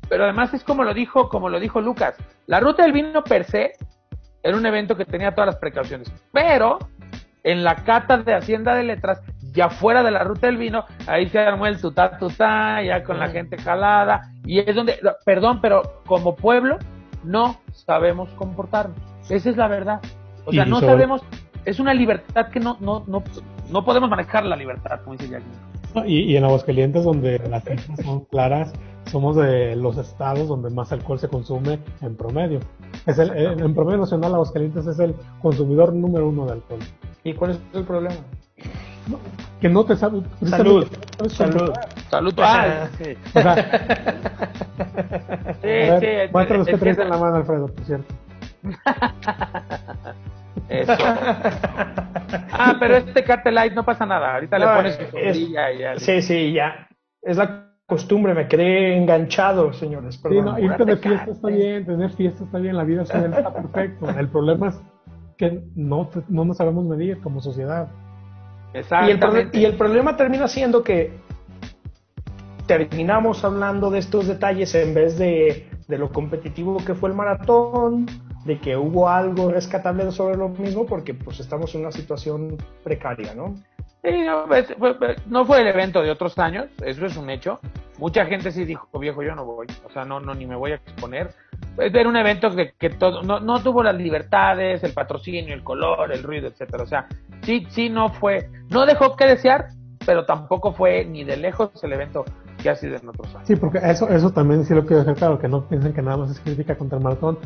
Pero 0.08 0.24
además 0.24 0.54
es 0.54 0.62
como 0.62 0.84
lo 0.84 0.94
dijo, 0.94 1.28
como 1.28 1.48
lo 1.48 1.58
dijo 1.58 1.80
Lucas. 1.80 2.14
La 2.46 2.60
ruta 2.60 2.82
del 2.82 2.92
vino 2.92 3.24
per 3.24 3.44
se 3.44 3.72
era 4.42 4.56
un 4.56 4.64
evento 4.64 4.96
que 4.96 5.04
tenía 5.04 5.32
todas 5.34 5.46
las 5.46 5.56
precauciones. 5.56 6.12
Pero 6.32 6.78
en 7.42 7.64
la 7.64 7.76
cata 7.76 8.18
de 8.18 8.34
Hacienda 8.34 8.74
de 8.74 8.84
Letras, 8.84 9.20
ya 9.52 9.70
fuera 9.70 10.02
de 10.02 10.10
la 10.10 10.22
ruta 10.22 10.46
del 10.46 10.56
vino, 10.56 10.84
ahí 11.06 11.28
se 11.28 11.38
armó 11.38 11.66
el 11.66 11.80
tutá 11.80 12.18
tutá, 12.18 12.82
ya 12.82 13.02
con 13.02 13.18
la 13.18 13.28
gente 13.28 13.56
jalada. 13.56 14.30
Y 14.44 14.60
es 14.60 14.74
donde, 14.74 15.00
perdón, 15.24 15.60
pero 15.60 16.02
como 16.06 16.36
pueblo 16.36 16.78
no 17.24 17.60
sabemos 17.72 18.28
comportarnos. 18.34 18.98
Esa 19.28 19.50
es 19.50 19.56
la 19.56 19.66
verdad. 19.66 20.00
O 20.46 20.52
sea, 20.52 20.64
no 20.64 20.80
sabemos, 20.80 21.22
es 21.64 21.80
una 21.80 21.92
libertad 21.92 22.48
que 22.50 22.60
no, 22.60 22.78
no, 22.80 23.04
no, 23.06 23.22
no 23.70 23.84
podemos 23.84 24.08
manejar 24.08 24.44
la 24.44 24.56
libertad, 24.56 25.00
como 25.02 25.16
dice 25.16 25.28
Jackie. 25.28 26.08
Y, 26.08 26.32
y 26.32 26.36
en 26.36 26.44
Aguascalientes, 26.44 27.04
donde 27.04 27.38
las 27.50 27.64
cifras 27.64 28.00
son 28.04 28.24
claras, 28.26 28.72
somos 29.10 29.36
de 29.36 29.76
los 29.76 29.98
estados 29.98 30.48
donde 30.48 30.70
más 30.70 30.92
alcohol 30.92 31.18
se 31.18 31.28
consume 31.28 31.80
en 32.00 32.16
promedio. 32.16 32.60
Es 33.06 33.18
el, 33.18 33.30
en 33.30 33.74
promedio 33.74 33.98
nacional, 33.98 34.34
Aguascalientes 34.34 34.86
es 34.86 34.98
el 34.98 35.14
consumidor 35.40 35.92
número 35.92 36.28
uno 36.28 36.46
de 36.46 36.52
alcohol. 36.52 36.80
¿Y 37.24 37.34
cuál 37.34 37.52
es 37.52 37.60
el 37.74 37.84
problema? 37.84 38.16
que 39.60 39.68
no 39.68 39.84
te 39.84 39.96
sabe. 39.96 40.22
Salud. 40.44 40.86
Salud. 41.28 41.72
Salud. 42.10 42.34
Ah, 42.38 42.88
sí. 42.98 43.16
O 43.34 43.42
sea, 43.42 43.54
sí, 45.62 46.06
sí, 46.06 46.06
muestra 46.32 46.58
los 46.58 46.66
que 46.66 46.76
traes 46.76 46.98
en 46.98 47.08
la 47.08 47.16
mano, 47.16 47.36
Alfredo, 47.36 47.68
por 47.68 47.84
cierto. 47.84 48.14
Eso. 50.68 50.92
ah, 52.52 52.76
pero 52.80 52.96
este 52.96 53.22
Carte 53.24 53.52
Light 53.52 53.72
no 53.74 53.84
pasa 53.84 54.04
nada. 54.06 54.34
Ahorita 54.34 54.58
le 54.58 54.66
pones 54.66 54.98
su 55.10 55.18
y 55.18 55.52
ya. 55.52 55.98
Sí, 55.98 56.22
sí, 56.22 56.52
ya. 56.52 56.88
Es 57.22 57.36
la 57.36 57.66
costumbre, 57.86 58.34
me 58.34 58.48
quedé 58.48 58.96
enganchado, 58.96 59.72
señores. 59.72 60.18
Perdón. 60.18 60.56
Sí, 60.56 60.62
no, 60.62 60.72
irte 60.72 60.84
de 60.84 60.96
fiesta 60.96 61.30
está 61.30 61.48
bien, 61.48 61.86
tener 61.86 62.10
fiesta 62.10 62.44
está 62.44 62.58
bien, 62.58 62.76
la 62.76 62.84
vida 62.84 63.02
está 63.02 63.52
perfecto. 63.52 64.10
El 64.10 64.28
problema 64.28 64.68
es 64.68 64.80
que 65.36 65.62
no, 65.74 66.10
no 66.28 66.44
nos 66.44 66.56
sabemos 66.56 66.84
medir 66.84 67.20
como 67.20 67.40
sociedad. 67.40 67.88
Y 68.74 69.10
el, 69.10 69.50
y 69.52 69.64
el 69.64 69.76
problema 69.76 70.16
termina 70.16 70.48
siendo 70.48 70.82
que 70.82 71.18
terminamos 72.66 73.44
hablando 73.44 73.90
de 73.90 74.00
estos 74.00 74.26
detalles 74.26 74.74
en 74.74 74.92
vez 74.92 75.16
de, 75.16 75.70
de 75.88 75.98
lo 75.98 76.10
competitivo 76.10 76.78
que 76.84 76.94
fue 76.94 77.10
el 77.10 77.14
maratón, 77.14 78.06
de 78.46 78.60
que 78.60 78.76
hubo 78.76 79.08
algo 79.08 79.50
rescatable 79.50 80.10
sobre 80.12 80.36
lo 80.36 80.48
mismo 80.48 80.86
porque 80.86 81.12
pues 81.14 81.40
estamos 81.40 81.74
en 81.74 81.82
una 81.82 81.92
situación 81.92 82.56
precaria, 82.84 83.34
¿no? 83.34 83.54
Sí, 84.04 84.12
no, 84.24 84.44
pues, 84.46 84.72
fue 85.46 85.60
el 85.60 85.66
evento 85.66 86.00
de 86.00 86.12
otros 86.12 86.38
años, 86.38 86.66
eso 86.84 87.06
es 87.06 87.16
un 87.16 87.28
hecho. 87.28 87.58
Mucha 87.98 88.24
gente 88.24 88.52
sí 88.52 88.64
dijo, 88.64 88.86
viejo, 89.00 89.22
yo 89.22 89.34
no 89.34 89.44
voy, 89.44 89.66
o 89.84 89.90
sea, 89.90 90.04
no, 90.04 90.20
no, 90.20 90.32
ni 90.32 90.46
me 90.46 90.54
voy 90.54 90.72
a 90.72 90.74
exponer. 90.76 91.30
Era 91.76 92.08
un 92.08 92.16
evento 92.16 92.54
que, 92.54 92.72
que 92.78 92.90
todo, 92.90 93.22
no, 93.22 93.40
no 93.40 93.60
tuvo 93.62 93.82
las 93.82 93.96
libertades, 93.96 94.84
el 94.84 94.92
patrocinio, 94.92 95.52
el 95.52 95.64
color, 95.64 96.12
el 96.12 96.22
ruido, 96.22 96.46
etcétera. 96.46 96.84
O 96.84 96.86
sea, 96.86 97.08
sí, 97.42 97.66
sí, 97.70 97.88
no 97.88 98.10
fue, 98.10 98.48
no 98.70 98.86
dejó 98.86 99.16
que 99.16 99.26
desear, 99.26 99.70
pero 100.04 100.24
tampoco 100.24 100.72
fue 100.72 101.04
ni 101.04 101.24
de 101.24 101.36
lejos 101.36 101.70
el 101.82 101.92
evento 101.92 102.24
que 102.66 102.70
ha 102.70 102.76
sido 102.76 102.96
en 102.96 103.08
otros 103.08 103.34
años. 103.34 103.46
Sí, 103.46 103.54
porque 103.54 103.78
eso, 103.78 104.08
eso 104.08 104.30
también 104.30 104.64
sí 104.64 104.74
lo 104.74 104.84
quiero 104.84 104.98
dejar 105.00 105.14
claro, 105.14 105.38
que 105.38 105.48
no 105.48 105.68
piensen 105.68 105.92
que 105.92 106.02
nada 106.02 106.16
más 106.16 106.30
es 106.32 106.40
crítica 106.40 106.76
contra 106.76 106.98
el 106.98 107.04
maratón 107.04 107.38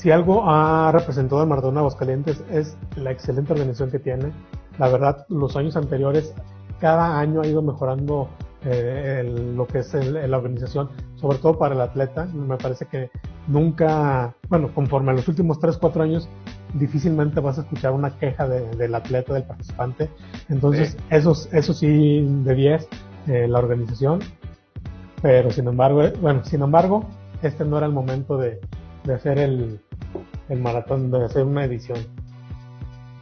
si 0.00 0.10
algo 0.10 0.48
ha 0.48 0.90
representado 0.92 1.42
el 1.42 1.48
Maratón 1.48 1.76
Aguascalientes 1.76 2.42
es 2.50 2.74
la 2.96 3.10
excelente 3.10 3.52
organización 3.52 3.90
que 3.90 3.98
tiene. 3.98 4.32
La 4.78 4.88
verdad, 4.88 5.26
los 5.28 5.56
años 5.56 5.76
anteriores, 5.76 6.34
cada 6.80 7.18
año 7.18 7.42
ha 7.42 7.46
ido 7.46 7.60
mejorando 7.60 8.30
eh, 8.64 9.22
lo 9.54 9.66
que 9.66 9.80
es 9.80 9.92
la 9.92 10.38
organización, 10.38 10.88
sobre 11.16 11.36
todo 11.36 11.58
para 11.58 11.74
el 11.74 11.82
atleta. 11.82 12.24
Me 12.24 12.56
parece 12.56 12.86
que 12.86 13.10
nunca, 13.46 14.34
bueno, 14.48 14.72
conforme 14.74 15.10
a 15.10 15.14
los 15.16 15.28
últimos 15.28 15.60
3, 15.60 15.76
4 15.76 16.02
años, 16.02 16.30
difícilmente 16.72 17.40
vas 17.40 17.58
a 17.58 17.62
escuchar 17.62 17.92
una 17.92 18.16
queja 18.16 18.48
del 18.48 18.94
atleta, 18.94 19.34
del 19.34 19.44
participante. 19.44 20.08
Entonces, 20.48 20.96
eso, 21.10 21.34
eso 21.52 21.74
sí 21.74 22.26
de 22.42 22.54
10, 22.54 22.88
eh, 23.26 23.48
la 23.48 23.58
organización. 23.58 24.20
Pero 25.22 25.50
sin 25.50 25.68
embargo, 25.68 26.02
eh, 26.02 26.12
bueno, 26.20 26.44
sin 26.44 26.62
embargo, 26.62 27.04
este 27.42 27.64
no 27.64 27.78
era 27.78 27.86
el 27.86 27.92
momento 27.92 28.36
de, 28.38 28.60
de 29.04 29.14
hacer 29.14 29.38
el, 29.38 29.80
el 30.48 30.60
maratón, 30.60 31.10
de 31.10 31.24
hacer 31.24 31.44
una 31.44 31.64
edición. 31.64 31.98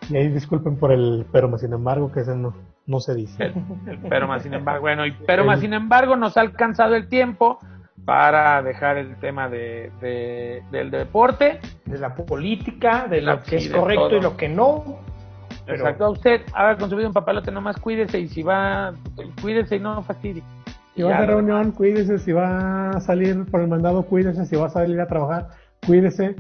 Y 0.09 0.17
ahí 0.17 0.29
disculpen 0.29 0.77
por 0.77 0.93
el 0.93 1.27
pero 1.33 1.49
más 1.49 1.61
sin 1.61 1.73
embargo, 1.73 2.11
que 2.11 2.21
ese 2.21 2.35
no, 2.35 2.55
no 2.87 3.01
se 3.01 3.15
dice. 3.15 3.53
pero 4.09 4.27
más 4.27 4.43
sin 4.43 4.55
embargo, 4.55 4.83
bueno, 4.83 5.07
y, 5.07 5.13
pero 5.27 5.45
más 5.45 5.61
sin 5.61 5.75
embargo 5.75 6.17
nos 6.17 6.37
ha 6.37 6.41
alcanzado 6.41 6.95
el 6.95 7.09
tiempo 7.09 7.59
para 8.05 8.63
dejar 8.63 8.97
el 8.97 9.17
tema 9.17 9.51
de, 9.51 9.93
del 10.71 10.91
deporte, 10.91 11.61
de 11.85 11.99
la 11.99 12.15
política, 12.15 13.07
de 13.07 13.21
lo 13.21 13.43
que 13.43 13.57
es 13.57 13.69
correcto 13.69 14.17
y 14.17 14.21
lo 14.23 14.37
que 14.37 14.49
no. 14.49 15.01
Exacto, 15.67 16.07
a 16.07 16.11
usted 16.11 16.41
haga 16.55 16.79
con 16.79 16.89
su 16.89 16.97
vida 16.97 17.09
un 17.09 17.13
papalote, 17.13 17.51
nomás 17.51 17.77
cuídese 17.77 18.19
y 18.19 18.29
si 18.29 18.43
va, 18.43 18.95
cuídese 19.43 19.77
y 19.77 19.81
no 19.81 20.03
fastidie. 20.03 20.43
Si 20.99 21.05
va 21.05 21.19
a 21.19 21.27
reunión, 21.27 21.71
cuídese, 21.71 22.19
si 22.19 22.33
va 22.33 22.91
a 22.91 23.01
salir 23.01 23.45
por 23.49 23.61
el 23.61 23.69
mandado, 23.69 24.03
cuídese, 24.03 24.47
si 24.47 24.57
va 24.57 24.67
a 24.67 24.69
salir 24.69 25.01
a 25.01 25.07
trabajar, 25.07 25.47
cuídese, 25.87 26.35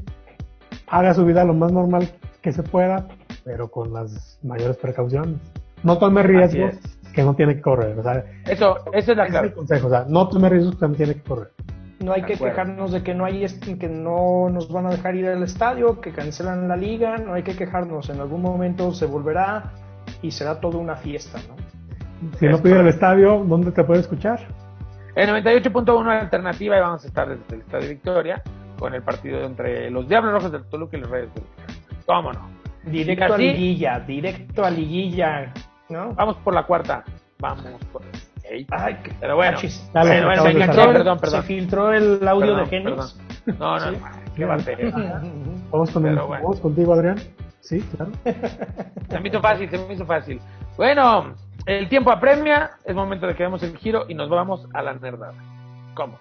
haga 0.88 1.14
su 1.14 1.24
vida 1.24 1.44
lo 1.44 1.54
más 1.54 1.70
normal 1.70 2.08
que 2.42 2.52
se 2.52 2.64
pueda, 2.64 3.06
pero 3.44 3.70
con 3.70 3.92
las 3.92 4.40
mayores 4.42 4.76
precauciones. 4.78 5.36
No 5.84 5.98
tome 5.98 6.24
riesgos 6.24 6.74
que 7.14 7.22
no 7.22 7.36
tiene 7.36 7.54
que 7.54 7.60
correr. 7.60 7.96
O 8.00 8.02
sea, 8.02 8.24
eso, 8.46 8.78
ese 8.92 9.12
es 9.12 9.16
la 9.16 9.28
clave. 9.28 9.52
consejo. 9.52 9.86
O 9.86 9.90
sea, 9.90 10.06
no 10.08 10.28
tome 10.28 10.48
riesgos 10.48 10.74
que 10.74 10.88
no 10.88 10.94
tiene 10.94 11.14
que 11.14 11.22
correr. 11.22 11.52
No 12.00 12.12
hay 12.12 12.22
que 12.22 12.34
quejarnos 12.34 12.90
de 12.90 13.04
que 13.04 13.14
no 13.14 13.26
hay 13.26 13.46
que 13.78 13.88
no 13.88 14.50
nos 14.50 14.72
van 14.72 14.86
a 14.86 14.90
dejar 14.90 15.14
ir 15.14 15.28
al 15.28 15.44
estadio, 15.44 16.00
que 16.00 16.10
cancelan 16.10 16.66
la 16.66 16.76
liga, 16.76 17.16
no 17.18 17.34
hay 17.34 17.44
que 17.44 17.54
quejarnos. 17.54 18.10
En 18.10 18.18
algún 18.18 18.42
momento 18.42 18.92
se 18.92 19.06
volverá 19.06 19.70
y 20.20 20.32
será 20.32 20.58
toda 20.58 20.78
una 20.78 20.96
fiesta, 20.96 21.38
¿no? 21.48 21.77
Si 22.38 22.46
no 22.46 22.58
pide 22.58 22.80
el 22.80 22.88
estadio, 22.88 23.44
¿dónde 23.46 23.72
te 23.72 23.84
puede 23.84 24.00
escuchar? 24.00 24.40
En 25.14 25.30
98.1 25.30 26.20
alternativa 26.20 26.76
y 26.76 26.80
vamos 26.80 27.04
a 27.04 27.08
estar 27.08 27.28
desde 27.28 27.54
el 27.54 27.60
Estadio 27.62 27.88
Victoria 27.88 28.42
con 28.78 28.94
el 28.94 29.02
partido 29.02 29.44
entre 29.44 29.90
los 29.90 30.08
Diablos 30.08 30.32
Rojos 30.32 30.52
del 30.52 30.64
Toluca 30.64 30.96
y 30.96 31.00
los 31.00 31.10
Reyes 31.10 31.34
del 31.34 31.44
¿Cómo 32.06 32.32
no? 32.32 32.48
Directo 32.84 33.34
a 33.34 33.38
liguilla, 33.38 34.00
directo 34.00 34.64
a 34.64 34.70
liguilla, 34.70 35.52
¿no? 35.88 36.14
Vamos 36.14 36.36
por 36.36 36.54
la 36.54 36.62
cuarta. 36.62 37.04
Vamos 37.38 37.64
por 37.92 38.02
Ay, 38.70 38.96
pero 39.20 39.36
bueno, 39.36 39.58
Dale, 39.92 40.24
bueno 40.24 40.42
se, 40.42 40.52
filtró, 40.54 40.92
perdón, 40.92 41.18
perdón. 41.18 41.42
se 41.42 41.46
filtró 41.46 41.92
el 41.92 42.26
audio 42.26 42.56
de 42.56 42.66
Genis. 42.66 43.16
No, 43.58 43.78
no, 43.78 43.90
no, 43.90 43.98
qué 44.34 44.44
bate. 44.44 44.90
Vamos, 45.70 45.90
con 45.90 46.02
vamos 46.02 46.60
contigo, 46.60 46.94
Adrián. 46.94 47.18
Sí, 47.60 47.80
claro. 47.80 48.12
se 49.10 49.20
me 49.20 49.28
hizo 49.28 49.40
fácil, 49.40 49.68
se 49.68 49.78
me 49.78 49.94
hizo 49.94 50.06
fácil. 50.06 50.40
Bueno, 50.78 51.34
el 51.68 51.86
tiempo 51.90 52.10
apremia, 52.10 52.70
es 52.82 52.94
momento 52.94 53.26
de 53.26 53.34
que 53.34 53.42
demos 53.42 53.62
el 53.62 53.76
giro 53.76 54.06
y 54.08 54.14
nos 54.14 54.30
vamos 54.30 54.66
a 54.72 54.80
la 54.80 54.94
nerdada. 54.94 55.34
¿Cómo? 55.94 56.18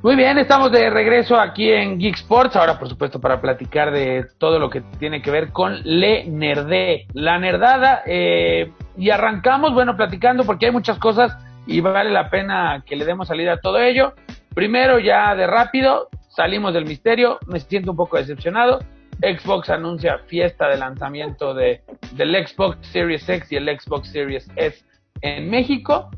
Muy 0.00 0.14
bien, 0.14 0.38
estamos 0.38 0.70
de 0.70 0.88
regreso 0.90 1.36
aquí 1.36 1.68
en 1.72 1.98
Geek 1.98 2.14
Sports, 2.14 2.54
ahora 2.54 2.78
por 2.78 2.88
supuesto 2.88 3.20
para 3.20 3.40
platicar 3.40 3.90
de 3.90 4.28
todo 4.38 4.60
lo 4.60 4.70
que 4.70 4.80
tiene 5.00 5.20
que 5.20 5.32
ver 5.32 5.50
con 5.50 5.80
Le 5.82 6.24
Nerdé, 6.24 7.08
la 7.14 7.40
nerdada, 7.40 8.02
eh, 8.06 8.70
y 8.96 9.10
arrancamos, 9.10 9.74
bueno, 9.74 9.96
platicando 9.96 10.44
porque 10.44 10.66
hay 10.66 10.72
muchas 10.72 10.98
cosas 10.98 11.36
y 11.68 11.80
vale 11.80 12.10
la 12.10 12.30
pena 12.30 12.82
que 12.84 12.96
le 12.96 13.04
demos 13.04 13.28
salida 13.28 13.52
a 13.52 13.60
todo 13.60 13.78
ello. 13.78 14.14
Primero, 14.54 14.98
ya 14.98 15.36
de 15.36 15.46
rápido, 15.46 16.08
salimos 16.30 16.72
del 16.72 16.86
misterio, 16.86 17.38
me 17.46 17.60
siento 17.60 17.90
un 17.90 17.96
poco 17.98 18.16
decepcionado. 18.16 18.80
Xbox 19.20 19.68
anuncia 19.68 20.18
fiesta 20.26 20.68
de 20.68 20.78
lanzamiento 20.78 21.52
de, 21.52 21.82
del 22.12 22.34
Xbox 22.46 22.78
Series 22.86 23.28
X 23.28 23.52
y 23.52 23.56
el 23.56 23.78
Xbox 23.78 24.10
Series 24.10 24.48
S 24.56 24.82
en 25.20 25.50
México 25.50 26.08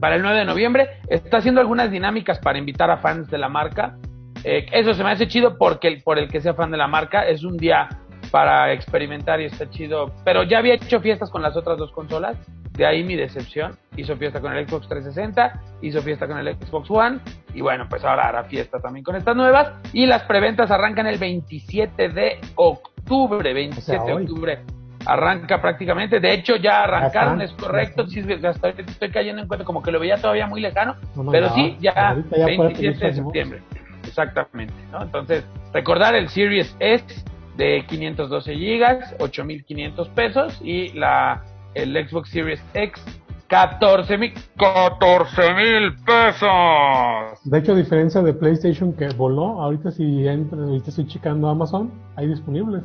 para 0.00 0.16
el 0.16 0.22
9 0.22 0.38
de 0.38 0.44
noviembre. 0.44 0.88
Está 1.08 1.38
haciendo 1.38 1.60
algunas 1.60 1.90
dinámicas 1.92 2.40
para 2.40 2.58
invitar 2.58 2.90
a 2.90 2.96
fans 2.96 3.30
de 3.30 3.38
la 3.38 3.48
marca. 3.48 3.96
Eh, 4.42 4.66
eso 4.72 4.94
se 4.94 5.04
me 5.04 5.12
hace 5.12 5.28
chido 5.28 5.58
porque 5.58 6.00
por 6.02 6.18
el 6.18 6.28
que 6.28 6.40
sea 6.40 6.54
fan 6.54 6.72
de 6.72 6.76
la 6.76 6.88
marca 6.88 7.28
es 7.28 7.44
un 7.44 7.56
día 7.56 7.88
para 8.30 8.72
experimentar 8.72 9.40
y 9.40 9.44
está 9.44 9.68
chido. 9.70 10.12
Pero 10.24 10.42
ya 10.42 10.58
había 10.58 10.74
hecho 10.74 11.00
fiestas 11.00 11.30
con 11.30 11.42
las 11.42 11.56
otras 11.56 11.78
dos 11.78 11.92
consolas. 11.92 12.36
De 12.72 12.86
ahí 12.86 13.02
mi 13.02 13.16
decepción. 13.16 13.76
Hizo 13.96 14.16
fiesta 14.16 14.40
con 14.40 14.52
el 14.52 14.68
Xbox 14.68 14.88
360, 14.88 15.60
hizo 15.82 16.00
fiesta 16.02 16.28
con 16.28 16.38
el 16.38 16.54
Xbox 16.54 16.90
One. 16.90 17.18
Y 17.54 17.60
bueno, 17.60 17.86
pues 17.88 18.04
ahora 18.04 18.28
hará 18.28 18.44
fiesta 18.44 18.78
también 18.78 19.02
con 19.04 19.16
estas 19.16 19.34
nuevas. 19.34 19.72
Y 19.92 20.06
las 20.06 20.22
preventas 20.22 20.70
arrancan 20.70 21.06
el 21.06 21.18
27 21.18 22.08
de 22.10 22.38
octubre. 22.54 23.52
27 23.52 24.04
de 24.04 24.12
octubre 24.12 24.58
arranca 25.06 25.60
prácticamente. 25.60 26.20
De 26.20 26.32
hecho, 26.32 26.56
ya 26.56 26.84
arrancaron, 26.84 27.40
es 27.40 27.52
correcto. 27.52 28.06
Sí, 28.06 28.22
hasta 28.44 28.68
estoy 28.68 29.10
cayendo 29.10 29.42
en 29.42 29.48
cuenta 29.48 29.64
como 29.64 29.82
que 29.82 29.90
lo 29.90 29.98
veía 29.98 30.16
todavía 30.16 30.46
muy 30.46 30.60
lejano, 30.60 30.96
pero 31.30 31.48
sí, 31.54 31.76
ya, 31.80 32.14
27 32.30 33.06
de 33.06 33.14
septiembre. 33.14 33.62
Exactamente, 34.06 34.74
¿no? 34.92 35.02
Entonces, 35.02 35.44
recordar 35.72 36.14
el 36.14 36.28
Series 36.28 36.74
S 36.80 37.24
de 37.58 37.84
512 37.86 38.54
gigas, 38.54 39.18
8.500 39.18 40.08
pesos 40.14 40.60
y 40.62 40.92
la 40.92 41.42
el 41.74 41.92
Xbox 42.08 42.30
Series 42.30 42.64
X 42.72 43.04
14 43.48 44.16
mil 44.16 44.32
14 44.56 45.54
mil 45.54 45.96
pesos. 46.04 47.44
De 47.44 47.58
hecho, 47.58 47.72
a 47.72 47.74
diferencia 47.74 48.22
de 48.22 48.32
PlayStation 48.32 48.92
que 48.92 49.08
voló, 49.08 49.60
ahorita 49.60 49.90
si 49.90 50.28
entras, 50.28 50.68
ahorita 50.68 50.90
estoy 50.90 51.08
checando 51.08 51.48
Amazon, 51.48 51.90
hay 52.14 52.28
disponibles. 52.28 52.84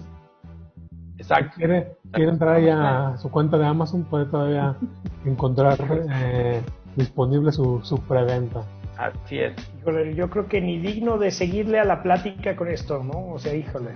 Exacto. 1.17 1.55
quiere, 1.57 1.95
entrar 2.13 2.59
ya 2.61 3.09
a 3.09 3.17
su 3.17 3.29
cuenta 3.29 3.57
de 3.57 3.67
Amazon, 3.67 4.03
puede 4.05 4.25
todavía 4.25 4.75
encontrar 5.25 5.77
eh, 6.09 6.61
disponible 6.95 7.51
su, 7.51 7.79
su 7.83 7.97
preventa. 8.07 8.63
Así 8.97 9.37
es. 9.37 9.53
Híjole, 9.79 10.15
yo 10.15 10.29
creo 10.29 10.47
que 10.47 10.61
ni 10.61 10.79
digno 10.79 11.17
de 11.17 11.29
seguirle 11.29 11.79
a 11.79 11.85
la 11.85 12.01
plática 12.01 12.55
con 12.55 12.69
esto, 12.69 13.03
¿no? 13.03 13.33
O 13.33 13.39
sea, 13.39 13.53
híjole. 13.53 13.91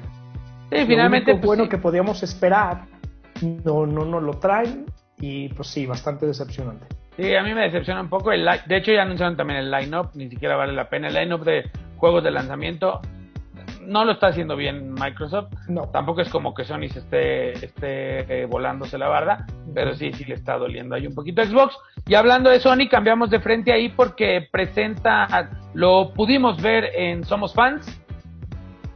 Sí, 0.72 0.86
finalmente. 0.86 1.32
Lo 1.32 1.38
pues 1.38 1.48
bueno 1.48 1.70
que 1.70 1.78
podíamos 1.78 2.24
esperar, 2.24 2.86
no, 3.42 3.86
no 3.86 4.06
nos 4.06 4.24
lo 4.24 4.34
traen 4.34 4.86
y 5.20 5.50
pues 5.50 5.70
sí, 5.70 5.86
bastante 5.86 6.26
decepcionante. 6.26 6.88
Sí, 7.18 7.34
a 7.36 7.42
mí 7.42 7.54
me 7.54 7.62
decepciona 7.62 8.02
un 8.02 8.10
poco. 8.10 8.32
El, 8.32 8.48
de 8.68 8.78
hecho, 8.78 8.92
ya 8.92 9.02
anunciaron 9.02 9.36
también 9.36 9.60
el 9.60 9.72
line-up, 9.72 10.12
ni 10.14 10.30
siquiera 10.30 10.56
vale 10.56 10.74
la 10.74 10.88
pena. 10.88 11.08
El 11.08 11.16
line-up 11.16 11.44
de 11.44 11.70
juegos 11.96 12.24
de 12.24 12.30
lanzamiento 12.30 13.02
no 13.88 14.04
lo 14.06 14.12
está 14.12 14.28
haciendo 14.28 14.56
bien 14.56 14.94
Microsoft. 14.94 15.52
No. 15.68 15.84
Tampoco 15.90 16.22
es 16.22 16.30
como 16.30 16.54
que 16.54 16.64
Sony 16.64 16.90
se 16.90 17.00
esté, 17.00 17.54
esté 17.54 18.42
eh, 18.42 18.46
volándose 18.46 18.98
la 18.98 19.08
barda, 19.08 19.48
pero 19.74 19.96
sí, 19.96 20.12
sí 20.14 20.26
le 20.26 20.36
está 20.36 20.58
doliendo 20.58 20.94
ahí 20.94 21.08
un 21.08 21.16
poquito 21.16 21.44
Xbox. 21.44 21.76
Y 22.06 22.14
hablando 22.14 22.50
de 22.50 22.60
Sony, 22.60 22.88
cambiamos 22.90 23.30
de 23.30 23.40
frente 23.40 23.72
ahí 23.72 23.90
porque 23.90 24.48
presenta, 24.52 25.50
lo 25.74 26.14
pudimos 26.14 26.62
ver 26.62 26.92
en 26.96 27.24
Somos 27.24 27.54
Fans, 27.54 28.00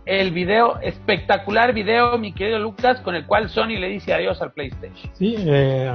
el 0.05 0.31
video, 0.31 0.79
espectacular 0.79 1.73
video, 1.73 2.17
mi 2.17 2.33
querido 2.33 2.59
Lucas, 2.59 3.01
con 3.01 3.15
el 3.15 3.25
cual 3.25 3.49
Sony 3.49 3.79
le 3.79 3.89
dice 3.89 4.13
adiós 4.13 4.41
al 4.41 4.51
PlayStation. 4.53 5.11
Sí, 5.13 5.35
eh, 5.37 5.91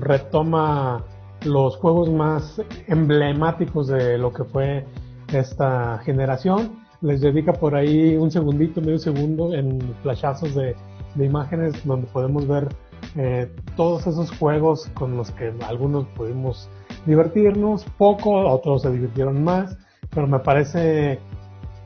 retoma 0.00 1.04
los 1.44 1.76
juegos 1.76 2.10
más 2.10 2.60
emblemáticos 2.88 3.88
de 3.88 4.18
lo 4.18 4.32
que 4.32 4.44
fue 4.44 4.84
esta 5.32 5.98
generación 6.04 6.88
les 7.00 7.20
dedica 7.20 7.52
por 7.52 7.74
ahí 7.74 8.16
un 8.16 8.30
segundito, 8.30 8.80
medio 8.80 8.98
segundo 8.98 9.54
en 9.54 9.78
flashazos 10.02 10.54
de, 10.54 10.76
imágenes 11.16 11.84
donde 11.84 12.06
podemos 12.08 12.46
ver 12.46 12.68
eh, 13.16 13.50
todos 13.76 14.06
esos 14.06 14.30
juegos 14.38 14.88
con 14.94 15.16
los 15.16 15.32
que 15.32 15.52
algunos 15.66 16.06
pudimos 16.08 16.68
divertirnos, 17.06 17.84
poco, 17.96 18.38
otros 18.48 18.82
se 18.82 18.90
divirtieron 18.92 19.42
más, 19.42 19.76
pero 20.10 20.28
me 20.28 20.38
parece 20.38 21.18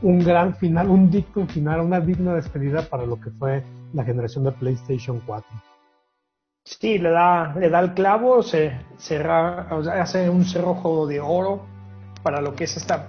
un 0.03 0.18
gran 0.18 0.55
final, 0.57 0.88
un 0.88 1.11
digno 1.11 1.46
final, 1.46 1.80
una 1.80 2.00
digna 2.00 2.34
despedida 2.34 2.82
para 2.82 3.07
lo 3.07 3.20
que 3.20 3.30
fue 3.30 3.62
la 3.92 4.05
generación 4.05 4.44
de 4.44 4.53
PlayStation 4.53 5.20
4. 5.24 5.46
Sí, 6.64 6.98
le 6.98 7.11
da, 7.11 7.55
le 7.59 7.68
da 7.68 7.80
el 7.80 7.94
clavo, 7.94 8.42
se, 8.42 8.72
hace 9.92 10.30
un 10.30 10.44
cerrojo 10.44 11.07
de 11.07 11.20
oro 11.20 11.66
para 12.22 12.40
lo 12.40 12.55
que 12.55 12.64
es 12.64 12.76
esta 12.76 13.07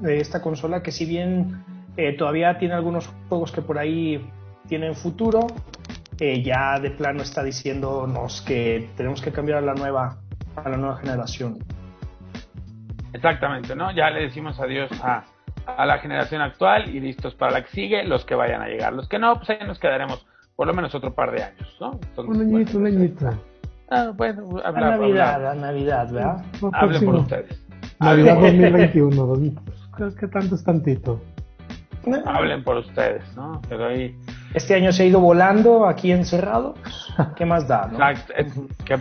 de 0.00 0.20
esta 0.20 0.40
consola 0.40 0.82
que 0.82 0.92
si 0.92 1.04
bien 1.04 1.64
eh, 1.96 2.16
todavía 2.16 2.56
tiene 2.58 2.74
algunos 2.74 3.08
juegos 3.28 3.50
que 3.50 3.62
por 3.62 3.78
ahí 3.78 4.30
tienen 4.68 4.94
futuro, 4.94 5.46
eh, 6.20 6.42
ya 6.42 6.78
de 6.78 6.90
plano 6.90 7.22
está 7.22 7.42
diciéndonos 7.42 8.42
que 8.42 8.90
tenemos 8.96 9.20
que 9.20 9.32
cambiar 9.32 9.58
a 9.58 9.62
la 9.62 9.74
nueva, 9.74 10.18
a 10.54 10.68
la 10.68 10.76
nueva 10.76 10.98
generación. 10.98 11.58
Exactamente, 13.12 13.74
¿no? 13.74 13.90
Ya 13.92 14.10
le 14.10 14.22
decimos 14.22 14.60
adiós 14.60 14.90
a, 15.02 15.24
a 15.76 15.86
la 15.86 15.98
generación 15.98 16.40
actual 16.40 16.94
y 16.94 17.00
listos 17.00 17.34
para 17.34 17.52
la 17.52 17.62
que 17.62 17.70
sigue, 17.70 18.04
los 18.04 18.24
que 18.24 18.34
vayan 18.34 18.62
a 18.62 18.68
llegar. 18.68 18.92
Los 18.92 19.08
que 19.08 19.18
no, 19.18 19.36
pues 19.36 19.50
ahí 19.50 19.58
nos 19.66 19.78
quedaremos 19.78 20.26
por 20.56 20.66
lo 20.66 20.74
menos 20.74 20.94
otro 20.94 21.14
par 21.14 21.30
de 21.30 21.42
años, 21.42 21.76
¿no? 21.80 22.00
un 22.16 22.40
añito, 22.40 22.78
un 22.78 22.86
añito. 22.86 23.30
Ah, 23.90 24.12
bueno, 24.14 24.58
habla, 24.64 24.94
a 24.94 24.98
Navidad, 24.98 25.50
a 25.50 25.54
Navidad, 25.54 26.12
¿verdad? 26.12 26.44
Hablen 26.72 27.04
por 27.04 27.14
ustedes. 27.14 27.64
Navidad 28.00 28.34
2021, 28.40 29.54
¿qué 30.20 30.26
tanto 30.26 30.54
es 30.56 30.64
tantito? 30.64 31.20
Hablen 32.26 32.64
por 32.64 32.78
ustedes, 32.78 33.24
¿no? 33.36 33.60
Pero 33.68 33.86
ahí... 33.86 34.16
Este 34.54 34.74
año 34.74 34.92
se 34.92 35.02
ha 35.02 35.06
ido 35.06 35.20
volando 35.20 35.86
aquí 35.86 36.10
encerrado. 36.10 36.74
¿Qué 37.36 37.44
más 37.44 37.68
da? 37.68 37.86
¿no? 37.86 37.98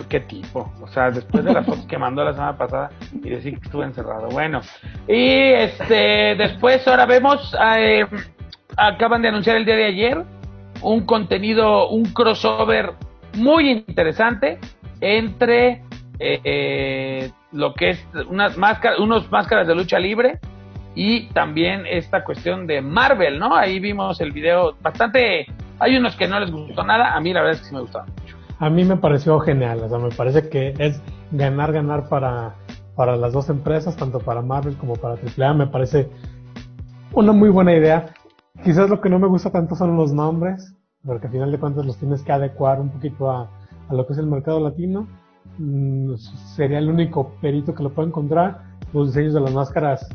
¿Qué, 0.10 0.20
tipo? 0.22 0.72
O 0.82 0.88
sea, 0.88 1.10
después 1.10 1.44
de 1.46 1.54
las 1.54 1.66
fotos 1.66 1.86
que 1.86 1.98
mandó 1.98 2.24
la 2.24 2.34
semana 2.34 2.58
pasada 2.58 2.90
y 3.14 3.30
decir 3.30 3.58
que 3.60 3.66
estuve 3.66 3.86
encerrado. 3.86 4.28
Bueno, 4.30 4.62
y 5.08 5.52
este 5.54 6.36
después 6.36 6.86
ahora 6.88 7.06
vemos, 7.06 7.56
eh, 7.78 8.06
acaban 8.76 9.22
de 9.22 9.30
anunciar 9.30 9.56
el 9.56 9.66
día 9.66 9.76
de 9.76 9.86
ayer 9.86 10.24
un 10.82 11.06
contenido, 11.06 11.90
un 11.90 12.06
crossover 12.06 12.94
muy 13.36 13.70
interesante 13.70 14.60
entre 15.00 15.84
eh, 16.20 16.42
eh, 16.44 17.32
lo 17.52 17.74
que 17.74 17.92
es 17.92 18.08
unas 18.30 18.58
máscaras, 18.58 19.00
unos 19.00 19.32
máscaras 19.32 19.68
de 19.68 19.76
lucha 19.76 20.00
libre 20.00 20.40
y 20.98 21.28
también 21.28 21.84
esta 21.86 22.24
cuestión 22.24 22.66
de 22.66 22.82
Marvel, 22.82 23.38
¿no? 23.38 23.56
Ahí 23.56 23.80
vimos 23.80 24.20
el 24.20 24.32
video 24.32 24.76
bastante, 24.82 25.46
hay 25.78 25.96
unos 25.96 26.16
que 26.16 26.28
no 26.28 26.40
les 26.40 26.50
gustó 26.50 26.84
nada, 26.84 27.14
a 27.16 27.22
mí 27.22 27.32
la 27.34 27.42
verdad 27.42 27.54
es 27.54 27.60
que 27.62 27.68
sí 27.68 27.76
me 27.76 27.82
gustaron 27.82 28.10
mucho. 28.20 28.36
A 28.58 28.68
mí 28.72 28.84
me 28.84 28.98
pareció 28.98 29.40
genial, 29.40 29.82
o 29.84 29.90
sea, 29.90 30.00
me 30.00 30.10
parece 30.10 30.50
que 30.50 30.74
es 30.80 31.00
ganar, 31.32 31.72
ganar 31.72 32.10
para, 32.10 32.56
para 32.96 33.16
las 33.16 33.32
dos 33.32 33.48
empresas, 33.50 33.96
tanto 33.96 34.18
para 34.18 34.42
Marvel 34.42 34.76
como 34.76 34.96
para 34.96 35.14
AAA, 35.14 35.54
me 35.54 35.68
parece 35.68 36.10
una 37.14 37.32
muy 37.32 37.50
buena 37.50 37.76
idea. 37.76 38.08
Quizás 38.64 38.90
lo 38.90 39.00
que 39.00 39.10
no 39.10 39.20
me 39.20 39.28
gusta 39.28 39.52
tanto 39.52 39.76
son 39.76 39.96
los 39.98 40.12
nombres, 40.12 40.74
porque 41.06 41.28
al 41.28 41.34
final 41.34 41.52
de 41.52 41.60
cuentas 41.60 41.86
los 41.86 41.98
tienes 41.98 42.24
que 42.24 42.32
adecuar 42.32 42.82
un 42.82 42.90
poquito 42.90 43.30
a, 43.30 43.52
a 43.88 43.94
lo 43.94 44.08
que 44.08 44.14
es 44.14 44.20
el 44.20 44.26
mercado 44.26 44.60
latino. 44.60 45.08
Mm, 45.60 46.16
sería 46.56 46.80
el 46.80 46.90
único 46.90 47.36
perito 47.40 47.76
que 47.76 47.84
lo 47.84 47.92
puede 47.92 48.08
encontrar. 48.08 48.64
Los 48.94 49.10
diseños 49.10 49.36
de 49.36 49.42
las 49.42 49.54
máscaras 49.54 50.10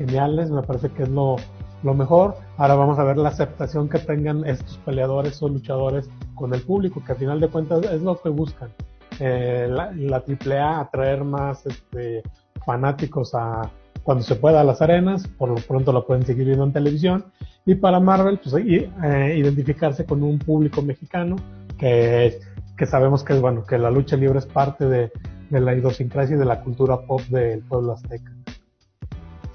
geniales, 0.00 0.50
me 0.50 0.62
parece 0.62 0.88
que 0.90 1.02
es 1.02 1.08
lo, 1.10 1.36
mejor. 1.82 2.36
Ahora 2.56 2.74
vamos 2.74 2.98
a 2.98 3.04
ver 3.04 3.18
la 3.18 3.28
aceptación 3.28 3.88
que 3.88 3.98
tengan 3.98 4.46
estos 4.46 4.78
peleadores 4.78 5.42
o 5.42 5.48
luchadores 5.48 6.08
con 6.34 6.54
el 6.54 6.62
público, 6.62 7.02
que 7.04 7.12
al 7.12 7.18
final 7.18 7.40
de 7.40 7.48
cuentas 7.48 7.84
es 7.84 8.02
lo 8.02 8.20
que 8.20 8.30
buscan. 8.30 8.70
Eh, 9.18 9.68
la, 9.70 9.92
la 9.92 10.24
AAA 10.26 10.80
atraer 10.80 11.24
más 11.24 11.66
este, 11.66 12.22
fanáticos 12.64 13.34
a 13.34 13.70
cuando 14.02 14.24
se 14.24 14.36
pueda 14.36 14.62
a 14.62 14.64
las 14.64 14.80
arenas, 14.80 15.28
por 15.28 15.50
lo 15.50 15.56
pronto 15.56 15.92
lo 15.92 16.06
pueden 16.06 16.24
seguir 16.24 16.46
viendo 16.46 16.64
en 16.64 16.72
televisión. 16.72 17.26
Y 17.66 17.74
para 17.74 18.00
Marvel, 18.00 18.40
pues 18.42 18.54
eh, 18.54 19.36
identificarse 19.36 20.06
con 20.06 20.22
un 20.22 20.38
público 20.38 20.80
mexicano 20.80 21.36
que, 21.78 22.40
que 22.76 22.86
sabemos 22.86 23.22
que 23.22 23.34
es 23.34 23.40
bueno, 23.40 23.64
que 23.64 23.76
la 23.76 23.90
lucha 23.90 24.16
libre 24.16 24.38
es 24.38 24.46
parte 24.46 24.86
de, 24.86 25.12
de 25.50 25.60
la 25.60 25.74
idiosincrasia 25.74 26.36
y 26.36 26.38
de 26.38 26.46
la 26.46 26.62
cultura 26.62 27.02
pop 27.02 27.20
del 27.28 27.60
pueblo 27.60 27.92
azteca. 27.92 28.32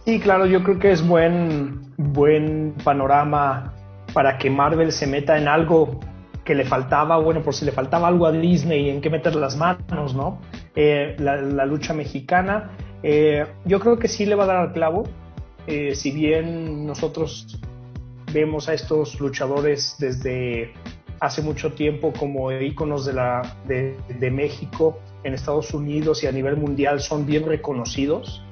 Sí, 0.06 0.20
claro, 0.20 0.46
yo 0.46 0.62
creo 0.62 0.78
que 0.78 0.92
es 0.92 1.06
buen, 1.06 1.92
buen 1.98 2.76
panorama 2.84 3.74
para 4.14 4.38
que 4.38 4.52
Marvel 4.52 4.92
se 4.92 5.08
meta 5.08 5.36
en 5.36 5.48
algo 5.48 6.00
que 6.44 6.54
le 6.54 6.64
faltaba, 6.64 7.18
bueno, 7.18 7.42
por 7.42 7.56
si 7.56 7.66
le 7.66 7.72
faltaba 7.72 8.08
algo 8.08 8.28
a 8.28 8.32
Disney, 8.32 8.92
en 8.92 9.02
qué 9.02 9.10
meter 9.10 9.36
las 9.36 9.58
manos, 9.58 10.14
¿no? 10.14 10.40
Eh, 10.76 11.16
la, 11.18 11.66
lucha 11.66 11.96
mexicana, 11.96 12.70
eh, 13.02 13.48
yo 13.66 13.80
creo 13.80 13.98
que 13.98 14.08
sí 14.08 14.28
le 14.28 14.36
va 14.36 14.44
a 14.44 14.48
dar 14.48 14.58
al 14.58 14.74
clavo, 14.74 15.06
eh, 15.66 15.96
si 15.96 16.12
bien 16.12 16.86
nosotros 16.86 17.60
vemos 18.32 18.70
a 18.70 18.76
estos 18.76 19.20
luchadores 19.20 19.96
desde 19.98 20.72
hace 21.20 21.42
mucho 21.42 21.74
tiempo 21.74 22.14
como 22.14 22.52
íconos 22.52 23.08
de, 23.08 23.14
la, 23.14 23.42
de 23.66 24.32
México 24.32 25.00
en 25.24 25.34
Estados 25.34 25.74
Unidos 25.74 26.24
y 26.24 26.28
a 26.28 26.32
nivel 26.32 26.58
mundial 26.58 27.00
son 27.00 27.26
bien 27.26 27.48
reconocidos, 27.48 28.46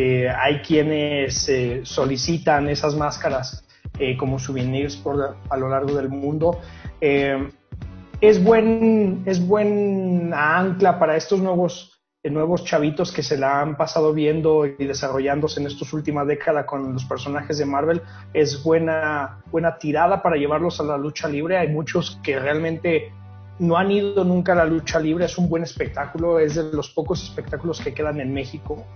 eh, 0.00 0.28
hay 0.28 0.60
quienes 0.60 1.48
eh, 1.48 1.80
solicitan 1.82 2.68
esas 2.68 2.94
máscaras 2.94 3.66
eh, 3.98 4.16
como 4.16 4.38
souvenirs 4.38 4.94
por, 4.94 5.36
a 5.50 5.56
lo 5.56 5.68
largo 5.68 5.92
del 5.96 6.08
mundo. 6.08 6.60
es, 7.00 8.44
buen, 8.44 9.24
es 9.26 9.44
buena 9.44 10.56
ancla 10.56 11.00
para 11.00 11.16
estos 11.16 11.40
nuevos, 11.40 12.00
nuevos 12.22 12.64
chavitos 12.64 13.10
que 13.10 13.24
se 13.24 13.36
la 13.36 13.60
han 13.60 13.76
pasado 13.76 14.14
viendo 14.14 14.66
y 14.66 14.86
desarrollándose 14.86 15.58
en 15.58 15.66
estas 15.66 15.92
últimas 15.92 16.28
décadas 16.28 16.64
con 16.64 16.92
los 16.92 17.04
personajes 17.04 17.58
de 17.58 17.66
Marvel. 17.66 18.00
Es 18.32 18.62
buena, 18.62 19.42
buena 19.50 19.78
tirada 19.78 20.22
para 20.22 20.36
llevarlos 20.36 20.78
a 20.78 20.84
la 20.84 20.96
lucha 20.96 21.26
libre. 21.26 21.58
Hay 21.58 21.70
muchos 21.70 22.20
que 22.22 22.38
realmente 22.38 23.12
no 23.58 23.76
han 23.76 23.90
ido 23.90 24.22
nunca 24.22 24.52
a 24.52 24.54
la 24.54 24.64
lucha 24.64 25.00
libre, 25.00 25.24
es 25.24 25.36
un 25.38 25.48
buen 25.48 25.64
espectáculo, 25.64 26.38
es 26.38 26.54
de 26.54 26.70
los 26.72 26.88
pocos 26.90 27.20
espectáculos 27.24 27.80
que 27.80 27.92
quedan 27.92 28.20
en 28.20 28.32
México. 28.32 28.86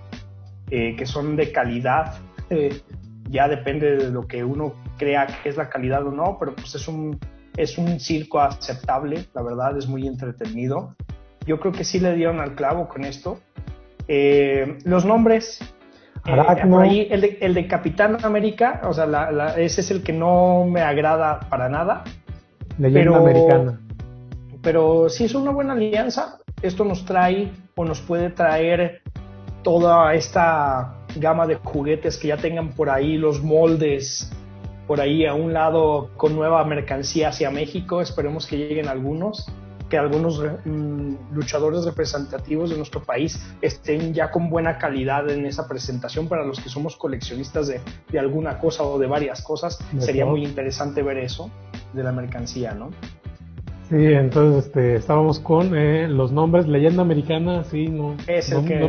Eh, 0.75 0.97
que 0.97 1.05
son 1.05 1.37
de 1.37 1.53
calidad. 1.53 2.15
Eh, 2.49 2.81
ya 3.29 3.47
depende 3.47 3.95
de 3.95 4.11
lo 4.11 4.27
que 4.27 4.43
uno 4.43 4.73
crea 4.97 5.27
que 5.27 5.51
es 5.51 5.59
la 5.59 5.69
calidad 5.69 6.07
o 6.07 6.11
no, 6.11 6.39
pero 6.41 6.55
pues 6.55 6.75
es 6.75 6.89
un, 6.89 7.19
es 7.59 7.77
un 7.77 8.01
circo 8.01 8.41
aceptable, 8.41 9.27
la 9.35 9.43
verdad, 9.43 9.77
es 9.77 9.87
muy 9.87 10.07
entretenido. 10.07 10.97
Yo 11.47 11.61
creo 11.61 11.73
que 11.73 11.85
sí 11.85 12.01
le 12.01 12.15
dieron 12.15 12.41
al 12.41 12.55
clavo 12.55 12.89
con 12.89 13.05
esto. 13.05 13.39
Eh, 14.09 14.79
los 14.87 15.05
nombres, 15.05 15.61
ahí, 16.25 17.07
el, 17.11 17.21
de, 17.21 17.39
el, 17.43 17.53
de, 17.53 17.67
Capitán 17.67 18.25
América, 18.25 18.81
o 18.85 18.95
sea, 18.95 19.07
ese 19.59 19.83
es 19.83 19.91
el 19.91 20.03
que 20.03 20.15
no 20.15 20.65
me 20.65 20.81
agrada 20.81 21.41
para 21.51 21.69
nada. 21.69 22.03
Leyenda 22.79 23.13
pero, 23.13 23.17
americana. 23.17 23.81
Pero 24.63 25.11
sí 25.11 25.25
es 25.25 25.35
una 25.35 25.51
buena 25.51 25.75
alianza. 25.75 26.39
Esto 26.63 26.83
nos 26.83 27.05
trae 27.05 27.53
o 27.75 27.85
nos 27.85 28.01
puede 28.01 28.31
traer 28.31 29.02
toda 29.63 30.15
esta 30.15 30.95
gama 31.17 31.47
de 31.47 31.57
juguetes 31.57 32.17
que 32.17 32.29
ya 32.29 32.37
tengan 32.37 32.71
por 32.71 32.91
ahí 32.91 33.17
los 33.17 33.43
moldes 33.43 34.31
por 34.87 35.01
ahí 35.01 35.25
a 35.27 35.35
un 35.35 35.53
lado 35.53 36.11
con 36.17 36.35
nueva 36.35 36.65
mercancía 36.65 37.29
hacia 37.29 37.51
México. 37.51 38.01
Esperemos 38.01 38.47
que 38.47 38.59
lleguen 38.59 38.89
algunos, 38.89 39.47
que 39.89 39.97
algunos 39.97 40.43
mm, 40.65 41.33
luchadores 41.33 41.85
representativos 41.85 42.71
de 42.71 42.77
nuestro 42.77 43.03
país 43.03 43.41
estén 43.61 44.13
ya 44.13 44.31
con 44.31 44.51
buena 44.51 44.79
calidad 44.79 45.31
en 45.31 45.47
esa 45.47 45.69
presentación 45.69 46.29
para 46.29 46.45
los 46.45 46.61
que 46.61 46.69
somos 46.69 46.97
coleccionistas 46.97 47.69
de, 47.69 47.81
de 48.11 48.19
alguna 48.19 48.59
cosa 48.59 48.83
o 48.83 48.99
de 48.99 49.07
varias 49.07 49.43
cosas. 49.43 49.79
Sería 49.99 50.27
muy 50.27 50.45
interesante 50.45 51.03
ver 51.03 51.19
eso 51.19 51.51
de 51.93 52.03
la 52.03 52.13
mercancía, 52.13 52.75
¿no? 52.75 52.91
Sí, 53.89 53.97
entonces 53.97 54.67
este, 54.67 54.97
estábamos 54.97 55.39
con 55.39 55.77
eh, 55.77 56.09
los 56.09 56.33
nombres. 56.33 56.67
Leyenda 56.67 57.03
americana, 57.03 57.65
sí, 57.65 57.89
no, 57.89 58.17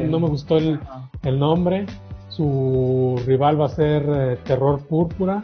no, 0.09 0.19
me 0.19 0.27
gustó 0.27 0.57
el, 0.57 0.79
el, 1.23 1.39
nombre. 1.39 1.85
Su 2.29 3.21
rival 3.25 3.59
va 3.59 3.65
a 3.65 3.69
ser 3.69 4.03
eh, 4.07 4.37
Terror 4.43 4.79
Púrpura. 4.87 5.41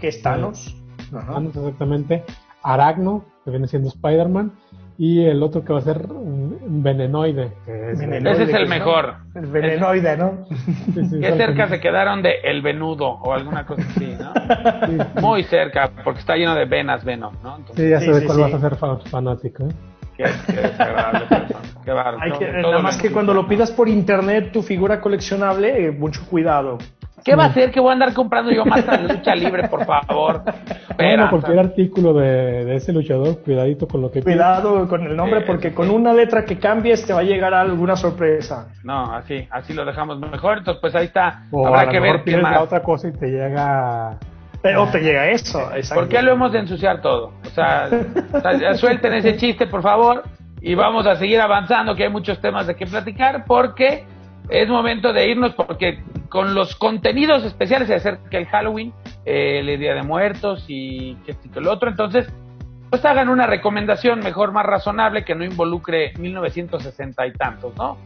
Que 0.00 0.08
es 0.08 0.20
Thanos. 0.22 0.76
Eh, 0.98 1.04
Thanos, 1.12 1.56
exactamente. 1.56 2.24
Aragno, 2.62 3.24
que 3.44 3.50
viene 3.50 3.68
siendo 3.68 3.88
Spider-Man 3.88 4.52
y 4.98 5.24
el 5.24 5.40
otro 5.44 5.64
que 5.64 5.72
va 5.72 5.78
a 5.78 5.82
ser 5.82 6.08
venenoide. 6.66 7.52
Ese 7.66 8.42
es 8.42 8.52
el 8.52 8.68
mejor. 8.68 9.14
El 9.32 9.46
venenoide, 9.46 10.16
¿no? 10.16 10.44
Qué 10.94 11.32
cerca 11.36 11.68
se 11.68 11.78
quedaron 11.78 12.20
de 12.20 12.40
el 12.42 12.62
venudo 12.62 13.06
o 13.06 13.32
alguna 13.32 13.64
cosa 13.64 13.82
así, 13.88 14.16
¿no? 14.18 14.32
Muy 15.22 15.44
cerca, 15.44 15.92
porque 16.02 16.18
está 16.18 16.34
lleno 16.34 16.56
de 16.56 16.64
venas 16.64 17.04
Venom, 17.04 17.32
¿no? 17.44 17.58
sí, 17.76 17.88
ya 17.88 18.00
sabes 18.00 18.24
cuál 18.24 18.40
vas 18.40 18.54
a 18.54 18.60
ser 18.60 18.76
fanático, 18.76 19.64
¿eh? 19.64 19.72
Qué, 20.16 20.24
desagradable 20.24 21.26
Qué 21.84 21.92
Qué 22.38 22.52
nada 22.60 22.80
más 22.80 22.96
que 22.96 23.12
cuando 23.12 23.32
lo 23.32 23.46
pidas 23.46 23.70
por 23.70 23.88
internet 23.88 24.50
tu 24.52 24.62
figura 24.62 25.00
coleccionable, 25.00 25.86
eh, 25.86 25.92
mucho 25.92 26.26
cuidado. 26.28 26.78
¿Qué 27.24 27.34
va 27.34 27.44
a 27.44 27.46
hacer 27.48 27.70
que 27.70 27.80
voy 27.80 27.90
a 27.90 27.92
andar 27.94 28.14
comprando 28.14 28.50
yo 28.50 28.64
más 28.64 28.86
de 28.86 29.14
lucha 29.14 29.34
libre, 29.34 29.68
por 29.68 29.84
favor? 29.84 30.42
Bueno, 30.96 31.28
cualquier 31.30 31.58
artículo 31.58 32.12
de, 32.14 32.76
ese 32.76 32.92
luchador, 32.92 33.42
cuidadito 33.42 33.86
con 33.86 34.02
lo 34.02 34.10
que 34.10 34.22
Cuidado 34.22 34.88
con 34.88 35.06
el 35.06 35.16
nombre, 35.16 35.42
porque 35.42 35.72
con 35.74 35.90
una 35.90 36.12
letra 36.12 36.44
que 36.44 36.58
cambies 36.58 37.06
te 37.06 37.12
va 37.12 37.20
a 37.20 37.24
llegar 37.24 37.54
alguna 37.54 37.96
sorpresa. 37.96 38.68
No, 38.84 39.14
así, 39.14 39.46
así 39.50 39.72
lo 39.72 39.84
dejamos 39.84 40.18
mejor. 40.18 40.58
Entonces, 40.58 40.80
pues 40.80 40.94
ahí 40.94 41.06
está. 41.06 41.44
Habrá 41.52 41.88
que 41.88 42.00
ver 42.00 42.22
qué 42.24 42.36
más. 42.38 42.60
otra 42.60 42.82
cosa 42.82 43.08
y 43.08 43.12
te 43.12 43.26
llega. 43.26 44.18
Pero 44.60 44.86
te 44.88 45.00
llega 45.00 45.28
eso. 45.30 45.70
¿Por 45.94 46.08
qué 46.08 46.20
lo 46.20 46.32
hemos 46.32 46.52
de 46.52 46.60
ensuciar 46.60 47.00
todo? 47.00 47.32
O 47.44 47.50
sea, 47.50 47.88
suelten 48.74 49.12
ese 49.14 49.36
chiste, 49.36 49.66
por 49.66 49.82
favor, 49.82 50.24
y 50.60 50.74
vamos 50.74 51.06
a 51.06 51.16
seguir 51.16 51.40
avanzando, 51.40 51.94
que 51.94 52.04
hay 52.04 52.10
muchos 52.10 52.40
temas 52.40 52.66
de 52.66 52.74
qué 52.74 52.86
platicar, 52.86 53.44
porque 53.46 54.04
es 54.48 54.68
momento 54.68 55.12
de 55.12 55.28
irnos, 55.28 55.54
porque 55.54 56.02
con 56.28 56.54
los 56.54 56.76
contenidos 56.76 57.44
especiales 57.44 57.88
se 57.88 57.94
acerca 57.94 58.38
el 58.38 58.46
Halloween, 58.46 58.92
eh, 59.24 59.60
el 59.60 59.78
Día 59.78 59.94
de 59.94 60.02
Muertos 60.02 60.64
y 60.68 61.14
que 61.24 61.32
esto 61.32 61.48
y 61.60 61.62
lo 61.62 61.72
otro. 61.72 61.88
Entonces, 61.88 62.28
pues 62.90 63.04
hagan 63.04 63.28
una 63.28 63.46
recomendación 63.46 64.20
mejor, 64.20 64.52
más 64.52 64.64
razonable, 64.66 65.24
que 65.24 65.34
no 65.34 65.44
involucre 65.44 66.12
1960 66.18 67.26
y 67.26 67.32
tantos, 67.32 67.74
¿no? 67.76 67.96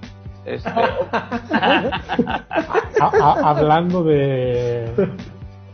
Este... 0.44 0.70
hablando 3.00 4.02
de, 4.02 4.90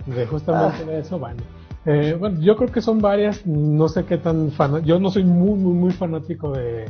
de 0.06 0.26
justamente 0.26 0.84
de 0.84 1.00
eso, 1.00 1.18
bueno. 1.18 1.42
Eh, 1.86 2.16
bueno, 2.18 2.38
yo 2.40 2.54
creo 2.56 2.70
que 2.70 2.82
son 2.82 3.00
varias, 3.00 3.46
no 3.46 3.88
sé 3.88 4.04
qué 4.04 4.18
tan 4.18 4.50
fan, 4.50 4.84
yo 4.84 4.98
no 4.98 5.10
soy 5.10 5.24
muy, 5.24 5.58
muy, 5.58 5.72
muy 5.72 5.92
fanático 5.92 6.50
de, 6.52 6.84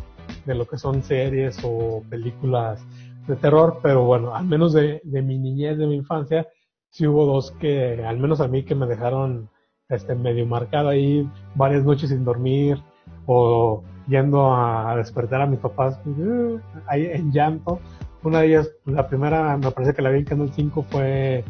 de 0.45 0.55
lo 0.55 0.67
que 0.67 0.77
son 0.77 1.03
series 1.03 1.59
o 1.63 2.03
películas 2.09 2.85
de 3.29 3.37
terror, 3.37 3.79
pero 3.83 4.05
bueno, 4.05 4.35
al 4.35 4.47
menos 4.47 4.73
de, 4.73 5.01
de 5.05 5.23
mi 5.23 5.39
niñez, 5.39 5.79
de 5.79 5.87
mi 5.87 5.95
infancia, 5.95 6.49
sí 6.91 7.07
hubo 7.07 7.27
dos 7.27 7.53
que, 7.61 8.05
al 8.05 8.19
menos 8.19 8.41
a 8.41 8.49
mí, 8.49 8.65
que 8.65 8.75
me 8.75 8.87
dejaron 8.87 9.51
este, 9.89 10.15
medio 10.15 10.47
marcado 10.47 10.89
ahí 10.89 11.29
varias 11.55 11.85
noches 11.85 12.11
sin 12.11 12.25
dormir 12.25 12.83
o 13.27 13.83
yendo 14.07 14.55
a, 14.55 14.97
despertar 14.97 15.43
a 15.43 15.47
mis 15.47 15.61
papás 15.61 16.01
uh, 16.07 16.59
ahí 16.87 17.07
en 17.07 17.31
llanto. 17.31 17.81
Una 18.23 18.41
de 18.41 18.49
ellas, 18.49 18.71
la 18.85 19.07
primera, 19.07 19.57
me 19.57 19.71
parece 19.71 19.95
que 19.95 20.03
la 20.03 20.11
vi 20.11 20.21
en 20.21 20.25
Canal 20.25 20.53
5 20.53 20.83
fue 20.91 21.45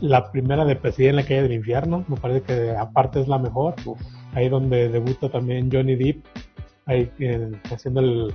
la 0.00 0.30
primera 0.30 0.64
de 0.64 0.76
Pesadilla 0.76 1.10
en 1.10 1.16
la 1.16 1.22
calle 1.22 1.42
del 1.42 1.52
infierno. 1.52 2.04
Me 2.08 2.16
parece 2.16 2.42
que 2.42 2.70
aparte 2.76 3.20
es 3.20 3.28
la 3.28 3.38
mejor. 3.38 3.74
Ahí 4.34 4.48
donde 4.48 4.88
debuta 4.88 5.30
también 5.30 5.70
Johnny 5.72 5.96
Depp, 5.96 6.26
ahí 6.86 7.10
haciendo 7.72 8.00
el, 8.00 8.34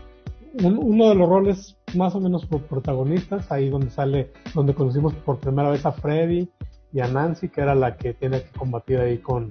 uno 0.62 1.10
de 1.10 1.16
los 1.16 1.28
roles 1.28 1.78
más 1.96 2.16
o 2.16 2.20
menos 2.20 2.46
protagonistas, 2.46 3.52
ahí 3.52 3.70
donde 3.70 3.90
sale, 3.90 4.32
donde 4.54 4.74
conocimos 4.74 5.14
por 5.14 5.40
primera 5.40 5.70
vez 5.70 5.86
a 5.86 5.92
Freddy 5.92 6.50
y 6.92 7.00
a 7.00 7.08
Nancy, 7.08 7.50
que 7.50 7.62
era 7.62 7.76
la 7.76 7.98
que 7.98 8.14
tiene 8.14 8.42
que 8.44 8.52
combatir 8.58 9.00
ahí 9.00 9.18
con, 9.18 9.50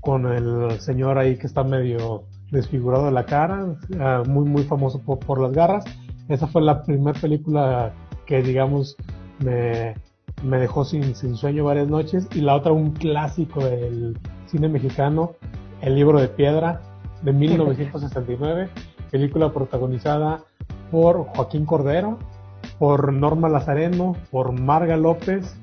con 0.00 0.26
el 0.26 0.80
señor 0.80 1.18
ahí 1.18 1.36
que 1.36 1.46
está 1.46 1.62
medio 1.64 2.24
desfigurado 2.50 3.06
de 3.06 3.12
la 3.12 3.24
cara, 3.24 3.76
ah, 3.98 4.22
muy 4.26 4.44
muy 4.44 4.62
famoso 4.64 5.00
por, 5.00 5.40
las 5.40 5.52
garras. 5.52 5.84
Esa 6.28 6.46
fue 6.46 6.62
la 6.62 6.82
primera 6.82 7.18
película 7.18 7.92
que 8.26 8.42
digamos 8.42 8.96
me, 9.44 9.94
me 10.42 10.58
dejó 10.58 10.84
sin, 10.84 11.14
sin 11.14 11.36
sueño 11.36 11.64
varias 11.64 11.88
noches 11.88 12.28
y 12.34 12.40
la 12.40 12.54
otra 12.54 12.72
un 12.72 12.92
clásico 12.92 13.64
del 13.64 14.18
cine 14.46 14.68
mexicano, 14.68 15.34
El 15.80 15.96
libro 15.96 16.20
de 16.20 16.28
piedra 16.28 16.80
de 17.22 17.32
1969, 17.32 18.70
película 19.12 19.52
protagonizada 19.52 20.40
por 20.90 21.26
Joaquín 21.26 21.64
Cordero, 21.66 22.18
por 22.80 23.12
Norma 23.12 23.48
Lazareno, 23.48 24.16
por 24.32 24.58
Marga 24.58 24.96
López. 24.96 25.56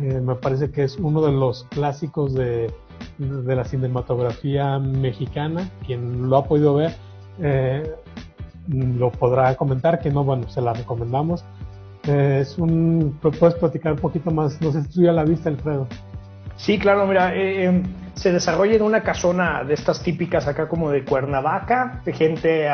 Eh, 0.00 0.20
me 0.20 0.34
parece 0.34 0.72
que 0.72 0.82
es 0.82 0.96
uno 0.96 1.22
de 1.22 1.30
los 1.30 1.64
clásicos 1.70 2.34
de, 2.34 2.74
de 3.18 3.54
la 3.54 3.64
cinematografía 3.64 4.80
mexicana. 4.80 5.70
Quien 5.86 6.28
lo 6.28 6.38
ha 6.38 6.44
podido 6.44 6.74
ver 6.74 6.96
eh, 7.38 7.94
lo 8.68 9.12
podrá 9.12 9.54
comentar, 9.56 10.00
que 10.00 10.10
no, 10.10 10.24
bueno, 10.24 10.48
se 10.48 10.60
la 10.60 10.72
recomendamos. 10.72 11.44
Eh, 12.06 12.38
es 12.40 12.58
un, 12.58 13.18
puedes 13.20 13.54
platicar 13.54 13.92
un 13.92 13.98
poquito 13.98 14.30
más, 14.30 14.60
no 14.60 14.72
sé 14.72 14.82
si 14.82 14.88
tú 14.88 15.02
ya 15.02 15.12
la 15.12 15.24
viste, 15.24 15.48
Alfredo. 15.50 15.86
Sí, 16.56 16.78
claro, 16.78 17.06
mira, 17.06 17.32
eh, 17.34 17.82
se 18.14 18.32
desarrolla 18.32 18.74
en 18.74 18.82
una 18.82 19.02
casona 19.02 19.64
de 19.64 19.74
estas 19.74 20.02
típicas 20.02 20.46
acá 20.46 20.68
como 20.68 20.90
de 20.90 21.04
Cuernavaca, 21.04 22.00
de 22.04 22.12
gente 22.12 22.68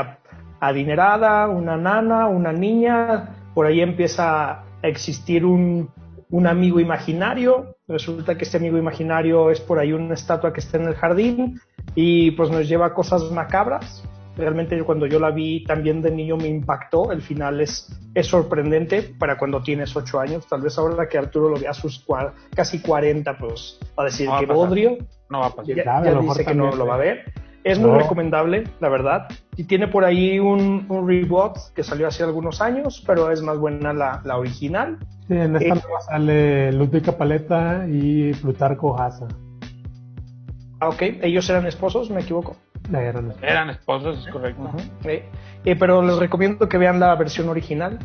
adinerada, 0.60 1.48
una 1.48 1.76
nana, 1.76 2.28
una 2.28 2.52
niña, 2.52 3.36
por 3.54 3.66
ahí 3.66 3.80
empieza 3.80 4.50
a 4.50 4.64
existir 4.82 5.44
un, 5.44 5.90
un 6.30 6.46
amigo 6.46 6.78
imaginario, 6.78 7.76
resulta 7.88 8.36
que 8.36 8.44
este 8.44 8.58
amigo 8.58 8.78
imaginario 8.78 9.50
es 9.50 9.60
por 9.60 9.78
ahí 9.78 9.92
una 9.92 10.14
estatua 10.14 10.52
que 10.52 10.60
está 10.60 10.76
en 10.76 10.84
el 10.88 10.94
jardín 10.94 11.60
y 11.94 12.30
pues 12.32 12.50
nos 12.50 12.68
lleva 12.68 12.86
a 12.86 12.94
cosas 12.94 13.30
macabras. 13.32 14.04
Realmente 14.40 14.82
cuando 14.82 15.06
yo 15.06 15.20
la 15.20 15.30
vi 15.30 15.64
también 15.64 16.00
de 16.00 16.10
niño 16.10 16.36
me 16.36 16.48
impactó, 16.48 17.12
el 17.12 17.20
final 17.20 17.60
es, 17.60 17.94
es 18.14 18.26
sorprendente 18.26 19.02
para 19.02 19.36
cuando 19.36 19.62
tienes 19.62 19.94
8 19.94 20.18
años, 20.18 20.46
tal 20.48 20.62
vez 20.62 20.78
ahora 20.78 21.08
que 21.08 21.18
Arturo 21.18 21.50
lo 21.50 21.60
vea 21.60 21.70
a 21.70 21.74
sus 21.74 22.04
casi 22.54 22.80
40, 22.80 23.36
pues 23.36 23.78
va 23.98 24.04
a 24.04 24.06
decir 24.06 24.28
que 24.38 24.46
bodrio, 24.46 24.96
no 25.28 25.40
va 25.40 25.46
a 25.46 25.50
pasar. 25.50 25.76
Ya, 25.76 26.00
dice 26.20 26.44
que 26.44 26.54
no 26.54 26.72
lo 26.72 26.86
va 26.86 26.94
a 26.94 26.98
ver. 26.98 27.32
Es 27.62 27.78
muy 27.78 27.98
recomendable, 27.98 28.64
la 28.80 28.88
verdad. 28.88 29.28
Y 29.56 29.64
tiene 29.64 29.86
por 29.86 30.04
ahí 30.04 30.38
un, 30.38 30.86
un, 30.88 31.06
reboot 31.06 31.58
que 31.74 31.82
salió 31.82 32.08
hace 32.08 32.22
algunos 32.22 32.62
años, 32.62 33.04
pero 33.06 33.30
es 33.30 33.42
más 33.42 33.58
buena 33.58 33.92
la, 33.92 34.22
la 34.24 34.38
original. 34.38 34.98
Sí, 35.28 35.34
en 35.34 35.56
esta 35.56 35.74
eh, 35.74 35.82
sale 36.08 36.72
Ludwig 36.72 37.14
Paleta 37.14 37.84
y 37.86 38.32
Plutarco 38.32 38.98
Hasa. 38.98 39.28
Ah, 40.80 40.88
ok. 40.88 41.02
¿Ellos 41.20 41.48
eran 41.50 41.66
esposos? 41.66 42.08
¿Me 42.08 42.22
equivoco? 42.22 42.56
Eran 42.88 43.30
esposos, 43.30 43.42
eran 43.42 43.70
esposos 43.70 44.26
es 44.26 44.32
correcto. 44.32 44.70
Eh, 45.04 45.76
pero 45.78 46.02
les 46.02 46.16
recomiendo 46.16 46.68
que 46.68 46.78
vean 46.78 46.98
la 47.00 47.14
versión 47.14 47.48
original. 47.48 47.98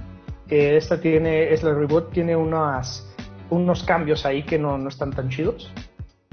Que 0.47 0.77
esta 0.77 1.01
tiene, 1.01 1.51
es 1.51 1.63
la 1.63 1.73
reboot, 1.73 2.11
tiene 2.11 2.35
unas, 2.35 3.11
unos 3.49 3.83
cambios 3.83 4.27
ahí 4.27 4.43
que 4.43 4.59
no, 4.59 4.77
no 4.77 4.89
están 4.89 5.11
tan 5.11 5.29
chidos. 5.29 5.71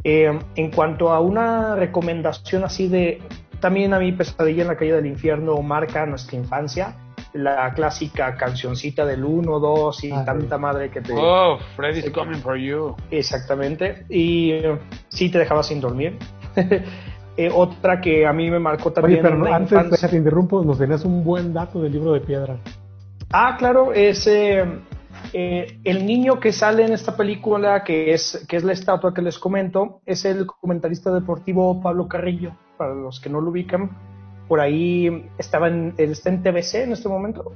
Eh, 0.05 0.39
en 0.57 0.71
cuanto 0.71 1.13
a 1.13 1.21
una 1.21 1.77
recomendación 1.77 2.65
así 2.65 2.89
de, 2.89 3.23
también 3.61 3.95
a 3.95 4.01
mí 4.01 4.11
Pesadilla 4.13 4.63
en 4.63 4.69
la 4.69 4.77
calle 4.77 4.95
del 4.95 5.07
infierno 5.07 5.63
marca 5.63 6.05
nuestra 6.07 6.37
infancia, 6.37 6.97
la 7.33 7.73
clásica 7.73 8.37
cancioncita 8.37 9.07
del 9.07 9.25
1, 9.25 9.61
2 9.61 10.05
y 10.05 10.11
ah, 10.11 10.25
tanta 10.25 10.59
madre 10.59 10.91
que 10.91 11.01
te... 11.01 11.15
Oh, 11.17 11.59
Freddy's 11.77 12.11
coming 12.11 12.41
for 12.41 12.57
you. 12.57 12.97
Exactamente, 13.11 14.05
y 14.09 14.51
eh, 14.51 14.79
sí 15.09 15.31
te 15.31 15.39
dejaba 15.39 15.63
sin 15.63 15.81
dormir. 15.81 16.19
Eh, 17.37 17.51
otra 17.53 18.01
que 18.01 18.27
a 18.27 18.33
mí 18.33 18.51
me 18.51 18.59
marcó 18.59 18.93
también... 18.93 19.25
Oye, 19.25 19.37
pero 19.37 19.55
antes, 19.55 20.01
de 20.01 20.09
te 20.09 20.17
interrumpo, 20.17 20.63
nos 20.63 20.79
tenías 20.79 21.05
un 21.05 21.25
buen 21.25 21.53
dato 21.53 21.81
del 21.81 21.93
libro 21.93 22.13
de 22.13 22.21
piedra. 22.21 22.57
Ah, 23.33 23.57
claro, 23.59 23.93
ese 23.95 24.65
eh, 25.33 25.79
el 25.85 26.05
niño 26.05 26.41
que 26.41 26.53
sale 26.53 26.85
en 26.85 26.93
esta 26.93 27.17
película, 27.17 27.85
que 27.85 28.13
es, 28.13 28.45
que 28.49 28.57
es 28.57 28.65
la 28.65 28.73
estatua 28.73 29.15
que 29.15 29.23
les 29.23 29.39
comento, 29.39 30.01
es 30.05 30.25
el 30.25 30.47
comentarista 30.47 31.13
deportivo 31.13 31.81
Pablo 31.81 32.09
Carrillo, 32.09 32.53
para 32.77 32.95
los 32.95 33.21
que 33.21 33.31
no 33.31 33.41
lo 33.41 33.51
ubican. 33.51 33.91
Por 34.49 34.61
ahí 34.61 35.31
estaba 35.39 35.69
en, 35.69 35.95
está 35.97 36.29
en 36.31 36.43
TBC 36.43 36.75
en 36.75 36.93
este 36.93 37.09
momento. 37.09 37.53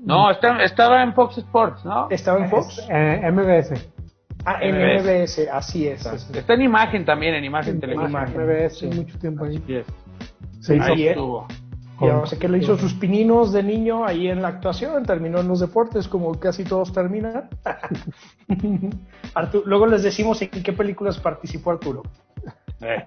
No, 0.00 0.30
estaba 0.30 1.02
en 1.02 1.14
Fox 1.14 1.38
Sports, 1.38 1.84
¿no? 1.84 2.08
¿Estaba 2.10 2.38
en 2.38 2.50
Fox? 2.50 2.86
Eh, 2.88 3.30
MBS. 3.30 3.97
Ah, 4.44 4.58
en 4.60 4.76
MBS, 4.76 5.48
así 5.52 5.88
es. 5.88 6.06
Está 6.06 6.54
en 6.54 6.62
imagen 6.62 7.04
también, 7.04 7.34
en 7.34 7.44
imagen 7.44 7.80
televisión. 7.80 8.12
MBS, 8.12 8.82
mucho 8.94 9.18
tiempo 9.18 9.44
ahí. 9.44 9.62
Sí, 10.60 10.78
ahí 10.80 11.08
estuvo. 11.08 11.46
O 12.00 12.26
sea, 12.26 12.38
que 12.38 12.48
le 12.48 12.58
hizo 12.58 12.78
sus 12.78 12.94
pininos 12.94 13.52
de 13.52 13.62
niño 13.62 14.04
ahí 14.04 14.28
en 14.28 14.40
la 14.40 14.48
actuación, 14.48 15.04
terminó 15.04 15.40
en 15.40 15.48
los 15.48 15.60
deportes, 15.60 16.06
como 16.06 16.38
casi 16.38 16.64
todos 16.64 16.92
terminan. 16.92 17.48
luego 19.64 19.86
les 19.86 20.04
decimos 20.04 20.40
en 20.42 20.50
qué 20.50 20.72
películas 20.72 21.18
participó 21.18 21.72
Arturo. 21.72 22.02
Eh, 22.80 23.04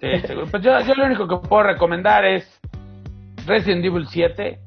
sí, 0.00 0.34
Pues 0.50 0.62
yo, 0.62 0.80
yo, 0.80 0.94
lo 0.94 1.06
único 1.06 1.26
que 1.26 1.48
puedo 1.48 1.64
recomendar 1.64 2.24
es 2.24 2.60
Resident 3.44 3.84
Evil 3.84 4.06
7, 4.06 4.60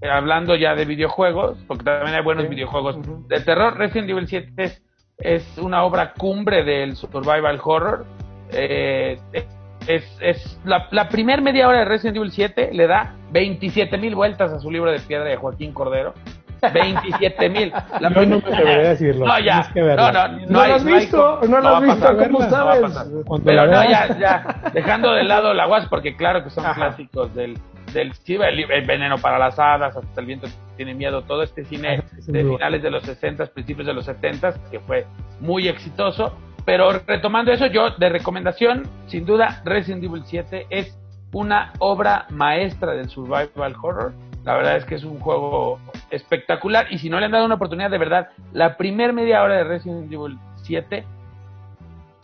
eh, 0.00 0.10
hablando 0.10 0.56
ya 0.56 0.74
de 0.74 0.86
videojuegos, 0.86 1.58
porque 1.66 1.84
también 1.84 2.16
hay 2.16 2.24
buenos 2.24 2.48
videojuegos 2.48 2.96
de 3.28 3.40
terror. 3.40 3.76
Resident 3.76 4.08
Evil 4.08 4.26
7 4.26 4.52
es, 4.56 4.82
es, 5.20 5.58
una 5.58 5.84
obra 5.84 6.12
cumbre 6.12 6.64
del 6.64 6.96
survival 6.96 7.60
horror. 7.62 8.06
Eh, 8.52 9.18
es, 9.86 10.04
es 10.20 10.60
la, 10.64 10.88
la 10.90 11.08
primer 11.08 11.42
media 11.42 11.68
hora 11.68 11.80
de 11.80 11.84
Resident 11.84 12.16
Evil 12.16 12.32
7 12.32 12.70
le 12.72 12.86
da 12.86 13.14
27 13.32 13.96
mil 13.98 14.14
vueltas 14.14 14.52
a 14.52 14.58
su 14.58 14.70
libro 14.70 14.90
de 14.90 15.00
piedra 15.00 15.24
de 15.24 15.36
Joaquín 15.36 15.72
Cordero. 15.72 16.14
27 16.68 17.48
mil. 17.48 17.72
no 18.00 18.10
me 18.10 18.36
atreveré 18.36 18.86
a 18.86 18.90
decirlo. 18.90 19.26
No, 19.26 19.38
ya. 19.38 19.70
No, 19.74 20.12
no, 20.12 20.28
no, 20.28 20.66
lo 20.66 20.74
has 20.74 20.84
visto. 20.84 21.40
No, 21.48 21.60
lo 21.60 21.68
has 21.76 21.82
visto. 21.82 22.16
¿Cómo 22.16 22.50
sabes? 22.50 22.92
Pero 23.44 23.66
no, 23.66 23.82
ya, 23.84 24.18
ya. 24.18 24.70
Dejando 24.72 25.12
de 25.12 25.24
lado 25.24 25.54
la 25.54 25.66
guas, 25.66 25.86
porque 25.88 26.16
claro 26.16 26.44
que 26.44 26.50
son 26.50 26.64
clásicos 26.74 27.34
del, 27.34 27.58
del 27.92 28.12
el, 28.26 28.86
veneno 28.86 29.18
para 29.18 29.38
las 29.38 29.58
hadas, 29.58 29.96
hasta 29.96 30.20
el 30.20 30.26
viento 30.26 30.48
tiene 30.76 30.94
miedo, 30.94 31.22
todo 31.22 31.42
este 31.42 31.64
cine 31.64 32.02
de 32.26 32.44
finales 32.44 32.82
de 32.82 32.90
los 32.90 33.04
60, 33.04 33.46
principios 33.46 33.86
de 33.86 33.94
los 33.94 34.04
70, 34.04 34.54
que 34.70 34.80
fue 34.80 35.06
muy 35.40 35.68
exitoso. 35.68 36.36
Pero 36.64 36.92
retomando 37.06 37.52
eso, 37.52 37.66
yo 37.66 37.90
de 37.90 38.08
recomendación, 38.08 38.84
sin 39.06 39.24
duda, 39.24 39.62
Resident 39.64 40.04
Evil 40.04 40.22
7 40.24 40.66
es 40.70 40.98
una 41.32 41.72
obra 41.78 42.26
maestra 42.30 42.92
del 42.92 43.08
survival 43.08 43.74
horror. 43.80 44.12
La 44.44 44.54
verdad 44.54 44.76
es 44.76 44.84
que 44.84 44.94
es 44.94 45.04
un 45.04 45.18
juego 45.20 45.78
espectacular 46.10 46.86
y 46.90 46.98
si 46.98 47.10
no 47.10 47.18
le 47.18 47.26
han 47.26 47.32
dado 47.32 47.44
una 47.44 47.56
oportunidad, 47.56 47.90
de 47.90 47.98
verdad, 47.98 48.30
la 48.52 48.76
primer 48.76 49.12
media 49.12 49.42
hora 49.42 49.56
de 49.56 49.64
Resident 49.64 50.12
Evil 50.12 50.38
7 50.62 51.04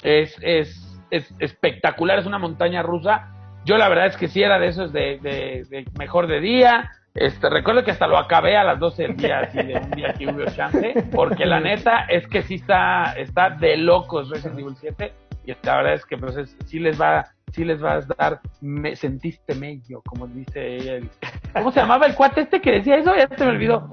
es, 0.02 0.36
es, 0.40 1.00
es 1.10 1.34
espectacular, 1.38 2.18
es 2.18 2.26
una 2.26 2.38
montaña 2.38 2.82
rusa. 2.82 3.32
Yo 3.66 3.76
la 3.76 3.88
verdad 3.88 4.06
es 4.06 4.16
que 4.16 4.28
sí 4.28 4.42
era 4.42 4.60
de 4.60 4.68
esos 4.68 4.92
de, 4.92 5.18
de 5.20 5.84
mejor 5.98 6.28
de 6.28 6.40
día, 6.40 6.92
este, 7.16 7.48
recuerdo 7.48 7.82
que 7.82 7.90
hasta 7.90 8.06
lo 8.06 8.16
acabé 8.18 8.56
a 8.56 8.62
las 8.62 8.78
12 8.78 9.02
del 9.02 9.16
día, 9.16 9.38
así 9.44 9.58
de 9.58 9.74
un 9.74 9.90
día 9.90 10.12
que 10.12 10.28
hubo 10.28 10.44
chance, 10.54 10.94
porque 11.12 11.46
la 11.46 11.58
neta 11.58 12.04
es 12.08 12.28
que 12.28 12.42
sí 12.42 12.54
está, 12.56 13.14
está 13.16 13.50
de 13.50 13.76
locos 13.76 14.30
Resident 14.30 14.60
Evil 14.60 14.76
7, 14.78 15.12
y 15.46 15.52
la 15.64 15.76
verdad 15.78 15.94
es 15.94 16.06
que 16.06 16.16
pues 16.16 16.56
sí 16.66 16.78
les 16.78 17.00
va, 17.00 17.26
sí 17.57 17.64
les 17.64 17.82
va 17.82 17.94
a 17.94 18.00
dar, 18.02 18.40
me, 18.61 18.94
sentiste 18.94 19.54
medio, 19.54 20.02
como 20.07 20.26
dice 20.26 20.96
el, 20.96 21.11
¿Cómo 21.54 21.72
se 21.72 21.80
llamaba 21.80 22.07
el 22.07 22.14
cuate 22.14 22.42
este 22.42 22.61
que 22.61 22.70
decía 22.70 22.96
eso? 22.96 23.16
Ya 23.16 23.28
se 23.28 23.44
me 23.44 23.52
olvidó. 23.52 23.90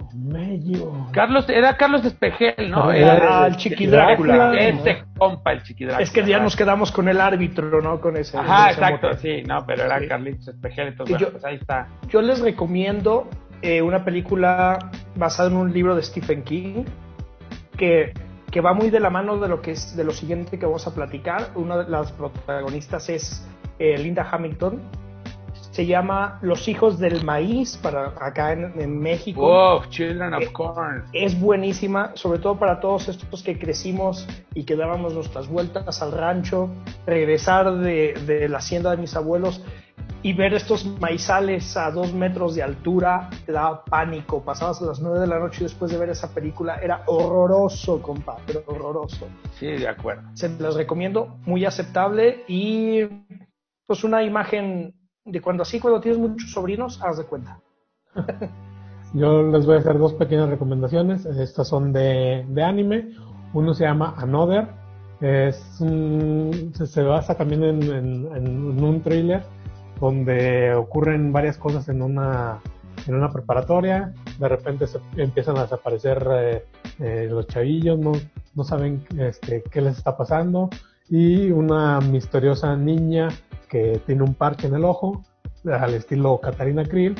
Carlos, 1.13 1.47
era 1.47 1.77
Carlos 1.77 2.03
Espejel, 2.03 2.69
¿no? 2.69 2.91
Era, 2.91 3.47
el 3.47 3.55
Chiqui 3.55 3.87
Drácula. 3.87 4.53
Ese 4.59 5.05
compa, 5.17 5.53
el 5.53 5.63
Chiqui 5.63 5.85
Drácula. 5.85 6.03
Es 6.03 6.11
que 6.11 6.25
ya 6.25 6.39
nos 6.39 6.57
quedamos 6.57 6.91
con 6.91 7.07
el 7.07 7.21
árbitro, 7.21 7.81
¿no? 7.81 8.01
Con 8.01 8.17
ese. 8.17 8.37
Ajá, 8.37 8.71
exacto, 8.71 9.13
sí, 9.13 9.43
no, 9.43 9.65
pero 9.65 9.83
era 9.83 10.05
Carlitos 10.07 10.49
Espejel, 10.49 10.89
entonces, 10.89 11.17
yo, 11.17 11.31
pues 11.31 11.45
ahí 11.45 11.55
está. 11.55 11.87
Yo 12.09 12.21
les 12.21 12.41
recomiendo 12.41 13.29
eh, 13.61 13.81
una 13.81 14.03
película 14.03 14.77
basada 15.15 15.49
en 15.49 15.55
un 15.55 15.71
libro 15.71 15.95
de 15.95 16.03
Stephen 16.03 16.43
King 16.43 16.83
que, 17.77 18.13
que 18.51 18.59
va 18.59 18.73
muy 18.73 18.89
de 18.89 18.99
la 18.99 19.09
mano 19.09 19.39
de 19.39 19.47
lo 19.47 19.61
que 19.61 19.71
es 19.71 19.95
de 19.95 20.03
lo 20.03 20.11
siguiente 20.11 20.59
que 20.59 20.65
vamos 20.65 20.85
a 20.85 20.93
platicar. 20.93 21.51
Una 21.55 21.77
de 21.77 21.89
las 21.89 22.11
protagonistas 22.11 23.07
es 23.07 23.47
eh, 23.79 23.97
Linda 23.97 24.27
Hamilton 24.29 24.81
se 25.73 25.87
llama 25.87 26.37
Los 26.43 26.67
hijos 26.67 26.99
del 26.99 27.23
maíz 27.25 27.77
para 27.77 28.13
acá 28.21 28.53
en, 28.53 28.99
México. 28.99 29.41
Oh, 29.43 29.83
Children 29.89 30.35
of 30.35 30.43
eh, 30.43 30.53
Corn. 30.53 31.03
Es 31.13 31.39
buenísima, 31.39 32.11
sobre 32.13 32.37
todo 32.37 32.59
para 32.59 32.79
todos 32.79 33.07
estos 33.07 33.41
que 33.41 33.57
crecimos 33.57 34.27
y 34.53 34.65
que 34.65 34.75
dábamos 34.75 35.15
nuestras 35.15 35.47
vueltas 35.47 35.99
al 36.03 36.11
rancho, 36.11 36.69
regresar 37.07 37.73
de, 37.77 38.13
de 38.27 38.47
la 38.49 38.59
hacienda 38.59 38.91
de 38.91 38.97
mis 38.97 39.15
abuelos 39.15 39.63
y 40.21 40.33
ver 40.33 40.53
estos 40.53 40.85
maizales 40.99 41.75
a 41.75 41.89
dos 41.89 42.13
metros 42.13 42.53
de 42.53 42.63
altura 42.63 43.29
te 43.45 43.51
daba 43.51 43.83
pánico. 43.83 44.43
Pasabas 44.43 44.79
a 44.81 44.85
las 44.85 44.99
nueve 44.99 45.19
de 45.19 45.27
la 45.27 45.39
noche 45.39 45.57
y 45.61 45.63
después 45.63 45.91
de 45.91 45.97
ver 45.97 46.09
esa 46.09 46.33
película 46.33 46.77
era 46.83 47.03
horroroso, 47.07 48.01
compa, 48.01 48.37
pero 48.45 48.63
horroroso. 48.67 49.27
Sí, 49.59 49.65
de 49.65 49.87
acuerdo. 49.87 50.21
Se 50.33 50.49
los 50.49 50.75
recomiendo, 50.75 51.39
muy 51.45 51.65
aceptable 51.65 52.43
y 52.47 53.01
pues 53.85 54.03
una 54.03 54.23
imagen 54.23 54.93
de 55.25 55.41
cuando 55.41 55.63
así, 55.63 55.79
cuando 55.79 56.01
tienes 56.01 56.19
muchos 56.19 56.51
sobrinos, 56.51 57.01
haz 57.01 57.17
de 57.17 57.25
cuenta. 57.25 57.59
Yo 59.13 59.43
les 59.43 59.65
voy 59.65 59.75
a 59.75 59.79
hacer 59.79 59.97
dos 59.97 60.13
pequeñas 60.13 60.49
recomendaciones. 60.49 61.25
Estas 61.25 61.67
son 61.67 61.93
de, 61.93 62.45
de 62.49 62.63
anime. 62.63 63.11
Uno 63.53 63.73
se 63.73 63.83
llama 63.83 64.15
Another. 64.17 64.67
Es 65.21 65.79
se, 66.73 67.03
basa 67.03 67.35
también 67.35 67.63
en, 67.63 67.83
en, 67.83 68.83
un 68.83 69.01
thriller 69.01 69.43
donde 70.01 70.73
ocurren 70.73 71.31
varias 71.31 71.57
cosas 71.57 71.87
en 71.87 72.01
una, 72.01 72.59
en 73.07 73.15
una 73.15 73.31
preparatoria. 73.31 74.13
De 74.39 74.49
repente 74.49 74.87
se 74.87 74.99
empiezan 75.15 75.57
a 75.57 75.61
desaparecer 75.61 76.27
eh, 76.31 76.65
eh, 76.99 77.27
los 77.29 77.47
chavillos, 77.47 77.99
no, 77.99 78.13
no 78.55 78.63
saben 78.63 79.05
este, 79.17 79.63
qué 79.71 79.79
les 79.79 79.97
está 79.97 80.17
pasando. 80.17 80.69
Y 81.09 81.51
una 81.51 81.99
misteriosa 81.99 82.75
niña 82.75 83.29
que 83.69 84.01
tiene 84.05 84.23
un 84.23 84.33
parche 84.33 84.67
en 84.67 84.75
el 84.75 84.85
ojo, 84.85 85.23
al 85.65 85.93
estilo 85.93 86.39
Katarina 86.39 86.83
Krill, 86.83 87.15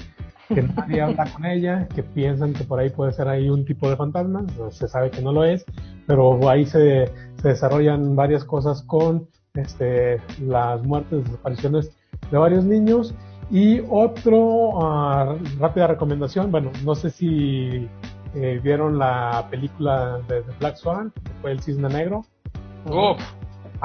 que 0.48 0.62
nadie 0.62 1.02
habla 1.04 1.26
con 1.32 1.46
ella, 1.46 1.88
que 1.94 2.04
piensan 2.04 2.54
que 2.54 2.64
por 2.64 2.80
ahí 2.80 2.90
puede 2.90 3.14
ser 3.14 3.28
ahí 3.28 3.50
un 3.50 3.66
tipo 3.66 3.90
de 3.90 3.96
fantasma, 3.96 4.46
se 4.70 4.88
sabe 4.88 5.12
que 5.12 5.22
no 5.22 5.32
lo 5.32 5.44
es, 5.44 5.66
pero 6.08 6.50
ahí 6.50 6.66
se, 6.66 7.12
se 7.42 7.48
desarrollan 7.48 8.16
varias 8.16 8.44
cosas 8.44 8.84
con 8.84 9.28
este, 9.56 10.20
las 10.42 10.84
muertes, 10.84 11.24
desapariciones 11.26 11.92
de 12.32 12.38
varios 12.38 12.66
niños. 12.66 13.14
Y 13.52 13.82
otro 13.90 14.40
uh, 14.70 15.38
rápida 15.60 15.88
recomendación, 15.88 16.52
bueno, 16.52 16.72
no 16.84 16.96
sé 16.96 17.10
si 17.10 17.88
eh, 18.36 18.60
vieron 18.64 18.98
la 18.98 19.48
película 19.52 20.20
de, 20.28 20.42
Black 20.60 20.78
Swan, 20.78 21.12
que 21.12 21.32
fue 21.42 21.52
El 21.52 21.62
Cisne 21.62 21.90
Negro. 21.90 22.26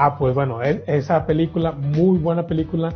Ah, 0.01 0.15
pues 0.17 0.33
bueno, 0.33 0.61
esa 0.61 1.25
película, 1.25 1.73
muy 1.73 2.17
buena 2.19 2.47
película, 2.47 2.93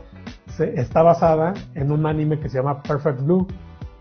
está 0.58 1.02
basada 1.02 1.54
en 1.76 1.92
un 1.92 2.06
anime 2.06 2.40
que 2.40 2.48
se 2.48 2.60
llama 2.60 2.82
Perfect 2.82 3.20
Blue. 3.24 3.46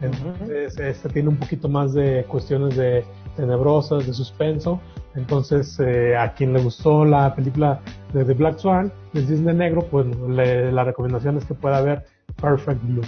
Entonces, 0.00 0.78
este 0.78 1.08
tiene 1.08 1.30
un 1.30 1.36
poquito 1.36 1.68
más 1.68 1.94
de 1.94 2.24
cuestiones 2.28 2.76
de 2.76 3.04
tenebrosas, 3.34 4.06
de 4.06 4.14
suspenso. 4.14 4.80
Entonces, 5.16 5.80
eh, 5.80 6.16
a 6.16 6.32
quien 6.34 6.52
le 6.52 6.62
gustó 6.62 7.04
la 7.04 7.34
película 7.34 7.80
de 8.12 8.24
The 8.24 8.34
Black 8.34 8.58
Swan, 8.58 8.92
de 9.12 9.22
Disney 9.22 9.52
Negro, 9.52 9.82
pues 9.90 10.06
la 10.28 10.84
recomendación 10.84 11.36
es 11.38 11.44
que 11.44 11.54
pueda 11.54 11.80
ver 11.80 12.04
Perfect 12.40 12.84
Blue. 12.84 13.02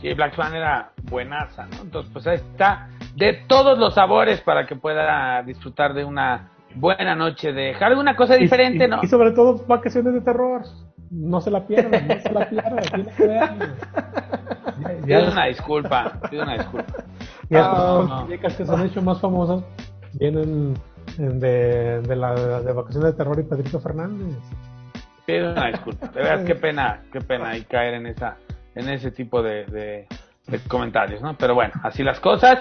Sí, 0.00 0.14
Black 0.14 0.34
Swan 0.34 0.54
era 0.54 0.92
buenaza, 1.02 1.66
¿no? 1.66 1.82
Entonces, 1.82 2.10
pues 2.14 2.26
ahí 2.26 2.36
está 2.36 2.88
de 3.14 3.44
todos 3.46 3.78
los 3.78 3.92
sabores 3.92 4.40
para 4.40 4.66
que 4.66 4.74
pueda 4.74 5.42
disfrutar 5.42 5.92
de 5.92 6.06
una 6.06 6.53
buena 6.74 7.14
noche 7.14 7.52
de 7.52 7.74
alguna 7.74 8.16
cosa 8.16 8.34
diferente, 8.34 8.88
¿no? 8.88 9.00
Y 9.02 9.06
sobre 9.06 9.32
todo 9.32 9.64
vacaciones 9.66 10.14
de 10.14 10.20
terror. 10.20 10.62
No 11.10 11.40
se 11.40 11.50
la 11.50 11.66
pierdan, 11.66 12.08
no 12.08 12.20
se 12.20 12.32
la 12.32 12.48
pierdan, 12.48 13.76
Pido 15.04 15.30
una 15.30 15.46
disculpa, 15.46 16.20
pido 16.28 16.42
una 16.42 16.54
disculpa. 16.54 17.04
Y 17.48 17.56
estas 17.56 18.28
chicas 18.28 18.56
que 18.56 18.66
se 18.66 18.72
han 18.72 18.86
hecho 18.86 19.02
más 19.02 19.20
famosas 19.20 19.62
vienen 20.14 20.74
de, 21.16 22.00
de 22.00 22.16
la 22.16 22.34
de 22.34 22.72
vacaciones 22.72 23.12
de 23.12 23.16
terror 23.16 23.38
y 23.38 23.42
Pedrito 23.44 23.80
Fernández. 23.80 24.36
Pido 25.26 25.52
una 25.52 25.68
disculpa, 25.68 26.08
de 26.08 26.20
verdad 26.20 26.44
qué 26.44 26.54
pena, 26.54 27.02
qué 27.12 27.20
pena 27.20 27.56
y 27.56 27.62
caer 27.62 27.94
en 27.94 28.06
esa, 28.06 28.36
en 28.74 28.88
ese 28.88 29.10
tipo 29.10 29.42
de 29.42 30.06
de 30.46 30.58
comentarios, 30.68 31.22
¿no? 31.22 31.34
Pero 31.36 31.54
bueno, 31.54 31.72
así 31.82 32.02
las 32.02 32.20
cosas. 32.20 32.58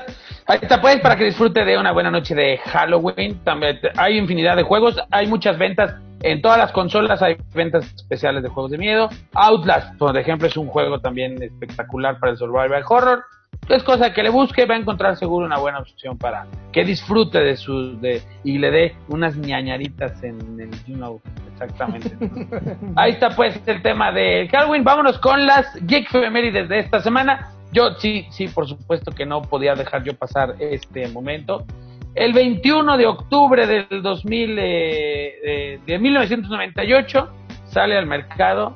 Ahí 0.47 0.59
está, 0.61 0.79
pues, 0.81 0.99
para 1.01 1.15
que 1.15 1.25
disfrute 1.25 1.65
de 1.65 1.77
una 1.77 1.91
buena 1.91 2.09
noche 2.09 2.33
de 2.33 2.57
Halloween. 2.57 3.43
También 3.43 3.79
hay 3.97 4.17
infinidad 4.17 4.55
de 4.55 4.63
juegos, 4.63 4.97
hay 5.11 5.27
muchas 5.27 5.57
ventas 5.57 5.95
en 6.21 6.41
todas 6.41 6.57
las 6.57 6.71
consolas, 6.71 7.21
hay 7.21 7.35
ventas 7.53 7.85
especiales 7.95 8.41
de 8.43 8.49
juegos 8.49 8.71
de 8.71 8.77
miedo. 8.77 9.09
Outlast, 9.33 9.97
por 9.97 10.17
ejemplo, 10.17 10.47
es 10.47 10.55
un 10.55 10.67
juego 10.67 10.99
también 10.99 11.41
espectacular 11.43 12.19
para 12.19 12.31
el 12.31 12.37
survival 12.37 12.83
horror. 12.87 13.23
Es 13.69 13.83
cosa 13.83 14.13
que 14.13 14.23
le 14.23 14.29
busque, 14.29 14.65
va 14.65 14.75
a 14.75 14.77
encontrar 14.77 15.15
seguro 15.15 15.45
una 15.45 15.57
buena 15.57 15.79
opción 15.79 16.17
para 16.17 16.47
que 16.71 16.83
disfrute 16.83 17.39
de 17.39 17.55
sus 17.55 18.01
de 18.01 18.21
y 18.43 18.57
le 18.57 18.71
dé 18.71 18.95
unas 19.07 19.37
ñañaritas 19.37 20.21
en 20.23 20.59
el 20.59 20.71
you 20.85 20.95
know, 20.95 21.21
exactamente. 21.51 22.11
Ahí 22.95 23.11
está 23.11 23.29
pues 23.29 23.61
el 23.65 23.81
tema 23.81 24.11
de 24.11 24.49
Halloween. 24.51 24.83
Vámonos 24.83 25.19
con 25.19 25.45
las 25.45 25.73
geek 25.85 26.09
femérides 26.09 26.67
de 26.67 26.79
esta 26.79 26.99
semana. 26.99 27.53
Yo 27.73 27.95
sí, 27.95 28.27
sí, 28.29 28.47
por 28.47 28.67
supuesto 28.67 29.11
que 29.11 29.25
no 29.25 29.41
podía 29.41 29.73
dejar 29.73 30.03
yo 30.03 30.13
pasar 30.13 30.55
este 30.59 31.07
momento. 31.07 31.65
El 32.13 32.31
21 32.31 32.97
de 32.97 33.07
octubre 33.07 33.65
del 33.65 34.03
2000, 34.03 34.57
eh, 34.59 35.79
de 35.83 35.99
1998 35.99 37.29
sale 37.65 37.97
al 37.97 38.05
mercado 38.05 38.75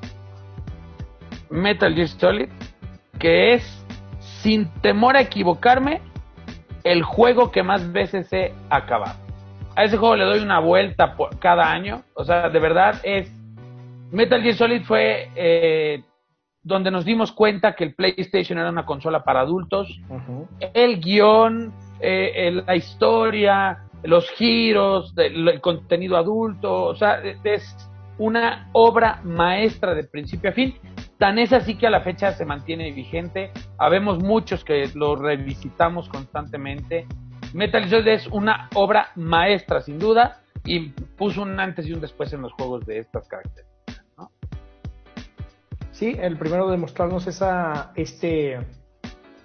Metal 1.51 1.93
Gear 1.93 2.07
Solid, 2.07 2.49
que 3.19 3.53
es, 3.53 3.85
sin 4.19 4.67
temor 4.81 5.15
a 5.15 5.21
equivocarme, 5.21 6.01
el 6.83 7.03
juego 7.03 7.51
que 7.51 7.61
más 7.61 7.91
veces 7.91 8.31
he 8.33 8.53
acabado. 8.69 9.19
A 9.75 9.83
ese 9.83 9.97
juego 9.97 10.15
le 10.15 10.25
doy 10.25 10.39
una 10.39 10.59
vuelta 10.59 11.15
por 11.15 11.37
cada 11.37 11.71
año. 11.71 12.01
O 12.15 12.25
sea, 12.25 12.49
de 12.49 12.59
verdad 12.59 12.99
es... 13.03 13.31
Metal 14.09 14.41
Gear 14.41 14.55
Solid 14.55 14.83
fue 14.83 15.29
eh, 15.35 16.01
donde 16.67 16.91
nos 16.91 17.05
dimos 17.05 17.31
cuenta 17.31 17.75
que 17.75 17.85
el 17.85 17.95
PlayStation 17.95 18.59
era 18.59 18.69
una 18.69 18.85
consola 18.85 19.23
para 19.23 19.39
adultos. 19.39 19.99
El 20.73 20.99
guion, 20.99 21.73
eh, 21.99 22.61
la 22.65 22.75
historia, 22.75 23.85
los 24.03 24.29
giros, 24.31 25.13
el 25.17 25.61
contenido 25.61 26.17
adulto, 26.17 26.83
o 26.83 26.95
sea, 26.95 27.21
es 27.43 27.89
una 28.17 28.69
obra 28.73 29.21
maestra 29.23 29.95
de 29.95 30.03
principio 30.03 30.49
a 30.49 30.53
fin. 30.53 30.75
Tan 31.17 31.39
es 31.39 31.53
así 31.53 31.75
que 31.75 31.87
a 31.87 31.89
la 31.89 32.01
fecha 32.01 32.33
se 32.33 32.45
mantiene 32.45 32.91
vigente. 32.91 33.51
Habemos 33.77 34.19
muchos 34.19 34.63
que 34.63 34.89
lo 34.93 35.15
revisitamos 35.15 36.09
constantemente. 36.09 37.07
Metal 37.53 37.85
Gear 37.87 38.07
es 38.09 38.27
una 38.27 38.69
obra 38.75 39.11
maestra, 39.15 39.81
sin 39.81 39.97
duda, 39.97 40.41
y 40.65 40.89
puso 41.17 41.41
un 41.43 41.59
antes 41.59 41.87
y 41.87 41.93
un 41.93 42.01
después 42.01 42.33
en 42.33 42.41
los 42.41 42.51
juegos 42.53 42.85
de 42.85 42.99
estas 42.99 43.27
características. 43.27 43.66
Sí, 45.97 46.15
el 46.21 46.37
primero 46.37 46.69
de 46.69 46.77
mostrarnos 46.77 47.25
esa, 47.25 47.91
este 47.95 48.59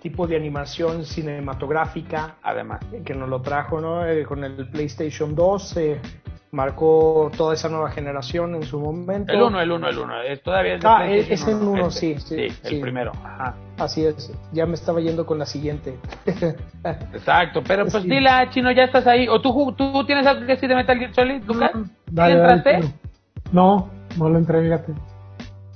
tipo 0.02 0.26
de 0.26 0.36
animación 0.36 1.06
cinematográfica. 1.06 2.36
Además. 2.42 2.80
Que 3.06 3.14
nos 3.14 3.30
lo 3.30 3.40
trajo, 3.40 3.80
¿no? 3.80 4.06
Eh, 4.06 4.26
con 4.26 4.44
el 4.44 4.68
PlayStation 4.68 5.34
2. 5.34 5.76
Eh, 5.78 6.00
marcó 6.50 7.30
toda 7.34 7.54
esa 7.54 7.70
nueva 7.70 7.90
generación 7.90 8.54
en 8.54 8.64
su 8.64 8.78
momento. 8.78 9.32
El 9.32 9.40
1, 9.40 9.62
el 9.62 9.72
1, 9.72 9.88
el 9.88 9.98
1. 9.98 10.14
Todavía 10.44 10.74
es 10.74 10.84
Ah, 10.84 11.08
es 11.08 11.48
el 11.48 11.54
1, 11.54 11.90
sí, 11.90 12.16
sí, 12.18 12.50
sí, 12.50 12.74
el 12.74 12.80
primero. 12.82 13.12
Ajá. 13.24 13.54
Así 13.78 14.04
es. 14.04 14.30
Ya 14.52 14.66
me 14.66 14.74
estaba 14.74 15.00
yendo 15.00 15.24
con 15.24 15.38
la 15.38 15.46
siguiente. 15.46 15.96
Exacto, 17.14 17.62
pero 17.66 17.86
pues 17.86 18.02
dile, 18.02 18.28
Chino, 18.50 18.70
ya 18.72 18.84
estás 18.84 19.06
ahí. 19.06 19.26
¿O 19.26 19.40
tú, 19.40 19.72
tú 19.72 20.04
tienes 20.04 20.26
algo 20.26 20.42
que 20.42 20.52
decir 20.52 20.68
de 20.68 20.74
Metal 20.74 20.98
Gear 20.98 21.14
Solid, 21.14 21.44
Lucas? 21.44 21.70
entraste? 22.14 22.80
No, 23.52 23.88
no 24.18 24.28
lo 24.28 24.36
entré, 24.36 24.60
fíjate. 24.60 24.92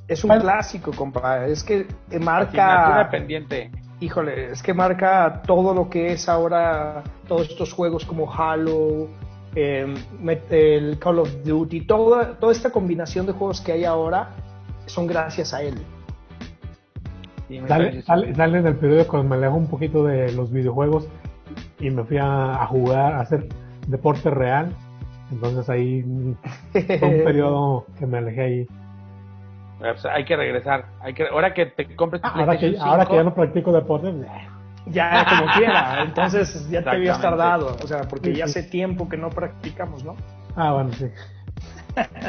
Es 0.09 0.23
un 0.23 0.39
clásico, 0.39 0.93
compa. 0.93 1.47
Es 1.47 1.65
que 1.65 1.87
marca. 2.21 3.09
pendiente. 3.11 3.71
Híjole, 3.99 4.53
es 4.53 4.63
que 4.63 4.75
marca 4.75 5.43
todo 5.47 5.75
lo 5.75 5.89
que 5.89 6.13
es 6.13 6.29
ahora, 6.29 7.03
todos 7.27 7.49
estos 7.49 7.73
juegos 7.73 8.05
como 8.05 8.31
Halo, 8.31 9.09
em, 9.55 9.95
el 10.51 10.99
Call 10.99 11.21
of 11.21 11.43
Duty, 11.43 11.87
toda, 11.87 12.39
toda 12.39 12.53
esta 12.53 12.71
combinación 12.71 13.25
de 13.25 13.33
juegos 13.33 13.63
que 13.63 13.73
hay 13.73 13.85
ahora 13.85 14.29
son 14.85 15.07
gracias 15.07 15.55
a 15.55 15.63
él. 15.63 15.75
sale, 17.67 18.03
sale, 18.03 18.59
en 18.59 18.67
el 18.67 18.77
periodo 18.77 19.09
cuando 19.09 19.31
me 19.31 19.37
alejo 19.37 19.57
un 19.57 19.67
poquito 19.67 20.05
de 20.05 20.31
los 20.33 20.53
videojuegos 20.53 21.09
y 21.81 21.91
me 21.91 22.05
fui 22.05 22.19
a, 22.21 22.67
jugar, 22.67 23.15
a 23.15 23.21
hacer 23.21 23.49
deporte 23.89 24.31
real. 24.31 24.73
Entonces 25.33 25.69
ahí 25.71 26.03
fue 26.73 27.09
un 27.09 27.25
periodo 27.25 27.87
que 27.99 28.07
me 28.07 28.19
alejé 28.19 28.43
ahí. 28.43 28.67
Pues, 29.79 30.05
hay 30.07 30.24
que 30.24 30.37
regresar. 30.37 30.87
Hay 31.01 31.14
que, 31.14 31.27
ahora 31.29 31.53
que 31.53 31.66
te 31.66 31.95
compres 31.95 32.22
tu 32.22 32.29
ahora 32.29 32.57
que, 32.57 32.77
ahora 32.79 33.07
que 33.07 33.16
ya 33.16 33.24
no 33.24 33.35
practico 33.35 33.72
deporte, 33.72 34.12
ya 34.87 35.24
como 35.29 35.53
quiera. 35.53 36.03
Entonces 36.03 36.68
ya 36.70 36.83
te 36.83 36.91
habías 36.91 37.20
tardado. 37.20 37.77
O 37.83 37.87
sea, 37.87 38.03
porque 38.03 38.35
ya 38.35 38.45
hace 38.45 38.62
tiempo 38.62 39.09
que 39.09 39.16
no 39.16 39.31
practicamos, 39.31 40.05
¿no? 40.05 40.16
Ah, 40.55 40.72
bueno, 40.72 40.93
sí. 40.93 41.07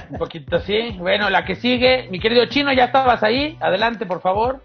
Un 0.10 0.18
poquito 0.18 0.60
sí. 0.60 0.96
Bueno, 1.00 1.30
la 1.30 1.46
que 1.46 1.56
sigue, 1.56 2.08
mi 2.10 2.20
querido 2.20 2.46
chino, 2.48 2.72
ya 2.74 2.86
estabas 2.86 3.24
ahí. 3.24 3.58
Adelante, 3.60 4.06
por 4.06 4.22
favor. 4.22 4.62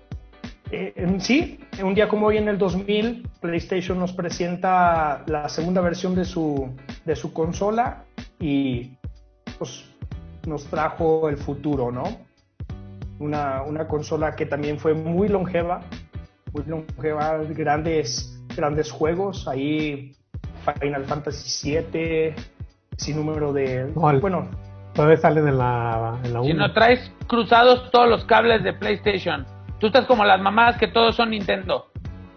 Eh, 0.70 0.94
sí, 1.18 1.60
un 1.82 1.94
día 1.94 2.08
como 2.08 2.28
hoy 2.28 2.38
en 2.38 2.48
el 2.48 2.56
2000, 2.56 3.28
PlayStation 3.42 3.98
nos 3.98 4.14
presenta 4.14 5.22
la 5.26 5.48
segunda 5.50 5.82
versión 5.82 6.14
de 6.14 6.24
su, 6.24 6.74
de 7.04 7.14
su 7.14 7.34
consola 7.34 8.04
y 8.40 8.92
pues, 9.58 9.84
nos 10.46 10.64
trajo 10.64 11.28
el 11.28 11.36
futuro, 11.36 11.92
¿no? 11.92 12.04
Una, 13.22 13.62
una 13.62 13.86
consola 13.86 14.34
que 14.34 14.46
también 14.46 14.78
fue 14.78 14.94
muy 14.94 15.28
longeva, 15.28 15.80
muy 16.52 16.64
longeva, 16.66 17.38
grandes, 17.50 18.42
grandes 18.56 18.90
juegos, 18.90 19.46
ahí 19.46 20.16
Final 20.80 21.04
Fantasy 21.04 21.78
VII, 21.78 22.34
sin 22.96 23.16
número 23.16 23.52
de... 23.52 23.86
bueno, 23.94 24.48
todavía 24.92 25.18
salen 25.18 25.46
en 25.46 25.58
la, 25.58 26.18
en 26.24 26.32
la 26.34 26.42
Si 26.42 26.52
no 26.52 26.72
traes 26.72 27.12
cruzados 27.28 27.90
todos 27.92 28.08
los 28.08 28.24
cables 28.24 28.64
de 28.64 28.72
PlayStation 28.72 29.46
Tú 29.82 29.88
estás 29.88 30.06
como 30.06 30.24
las 30.24 30.40
mamás 30.40 30.76
que 30.78 30.86
todos 30.86 31.16
son 31.16 31.30
Nintendo. 31.30 31.86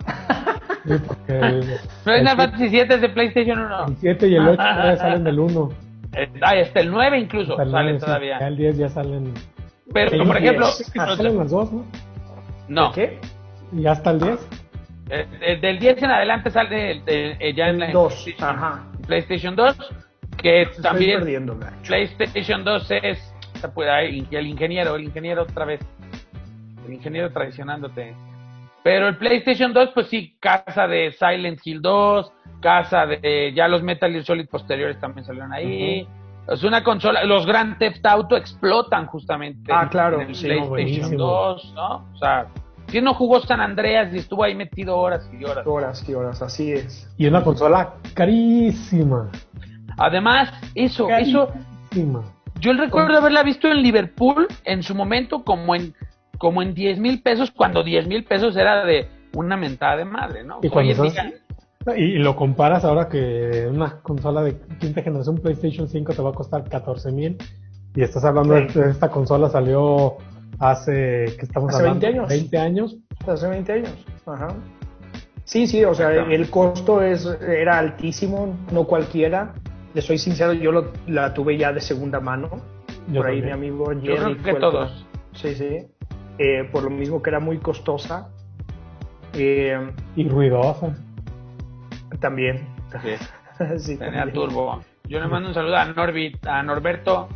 Sí, 0.86 0.94
porque 1.08 1.80
Final 2.04 2.38
Fantasy 2.38 2.70
7 2.70 2.94
es 2.94 3.02
de 3.02 3.10
PlayStation 3.10 3.60
1. 3.60 3.86
El 3.88 3.96
7 3.98 4.28
y 4.28 4.36
el 4.36 4.48
8 4.50 4.56
todavía 4.58 4.98
salen 4.98 5.24
del 5.24 5.40
1. 5.40 5.70
Eh, 6.14 6.32
ah, 6.44 6.54
hasta 6.62 6.80
el 6.80 6.92
9 6.92 7.20
incluso 7.20 7.58
salen 7.58 8.00
todavía. 8.00 8.38
el 8.38 8.56
10 8.56 8.78
ya 8.78 8.90
salen. 8.90 9.34
Pero, 9.94 10.26
por 10.26 10.38
ejemplo. 10.38 10.68
salen 10.68 11.38
las 11.38 11.52
dos, 11.52 11.72
¿no? 11.72 11.86
No. 12.68 12.92
¿Qué? 12.92 13.20
¿Y 13.72 13.86
hasta 13.86 14.12
el 14.12 14.20
10? 14.20 14.50
Eh, 15.10 15.28
eh, 15.42 15.60
del 15.62 15.80
10 15.80 16.02
en 16.02 16.12
adelante 16.12 16.50
sale 16.50 17.02
eh, 17.06 17.54
ya 17.56 17.70
en 17.70 17.80
la 17.80 17.92
2. 17.92 18.28
Ajá. 18.40 18.84
PlayStation 19.06 19.56
2. 19.56 19.78
Que 20.38 20.70
también. 20.82 21.24
PlayStation 21.86 22.64
2 22.64 22.92
es. 23.04 23.32
El 24.32 24.48
ingeniero, 24.48 24.96
el 24.96 25.06
ingeniero 25.06 25.44
otra 25.44 25.66
vez 25.66 25.80
el 26.86 26.94
ingeniero 26.94 27.32
traicionándote. 27.32 28.16
Pero 28.84 29.08
el 29.08 29.18
PlayStation 29.18 29.74
2, 29.74 29.90
pues 29.94 30.08
sí, 30.08 30.36
casa 30.40 30.88
de 30.88 31.12
Silent 31.14 31.60
Hill 31.66 31.82
2, 31.82 32.32
casa 32.62 33.06
de 33.08 33.52
ya 33.56 33.68
los 33.68 33.82
Metal 33.82 34.12
Gear 34.12 34.24
Solid 34.24 34.48
posteriores 34.48 35.00
también 35.00 35.26
salieron 35.26 35.52
ahí. 35.54 36.08
Es 36.48 36.64
una 36.64 36.84
consola, 36.84 37.24
los 37.24 37.46
Grand 37.46 37.78
Theft 37.78 38.06
Auto 38.06 38.38
explotan 38.38 39.08
justamente 39.08 39.72
ah, 39.74 39.88
claro, 39.90 40.22
en 40.22 40.30
el 40.30 40.38
PlayStation 40.38 41.18
2, 41.18 41.74
¿no? 41.74 41.96
O 42.14 42.18
sea, 42.18 42.48
si 42.88 43.02
no 43.02 43.14
jugó 43.16 43.40
San 43.42 43.62
Andreas 43.62 44.14
y 44.14 44.18
estuvo 44.18 44.44
ahí 44.44 44.54
metido 44.54 44.98
horas 44.98 45.30
y 45.34 45.44
horas. 45.44 45.66
Horas 45.66 46.08
y 46.08 46.14
horas, 46.14 46.42
así 46.42 46.72
es. 46.72 47.12
Y 47.18 47.26
una 47.26 47.44
consola 47.44 47.96
carísima. 48.14 49.32
Además, 49.98 50.54
eso, 50.76 51.10
eso. 51.10 51.52
Yo 52.60 52.74
recuerdo 52.74 53.18
haberla 53.18 53.44
visto 53.44 53.68
en 53.68 53.82
Liverpool 53.82 54.48
en 54.64 54.84
su 54.84 54.94
momento 54.94 55.44
como 55.44 55.76
en 55.76 55.94
como 56.38 56.62
en 56.62 56.74
10 56.74 57.00
mil 57.00 57.22
pesos, 57.22 57.52
cuando 57.52 57.84
10 57.84 58.08
mil 58.08 58.24
pesos 58.24 58.56
era 58.56 58.86
de 58.86 59.08
una 59.34 59.58
mentada 59.58 59.98
de 59.98 60.06
madre, 60.06 60.44
¿no? 60.44 60.60
Y, 60.62 60.70
lo 61.86 62.36
comparas 62.36 62.84
ahora 62.84 63.08
que 63.08 63.68
una 63.70 64.02
consola 64.02 64.42
de 64.42 64.60
quinta 64.80 65.02
generación 65.02 65.38
PlayStation 65.38 65.88
5 65.88 66.14
te 66.14 66.22
va 66.22 66.32
a 66.32 66.34
costar 66.34 66.68
14 66.68 67.12
mil 67.12 67.38
y 67.96 68.02
estás 68.02 68.26
hablando 68.26 68.56
de 68.56 68.90
esta 68.90 69.10
consola 69.10 69.50
salió 69.50 70.18
hace, 70.60 71.26
¿qué 71.38 71.42
estamos 71.42 71.74
hace 71.74 71.84
20 71.84 72.08
años. 72.08 72.30
20 72.30 72.58
años. 72.58 72.98
Hace 73.28 73.48
20 73.48 73.72
años, 73.72 74.06
ajá. 74.26 74.48
Sí, 75.46 75.68
sí, 75.68 75.84
o 75.86 75.94
sea, 75.94 76.12
el 76.12 76.50
costo 76.50 77.02
es, 77.02 77.26
era 77.26 77.78
altísimo, 77.78 78.56
no 78.72 78.86
cualquiera. 78.86 79.54
Le 79.94 80.02
soy 80.02 80.18
sincero, 80.18 80.54
yo 80.54 80.72
lo, 80.72 80.92
la 81.08 81.34
tuve 81.34 81.58
ya 81.58 81.72
de 81.72 81.82
segunda 81.82 82.20
mano. 82.20 82.50
Por 83.14 83.28
ahí 83.28 83.42
mi 83.42 83.52
amigo 83.52 83.86
Jerry. 83.86 84.08
Yo 84.08 84.16
creo 84.16 84.56
que 84.56 84.60
todos. 84.60 85.06
Sí, 85.34 85.54
sí. 85.54 85.88
Eh, 86.40 86.68
por 86.72 86.84
lo 86.84 86.90
mismo 86.90 87.22
que 87.22 87.30
era 87.30 87.40
muy 87.40 87.60
costosa. 87.60 88.30
Eh, 89.34 89.92
y 90.16 90.28
ruidosa. 90.28 90.98
También. 92.20 92.68
Sí. 93.78 93.98
Tenía 93.98 94.32
turbo. 94.32 94.82
Yo 95.08 95.20
le 95.20 95.28
mando 95.28 95.50
un 95.50 95.54
saludo 95.54 95.78
a 95.78 95.86
Norbit, 95.86 96.46
a 96.48 96.64
Norberto. 96.64 97.30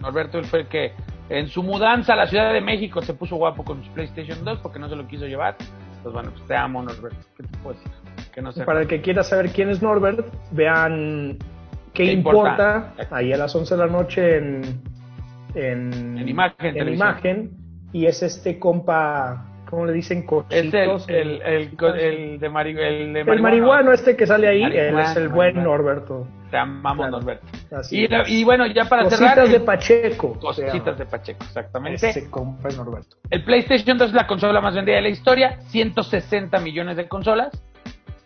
Norberto 0.00 0.42
fue 0.44 0.60
el 0.60 0.66
que 0.68 0.92
en 1.28 1.48
su 1.48 1.62
mudanza 1.62 2.14
a 2.14 2.16
la 2.16 2.26
Ciudad 2.26 2.52
de 2.52 2.60
México 2.60 3.02
se 3.02 3.14
puso 3.14 3.36
guapo 3.36 3.64
con 3.64 3.84
su 3.84 3.90
PlayStation 3.92 4.44
2 4.44 4.58
porque 4.60 4.78
no 4.78 4.88
se 4.88 4.96
lo 4.96 5.06
quiso 5.06 5.26
llevar. 5.26 5.56
Pues 6.02 6.12
bueno, 6.12 6.30
pues 6.30 6.46
te 6.46 6.56
amo, 6.56 6.82
Norberto. 6.82 7.18
¿Qué 7.36 7.44
te 7.44 7.58
puedo 7.58 7.76
decir? 7.76 7.92
Que 8.32 8.42
no 8.42 8.52
Para 8.52 8.80
el 8.80 8.88
que 8.88 9.00
quiera 9.00 9.22
saber 9.22 9.50
quién 9.50 9.68
es 9.68 9.82
Norbert, 9.82 10.26
vean 10.50 11.38
qué, 11.92 12.12
importa? 12.12 12.94
ahí 13.10 13.32
a 13.32 13.36
las 13.36 13.54
11 13.54 13.74
de 13.74 13.80
la 13.80 13.86
noche 13.86 14.36
en, 14.38 14.82
en, 15.54 16.28
imagen. 16.28 16.76
En 16.76 16.88
imagen 16.88 17.50
y 17.92 18.06
es 18.06 18.22
este 18.22 18.58
compa, 18.58 19.46
¿cómo 19.72 19.86
le 19.86 19.94
dicen? 19.94 20.26
Cochitos, 20.26 21.04
es 21.04 21.08
el, 21.08 21.40
el, 21.40 21.70
el, 21.98 22.38
de, 22.38 22.46
el, 22.46 23.40
marihuano. 23.40 23.90
este 23.90 24.16
que 24.16 24.26
sale 24.26 24.46
ahí, 24.46 24.62
él 24.62 24.98
es 24.98 25.16
el 25.16 25.30
buen 25.30 25.64
Norberto. 25.64 26.28
Te 26.50 26.58
amamos, 26.58 27.08
Norberto. 27.08 27.46
Y, 27.90 28.06
y, 28.26 28.44
bueno, 28.44 28.66
ya 28.66 28.84
para 28.84 29.08
cerrar. 29.08 29.38
Cositas 29.38 29.50
de 29.50 29.60
Pacheco. 29.60 30.38
Cositas 30.38 30.98
de 30.98 31.06
Pacheco, 31.06 31.42
exactamente. 31.44 32.10
Ese 32.10 32.28
compa 32.28 32.68
es 32.68 32.76
Norberto. 32.76 33.16
El 33.30 33.44
PlayStation 33.44 33.96
2 33.96 34.08
es 34.08 34.14
la 34.14 34.26
consola 34.26 34.60
más 34.60 34.74
vendida 34.74 34.96
de 34.96 35.02
la 35.02 35.08
historia, 35.08 35.58
160 35.68 36.58
millones 36.58 36.98
de 36.98 37.08
consolas. 37.08 37.62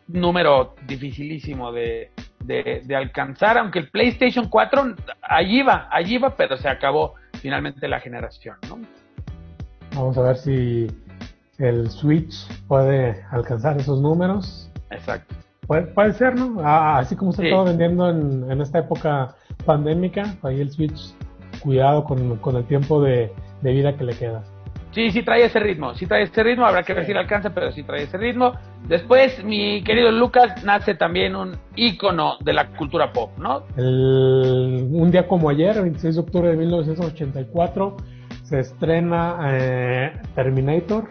Número 0.08 0.74
dificilísimo 0.84 1.70
de, 1.70 2.10
de, 2.40 2.82
de 2.84 2.96
alcanzar, 2.96 3.56
aunque 3.58 3.78
el 3.78 3.88
PlayStation 3.88 4.48
4 4.48 4.96
allí 5.22 5.62
va, 5.62 5.88
allí 5.92 6.18
va, 6.18 6.34
pero 6.34 6.56
se 6.56 6.68
acabó 6.68 7.14
finalmente 7.34 7.86
la 7.86 8.00
generación, 8.00 8.56
¿no? 8.68 8.80
Vamos 9.94 10.18
a 10.18 10.22
ver 10.22 10.36
si 10.36 10.88
el 11.58 11.90
Switch 11.90 12.46
puede 12.68 13.24
alcanzar 13.30 13.76
esos 13.78 14.00
números. 14.00 14.70
Exacto. 14.90 15.34
Puede, 15.66 16.12
ser, 16.12 16.36
¿no? 16.36 16.60
Ah, 16.60 16.98
así 16.98 17.16
como 17.16 17.32
se 17.32 17.44
estaba 17.44 17.64
vendiendo 17.64 18.08
en, 18.08 18.60
esta 18.60 18.78
época 18.78 19.34
pandémica, 19.64 20.36
ahí 20.42 20.60
el 20.60 20.70
Switch, 20.70 21.12
cuidado 21.60 22.04
con, 22.04 22.56
el 22.56 22.64
tiempo 22.66 23.02
de, 23.02 23.32
vida 23.62 23.96
que 23.96 24.04
le 24.04 24.16
queda. 24.16 24.44
Sí, 24.92 25.10
sí 25.10 25.24
trae 25.24 25.44
ese 25.44 25.58
ritmo, 25.58 25.92
sí 25.94 26.06
trae 26.06 26.22
ese 26.22 26.42
ritmo, 26.44 26.64
habrá 26.64 26.84
que 26.84 26.94
ver 26.94 27.04
si 27.04 27.12
le 27.12 27.18
alcanza, 27.18 27.50
pero 27.50 27.72
sí 27.72 27.82
trae 27.82 28.04
ese 28.04 28.16
ritmo. 28.16 28.52
Después, 28.86 29.42
mi 29.42 29.82
querido 29.82 30.12
Lucas, 30.12 30.64
nace 30.64 30.94
también 30.94 31.34
un 31.34 31.58
ícono 31.74 32.36
de 32.44 32.52
la 32.52 32.68
cultura 32.68 33.12
pop, 33.12 33.36
¿no? 33.36 33.64
un 33.76 35.10
día 35.10 35.26
como 35.26 35.50
ayer, 35.50 35.82
26 35.82 36.14
de 36.14 36.20
octubre 36.20 36.50
de 36.50 36.56
1984, 36.56 37.96
se 38.44 38.60
estrena 38.60 39.38
eh, 39.50 40.12
Terminator, 40.36 41.08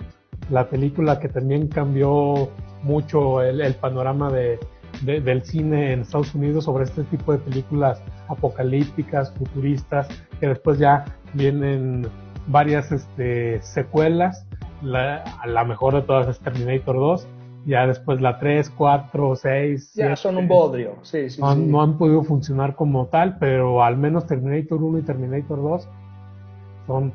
la 0.49 0.69
película 0.69 1.19
que 1.19 1.29
también 1.29 1.67
cambió 1.67 2.49
mucho 2.83 3.41
el, 3.41 3.73
panorama 3.75 4.31
de, 4.31 4.59
del 5.01 5.43
cine 5.43 5.93
en 5.93 6.01
Estados 6.01 6.33
Unidos 6.35 6.65
sobre 6.65 6.83
este 6.83 7.03
tipo 7.05 7.31
de 7.31 7.39
películas 7.39 8.01
apocalípticas, 8.27 9.31
futuristas, 9.33 10.07
que 10.39 10.47
después 10.47 10.79
ya 10.79 11.05
vienen 11.33 12.07
varias 12.47 12.91
este, 12.91 13.61
secuelas. 13.61 14.45
La, 14.81 15.23
la 15.45 15.63
mejor 15.63 15.95
de 15.95 16.01
todas 16.03 16.27
es 16.27 16.39
Terminator 16.39 16.95
2. 16.95 17.27
Ya 17.65 17.87
después 17.87 18.21
la 18.21 18.37
3, 18.37 18.69
4, 18.69 19.35
6. 19.35 19.93
Ya 19.95 20.15
son 20.15 20.37
un 20.37 20.47
bodrio, 20.47 20.97
sí, 21.01 21.31
sí, 21.31 21.41
no, 21.41 21.55
no 21.55 21.81
han 21.81 21.97
podido 21.97 22.23
funcionar 22.23 22.75
como 22.75 23.07
tal, 23.07 23.39
pero 23.39 23.83
al 23.83 23.97
menos 23.97 24.27
Terminator 24.27 24.83
1 24.83 24.99
y 24.99 25.01
Terminator 25.01 25.59
2 25.59 25.89
son 26.85 27.13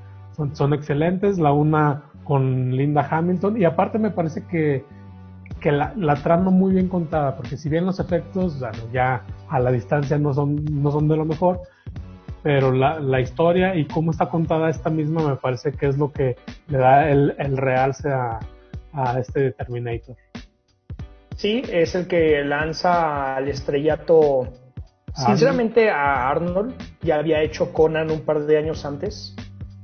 son, 0.52 0.72
excelentes, 0.72 1.38
la 1.38 1.52
una 1.52 2.04
con 2.24 2.76
Linda 2.76 3.06
Hamilton 3.10 3.60
y 3.60 3.64
aparte 3.64 3.98
me 3.98 4.10
parece 4.10 4.46
que, 4.46 4.84
que 5.60 5.72
la, 5.72 5.92
la, 5.96 6.14
trama 6.14 6.50
muy 6.50 6.72
bien 6.72 6.88
contada, 6.88 7.36
porque 7.36 7.56
si 7.56 7.68
bien 7.68 7.86
los 7.86 8.00
efectos 8.00 8.62
ya 8.92 9.24
a 9.48 9.58
la 9.58 9.72
distancia 9.72 10.18
no 10.18 10.32
son, 10.32 10.64
no 10.70 10.90
son 10.90 11.08
de 11.08 11.16
lo 11.16 11.24
mejor, 11.24 11.60
pero 12.42 12.72
la, 12.72 13.00
la, 13.00 13.20
historia 13.20 13.74
y 13.74 13.86
cómo 13.86 14.12
está 14.12 14.28
contada 14.28 14.70
esta 14.70 14.90
misma 14.90 15.28
me 15.28 15.36
parece 15.36 15.72
que 15.72 15.86
es 15.86 15.98
lo 15.98 16.12
que 16.12 16.36
le 16.68 16.78
da 16.78 17.10
el, 17.10 17.34
el 17.38 17.56
realce 17.56 18.10
a, 18.10 18.38
a 18.92 19.18
este 19.18 19.52
Terminator. 19.52 20.16
Sí, 21.36 21.62
es 21.70 21.94
el 21.94 22.06
que 22.06 22.44
lanza 22.44 23.36
al 23.36 23.48
estrellato. 23.48 24.48
Sinceramente, 25.14 25.90
a 25.90 26.28
Arnold 26.28 26.74
ya 27.02 27.16
había 27.16 27.42
hecho 27.42 27.72
Conan 27.72 28.10
un 28.10 28.20
par 28.20 28.40
de 28.40 28.58
años 28.58 28.84
antes 28.84 29.34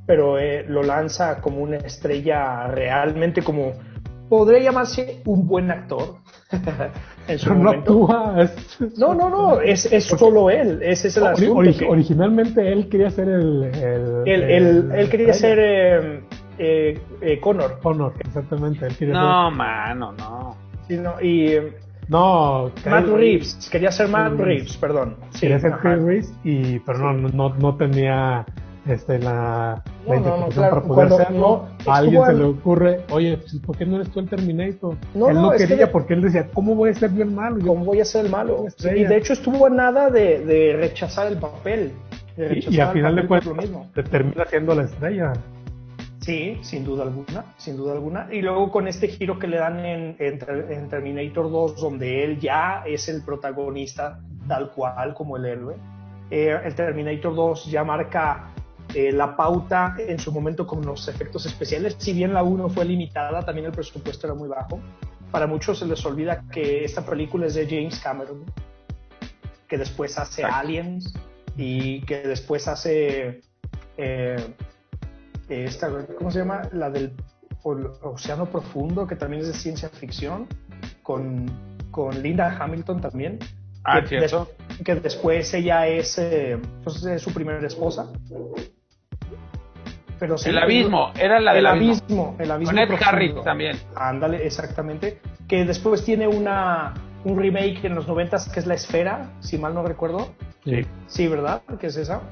pero 0.07 0.39
eh, 0.39 0.65
lo 0.69 0.83
lanza 0.83 1.41
como 1.41 1.63
una 1.63 1.79
estrella 1.79 2.69
realmente 2.69 3.43
como 3.43 3.73
podría 4.29 4.61
llamarse 4.61 5.23
un 5.25 5.47
buen 5.47 5.71
actor. 5.71 6.17
en 7.29 7.39
su 7.39 7.55
no 7.55 7.71
Actúa, 7.71 8.49
No, 8.99 9.15
no, 9.15 9.31
no, 9.31 9.61
es, 9.61 9.91
es 9.93 10.05
solo 10.05 10.51
él. 10.51 10.81
Ese 10.83 11.09
es 11.09 11.17
el 11.17 11.27
asunto. 11.27 11.89
Originalmente 11.89 12.73
él 12.73 12.89
quería 12.89 13.11
ser 13.11 13.29
el. 13.29 13.65
el, 14.27 14.93
él 14.93 15.09
quería 15.11 15.33
ser 15.33 15.59
eh, 15.61 16.21
eh, 16.59 17.01
eh, 17.21 17.41
Connor. 17.41 17.79
Connor, 17.83 18.15
exactamente. 18.21 18.87
Él 18.87 18.97
quería 18.97 19.15
no, 19.15 19.51
mano, 19.51 20.13
no. 20.13 20.57
no 20.89 21.21
y. 21.21 21.57
No, 22.09 22.71
Matt 22.89 23.07
Reeves, 23.09 23.69
quería 23.69 23.91
ser 23.91 24.07
Matt 24.07 24.39
Reeves, 24.39 24.77
perdón. 24.77 25.17
quería 25.41 25.59
ser 25.59 25.73
Reeves, 25.83 26.33
y, 26.45 26.79
pero 26.79 27.13
no, 27.13 27.29
no, 27.31 27.53
no 27.57 27.77
tenía 27.77 28.47
este, 28.87 29.19
la, 29.19 29.83
la 30.07 30.21
no, 30.21 30.49
para 30.49 30.83
poder 30.83 31.13
hacerlo. 31.13 31.69
a 31.87 31.97
alguien 31.97 32.25
se 32.25 32.33
le 32.35 32.45
ocurre, 32.45 33.01
oye, 33.11 33.37
pues, 33.39 33.57
¿por 33.57 33.77
qué 33.77 33.87
no 33.87 33.97
eres 33.97 34.11
tú 34.11 34.21
el 34.21 34.29
Terminator? 34.29 34.97
él 35.15 35.35
no, 35.35 35.51
quería 35.53 35.91
porque 35.91 36.15
él 36.15 36.23
decía, 36.23 36.49
¿cómo 36.53 36.75
voy 36.75 36.91
a 36.91 36.95
ser 36.95 37.11
bien 37.11 37.35
malo? 37.35 37.59
¿Cómo 37.65 37.85
voy 37.85 38.01
a 38.01 38.05
ser 38.05 38.27
el 38.27 38.31
malo? 38.31 38.67
y 38.95 39.05
de 39.05 39.17
hecho 39.17 39.33
estuvo 39.33 39.67
a 39.67 39.71
nada 39.71 40.11
de, 40.11 40.45
de 40.45 40.77
rechazar 40.77 41.27
el 41.29 41.39
papel. 41.39 41.93
y, 42.37 42.81
al 42.81 42.93
final 42.93 43.17
de 43.17 43.27
cuentas 43.27 43.53
te 43.95 44.03
termina 44.03 44.45
siendo 44.47 44.75
la 44.75 44.85
estrella. 44.85 45.33
Sí, 46.27 46.59
sin 46.63 46.85
duda 46.85 47.05
alguna, 47.05 47.55
sin 47.57 47.77
duda 47.77 47.93
alguna. 47.93 48.27
Y 48.33 48.43
luego 48.43 48.73
con 48.73 48.89
este 48.89 49.07
giro 49.07 49.39
que 49.39 49.47
le 49.47 49.59
dan 49.59 49.79
en, 49.87 50.17
en, 50.19 50.89
Terminator 50.89 51.49
2, 51.49 51.81
donde 51.81 52.25
él 52.25 52.41
ya 52.41 52.83
es 52.85 53.09
el 53.09 53.23
protagonista 53.23 54.19
tal 54.49 54.73
cual 54.73 55.15
como 55.15 55.37
el 55.37 55.45
héroe, 55.45 55.77
eh, 56.29 56.59
el 56.65 56.75
Terminator 56.75 57.33
2 57.33 57.71
ya 57.71 57.85
marca 57.85 58.51
eh, 58.95 59.12
la 59.12 59.37
pauta 59.37 59.97
en 59.99 60.18
su 60.18 60.32
momento 60.32 60.66
con 60.66 60.84
los 60.84 61.09
efectos 61.09 61.47
especiales. 61.47 61.97
Si 61.99 62.12
bien 62.12 62.32
la 62.32 62.43
1 62.43 62.68
fue 62.70 62.84
limitada, 62.84 63.45
también 63.45 63.66
el 63.66 63.72
presupuesto 63.72 64.26
era 64.26 64.34
muy 64.34 64.49
bajo. 64.49 64.80
Para 65.30 65.47
muchos 65.47 65.78
se 65.80 65.87
les 65.87 66.05
olvida 66.07 66.45
que 66.51 66.84
esta 66.84 67.05
película 67.05 67.47
es 67.47 67.55
de 67.55 67.66
James 67.66 67.99
Cameron, 68.01 68.45
que 69.68 69.76
después 69.76 70.16
hace 70.18 70.45
Aliens 70.45 71.12
y 71.57 72.01
que 72.03 72.20
después 72.20 72.68
hace 72.68 73.43
eh, 73.97 74.55
esta, 75.49 75.91
¿cómo 76.18 76.30
se 76.30 76.39
llama? 76.39 76.62
La 76.72 76.91
del 76.91 77.12
Océano 77.62 78.47
Profundo, 78.47 79.07
que 79.07 79.16
también 79.16 79.43
es 79.43 79.49
de 79.49 79.55
ciencia 79.55 79.89
ficción, 79.89 80.47
con, 81.03 81.47
con 81.91 82.22
Linda 82.22 82.57
Hamilton 82.59 83.01
también. 83.01 83.39
Ah, 83.84 84.03
que, 84.03 84.26
que 84.84 84.95
después 84.97 85.53
ella 85.55 85.87
es, 85.87 86.18
eh, 86.18 86.59
pues, 86.82 87.05
es 87.05 87.22
su 87.22 87.32
primera 87.32 87.64
esposa 87.64 88.11
pero 90.19 90.37
el 90.45 90.59
abismo, 90.59 91.12
era 91.19 91.41
la 91.41 91.53
del 91.53 91.67
abismo. 91.67 92.37
El 92.39 92.51
abismo. 92.51 92.73
Con 92.73 92.79
Ed 92.79 93.03
Harris 93.03 93.35
también. 93.45 93.77
Ándale, 93.95 94.47
exactamente. 94.47 95.21
Que 95.47 95.64
después 95.64 96.05
tiene 96.05 96.27
una, 96.27 96.95
un 97.25 97.39
remake 97.39 97.85
en 97.85 97.95
los 97.95 98.09
noventas 98.09 98.49
que 98.49 98.61
es 98.61 98.67
La 98.67 98.75
Esfera, 98.75 99.33
si 99.41 99.59
mal 99.59 99.75
no 99.75 99.83
recuerdo. 99.83 100.35
Sí. 100.64 100.87
Sí, 101.07 101.29
¿verdad? 101.29 101.62
Que 101.79 101.89
es 101.89 101.97
esa. 101.97 102.23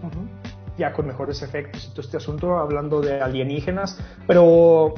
Ya 0.76 0.93
con 0.93 1.07
mejores 1.07 1.43
efectos 1.43 1.87
y 1.87 1.91
todo 1.91 2.01
este 2.01 2.16
asunto, 2.16 2.59
hablando 2.59 3.01
de 3.01 3.20
alienígenas. 3.20 4.01
Pero 4.26 4.95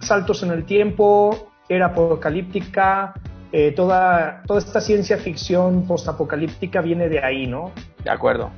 saltos 0.00 0.42
en 0.42 0.50
el 0.50 0.64
tiempo, 0.64 1.50
era 1.68 1.86
apocalíptica, 1.86 3.14
eh, 3.52 3.72
toda, 3.72 4.42
toda 4.46 4.58
esta 4.58 4.80
ciencia 4.80 5.16
ficción 5.16 5.86
postapocalíptica 5.86 6.80
viene 6.80 7.08
de 7.08 7.24
ahí, 7.24 7.46
¿no? 7.46 7.72
De 8.04 8.10
acuerdo. 8.10 8.50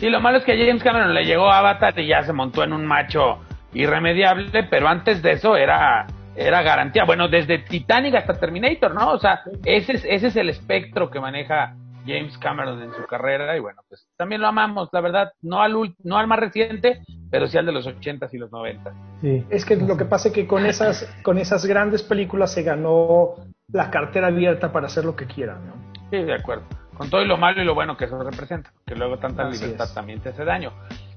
Y 0.00 0.10
lo 0.10 0.20
malo 0.20 0.38
es 0.38 0.44
que 0.44 0.52
a 0.52 0.56
James 0.56 0.82
Cameron 0.82 1.14
le 1.14 1.24
llegó 1.24 1.50
Avatar 1.50 1.98
y 1.98 2.06
ya 2.06 2.22
se 2.22 2.32
montó 2.32 2.62
en 2.62 2.72
un 2.72 2.84
macho 2.84 3.38
irremediable, 3.72 4.64
pero 4.64 4.88
antes 4.88 5.22
de 5.22 5.32
eso 5.32 5.56
era, 5.56 6.06
era 6.34 6.62
garantía. 6.62 7.04
Bueno, 7.04 7.28
desde 7.28 7.58
Titanic 7.58 8.14
hasta 8.14 8.34
Terminator, 8.34 8.94
¿no? 8.94 9.12
O 9.12 9.18
sea, 9.18 9.40
ese 9.64 9.92
es, 9.92 10.04
ese 10.04 10.26
es 10.28 10.36
el 10.36 10.50
espectro 10.50 11.10
que 11.10 11.18
maneja 11.18 11.74
James 12.06 12.36
Cameron 12.38 12.82
en 12.82 12.92
su 12.92 13.04
carrera 13.06 13.56
y 13.56 13.60
bueno, 13.60 13.82
pues 13.88 14.06
también 14.16 14.40
lo 14.40 14.46
amamos, 14.46 14.88
la 14.92 15.00
verdad, 15.00 15.32
no 15.42 15.60
al, 15.60 15.74
no 16.04 16.18
al 16.18 16.26
más 16.26 16.38
reciente, 16.38 17.00
pero 17.30 17.48
sí 17.48 17.58
al 17.58 17.66
de 17.66 17.72
los 17.72 17.86
80s 17.86 18.28
y 18.32 18.38
los 18.38 18.52
90 18.52 18.92
Sí. 19.22 19.44
Es 19.50 19.64
que 19.64 19.76
lo 19.76 19.96
que 19.96 20.04
pasa 20.04 20.28
es 20.28 20.34
que 20.34 20.46
con 20.46 20.66
esas, 20.66 21.12
con 21.22 21.38
esas 21.38 21.64
grandes 21.66 22.02
películas 22.02 22.52
se 22.52 22.62
ganó 22.62 23.34
la 23.72 23.90
cartera 23.90 24.28
abierta 24.28 24.72
para 24.72 24.86
hacer 24.86 25.04
lo 25.04 25.16
que 25.16 25.26
quiera, 25.26 25.54
¿no? 25.54 25.74
Sí, 26.10 26.22
de 26.22 26.34
acuerdo 26.34 26.64
con 26.96 27.10
todo 27.10 27.22
y 27.22 27.26
lo 27.26 27.36
malo 27.36 27.62
y 27.62 27.64
lo 27.64 27.74
bueno 27.74 27.96
que 27.96 28.06
eso 28.06 28.22
representa, 28.22 28.72
que 28.86 28.94
luego 28.94 29.18
tanta 29.18 29.48
libertad 29.48 29.86
también 29.94 30.20
te 30.20 30.30
hace 30.30 30.44
daño. 30.44 30.72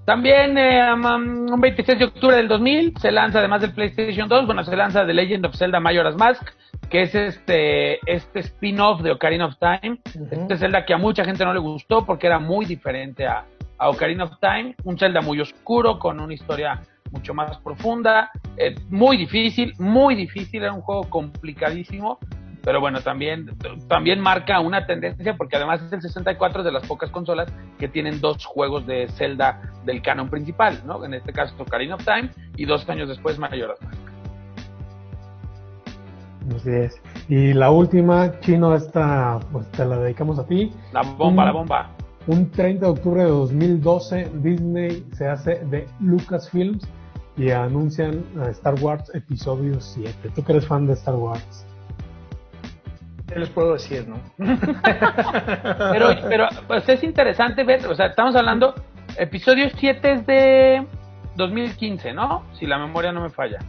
También 0.05 0.57
eh, 0.57 0.91
um, 0.93 1.51
un 1.51 1.61
26 1.61 1.99
de 1.99 2.05
octubre 2.05 2.35
del 2.35 2.47
2000 2.47 2.95
se 2.99 3.11
lanza, 3.11 3.39
además 3.39 3.61
del 3.61 3.73
PlayStation 3.73 4.27
2, 4.27 4.45
bueno, 4.45 4.63
se 4.63 4.75
lanza 4.75 5.05
The 5.05 5.13
Legend 5.13 5.45
of 5.45 5.55
Zelda 5.55 5.79
Majora's 5.79 6.15
Mask, 6.15 6.43
que 6.89 7.03
es 7.03 7.13
este, 7.13 7.99
este 8.11 8.39
spin-off 8.39 9.01
de 9.01 9.11
Ocarina 9.11 9.45
of 9.45 9.55
Time. 9.59 9.99
Este 10.31 10.57
Zelda 10.57 10.85
que 10.85 10.93
a 10.93 10.97
mucha 10.97 11.23
gente 11.23 11.45
no 11.45 11.53
le 11.53 11.59
gustó 11.59 12.05
porque 12.05 12.25
era 12.27 12.39
muy 12.39 12.65
diferente 12.65 13.27
a, 13.27 13.45
a 13.77 13.89
Ocarina 13.89 14.23
of 14.23 14.39
Time. 14.39 14.75
Un 14.83 14.97
Zelda 14.97 15.21
muy 15.21 15.39
oscuro, 15.41 15.99
con 15.99 16.19
una 16.19 16.33
historia 16.33 16.81
mucho 17.11 17.33
más 17.33 17.57
profunda, 17.59 18.31
eh, 18.57 18.75
muy 18.89 19.17
difícil, 19.17 19.73
muy 19.79 20.15
difícil, 20.15 20.63
era 20.63 20.73
un 20.73 20.81
juego 20.81 21.03
complicadísimo, 21.09 22.19
pero 22.69 22.81
bueno, 22.81 23.01
también, 23.01 23.49
también 23.87 24.19
marca 24.19 24.59
una 24.59 24.85
tendencia 24.85 25.35
porque 25.35 25.55
además 25.55 25.81
es 25.81 25.91
el 25.91 26.03
64 26.03 26.61
de 26.61 26.71
las 26.71 26.85
pocas 26.85 27.09
consolas 27.09 27.51
que 27.79 27.87
tienen 27.87 28.21
dos 28.21 28.45
juegos 28.45 28.85
de 28.85 29.07
Zelda 29.07 29.59
del 29.85 30.03
canon 30.03 30.29
principal, 30.29 30.79
¿no? 30.85 31.03
En 31.03 31.15
este 31.15 31.33
caso 31.33 31.55
Ocarina 31.57 31.95
of 31.95 32.05
Time 32.05 32.29
y 32.57 32.65
dos 32.65 32.87
años 32.87 33.09
después 33.09 33.39
Majora's 33.39 33.81
Mask. 33.81 33.97
Así 36.57 36.69
es. 36.69 37.01
Y 37.27 37.53
la 37.53 37.71
última, 37.71 38.39
Chino, 38.41 38.75
esta 38.75 39.39
pues 39.51 39.67
te 39.71 39.83
la 39.83 39.97
dedicamos 39.97 40.37
a 40.37 40.45
ti. 40.45 40.71
La 40.93 41.01
bomba, 41.01 41.45
la 41.45 41.51
bomba. 41.51 41.89
Un 42.27 42.51
30 42.51 42.85
de 42.85 42.91
octubre 42.91 43.23
de 43.23 43.29
2012, 43.29 44.31
Disney 44.43 45.03
se 45.13 45.27
hace 45.27 45.55
de 45.71 45.87
Lucasfilms 46.01 46.87
y 47.35 47.49
anuncian 47.49 48.23
Star 48.51 48.75
Wars 48.79 49.09
Episodio 49.15 49.81
7. 49.81 50.29
¿Tú 50.35 50.43
que 50.43 50.51
eres 50.51 50.67
fan 50.67 50.85
de 50.85 50.93
Star 50.93 51.15
Wars? 51.15 51.65
¿Qué 53.31 53.39
les 53.39 53.49
puedo 53.49 53.73
decir, 53.73 54.07
no? 54.07 54.17
pero, 55.91 56.09
pero 56.27 56.47
pues 56.67 56.87
es 56.89 57.03
interesante 57.03 57.63
ver, 57.63 57.85
o 57.87 57.95
sea, 57.95 58.07
estamos 58.07 58.35
hablando, 58.35 58.73
episodio 59.17 59.69
7 59.75 60.11
es 60.11 60.25
de 60.25 60.87
2015, 61.35 62.13
¿no? 62.13 62.43
Si 62.53 62.65
la 62.65 62.77
memoria 62.77 63.11
no 63.11 63.21
me 63.21 63.29
falla. 63.29 63.59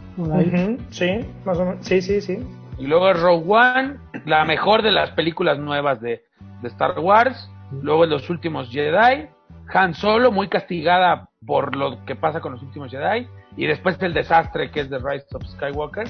Sí, 0.89 1.19
más 1.45 1.57
o 1.57 1.65
menos. 1.65 1.85
Sí, 1.85 2.01
sí, 2.01 2.21
sí. 2.21 2.37
Y 2.77 2.87
luego 2.87 3.13
Rogue 3.13 3.45
One, 3.47 3.97
la 4.25 4.43
mejor 4.45 4.81
de 4.81 4.91
las 4.91 5.11
películas 5.11 5.59
nuevas 5.59 6.01
de, 6.01 6.23
de 6.61 6.67
Star 6.67 6.99
Wars. 6.99 7.49
Luego 7.81 8.05
Los 8.05 8.29
Últimos 8.29 8.69
Jedi. 8.69 9.27
Han 9.73 9.93
Solo, 9.93 10.31
muy 10.31 10.49
castigada 10.49 11.29
por 11.45 11.75
lo 11.75 12.03
que 12.05 12.15
pasa 12.15 12.41
con 12.41 12.53
Los 12.53 12.61
Últimos 12.63 12.91
Jedi. 12.91 13.27
Y 13.55 13.67
después 13.67 14.01
el 14.01 14.13
desastre 14.13 14.71
que 14.71 14.81
es 14.81 14.89
The 14.89 14.97
Rise 14.97 15.27
of 15.33 15.43
Skywalker. 15.45 16.07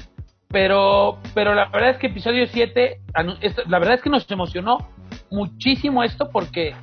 Pero, 0.51 1.19
pero 1.33 1.53
la 1.55 1.69
verdad 1.69 1.91
es 1.91 1.97
que 1.97 2.07
episodio 2.07 2.45
7, 2.47 2.99
la 3.67 3.79
verdad 3.79 3.95
es 3.95 4.01
que 4.01 4.09
nos 4.09 4.29
emocionó 4.29 4.89
muchísimo 5.29 6.03
esto 6.03 6.29
porque 6.29 6.73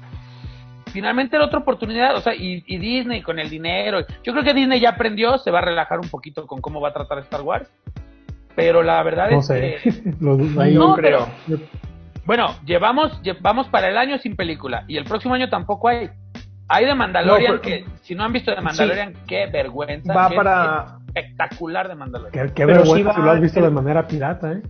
finalmente 0.86 1.36
era 1.36 1.44
otra 1.44 1.58
oportunidad, 1.58 2.16
o 2.16 2.20
sea, 2.20 2.34
y, 2.34 2.60
Disney 2.78 3.22
con 3.22 3.38
el 3.38 3.50
dinero, 3.50 4.00
yo 4.22 4.32
creo 4.32 4.42
que 4.42 4.54
Disney 4.54 4.80
ya 4.80 4.90
aprendió, 4.90 5.38
se 5.38 5.50
va 5.50 5.58
a 5.58 5.62
relajar 5.62 5.98
un 6.00 6.08
poquito 6.08 6.46
con 6.46 6.60
cómo 6.60 6.80
va 6.80 6.88
a 6.88 6.92
tratar 6.94 7.18
Star 7.18 7.42
Wars, 7.42 7.68
pero 8.56 8.82
la 8.82 9.02
verdad 9.02 9.30
es 9.32 9.48
que... 9.48 9.78
no 10.20 10.94
creo. 10.94 11.28
Bueno, 12.28 12.54
llevamos, 12.66 13.22
llevamos 13.22 13.68
para 13.68 13.88
el 13.88 13.96
año 13.96 14.18
sin 14.18 14.36
película 14.36 14.84
y 14.86 14.98
el 14.98 15.04
próximo 15.04 15.34
año 15.34 15.48
tampoco 15.48 15.88
hay. 15.88 16.10
Hay 16.70 16.84
de 16.84 16.94
Mandalorian 16.94 17.60
que, 17.60 17.86
si 18.02 18.14
no 18.14 18.24
han 18.24 18.34
visto 18.34 18.54
de 18.54 18.60
Mandalorian, 18.60 19.14
qué 19.26 19.46
vergüenza. 19.46 20.12
Va 20.12 20.28
para. 20.28 20.97
Espectacular 21.14 21.88
de 21.88 21.94
Mandalorian. 21.94 22.50
Qué, 22.50 22.64
vergüenza 22.64 23.14
si 23.14 23.20
lo 23.20 23.30
has 23.30 23.40
visto 23.40 23.60
de 23.60 23.70
manera 23.70 24.06
pirata, 24.06 24.52
¿eh? 24.52 24.62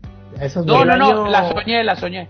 no, 0.64 0.84
no, 0.84 0.96
no, 0.96 1.28
la 1.28 1.48
soñé, 1.50 1.84
la 1.84 1.96
soñé. 1.96 2.28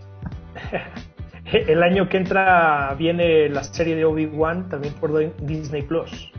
el 1.53 1.83
año 1.83 2.09
que 2.09 2.17
entra 2.17 2.95
viene 2.99 3.49
la 3.49 3.65
serie 3.65 3.97
de 3.97 4.05
Obi-Wan 4.05 4.69
también 4.69 4.95
por 4.95 5.13
Disney 5.41 5.83
Plus. 5.83 6.33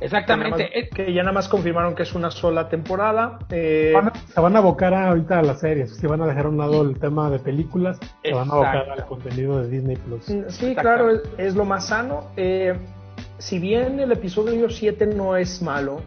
Exactamente. 0.00 0.88
Que 0.94 1.12
ya, 1.12 1.22
nada 1.22 1.32
más 1.32 1.48
confirmaron 1.48 1.94
que 1.94 2.04
es 2.04 2.14
una 2.14 2.30
sola 2.30 2.68
temporada. 2.68 3.38
Eh, 3.50 3.92
se 4.32 4.40
van 4.40 4.56
a 4.56 4.58
abocar 4.58 4.94
ahorita 4.94 5.40
a 5.40 5.42
las 5.42 5.60
series, 5.60 5.96
si 5.96 6.06
van 6.06 6.22
a 6.22 6.26
dejar 6.26 6.46
a 6.46 6.48
un 6.48 6.58
lado 6.58 6.82
el 6.82 6.98
tema 6.98 7.30
de 7.30 7.38
películas, 7.38 7.98
se 8.22 8.32
van 8.32 8.50
a 8.50 8.52
abocar 8.52 8.90
al 8.90 9.04
contenido 9.06 9.60
de 9.60 9.68
Disney 9.68 9.96
Plus. 9.96 10.28
Mm, 10.28 10.48
sí, 10.48 10.74
claro, 10.76 11.10
es, 11.38 11.54
lo 11.54 11.64
más 11.64 11.88
sano. 11.88 12.30
Eh, 12.36 12.74
si 13.38 13.58
bien 13.58 13.98
el 13.98 14.12
episodio 14.12 14.70
7 14.70 15.06
no 15.06 15.36
es 15.36 15.60
malo, 15.60 16.02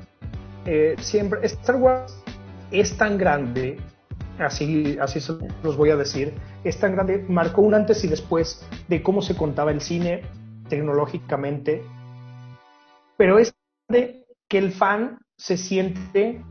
eh, 0.67 0.95
siempre 0.99 1.39
Star 1.45 1.77
Wars 1.77 2.21
es 2.71 2.97
tan 2.97 3.17
grande, 3.17 3.77
así, 4.37 4.97
así 4.99 5.21
se 5.21 5.33
los 5.63 5.77
voy 5.77 5.91
a 5.91 5.95
decir, 5.95 6.33
es 6.65 6.77
tan 6.77 6.91
grande, 6.91 7.25
marcó 7.29 7.61
un 7.61 7.73
antes 7.73 8.03
y 8.03 8.09
después 8.09 8.67
de 8.89 9.01
cómo 9.01 9.21
se 9.21 9.37
contaba 9.37 9.71
el 9.71 9.79
cine 9.79 10.23
tecnológicamente, 10.67 11.83
pero 13.15 13.39
es 13.39 13.55
que 13.89 14.57
el 14.57 14.73
fan 14.73 15.19
se 15.37 15.55
siente 15.55 16.43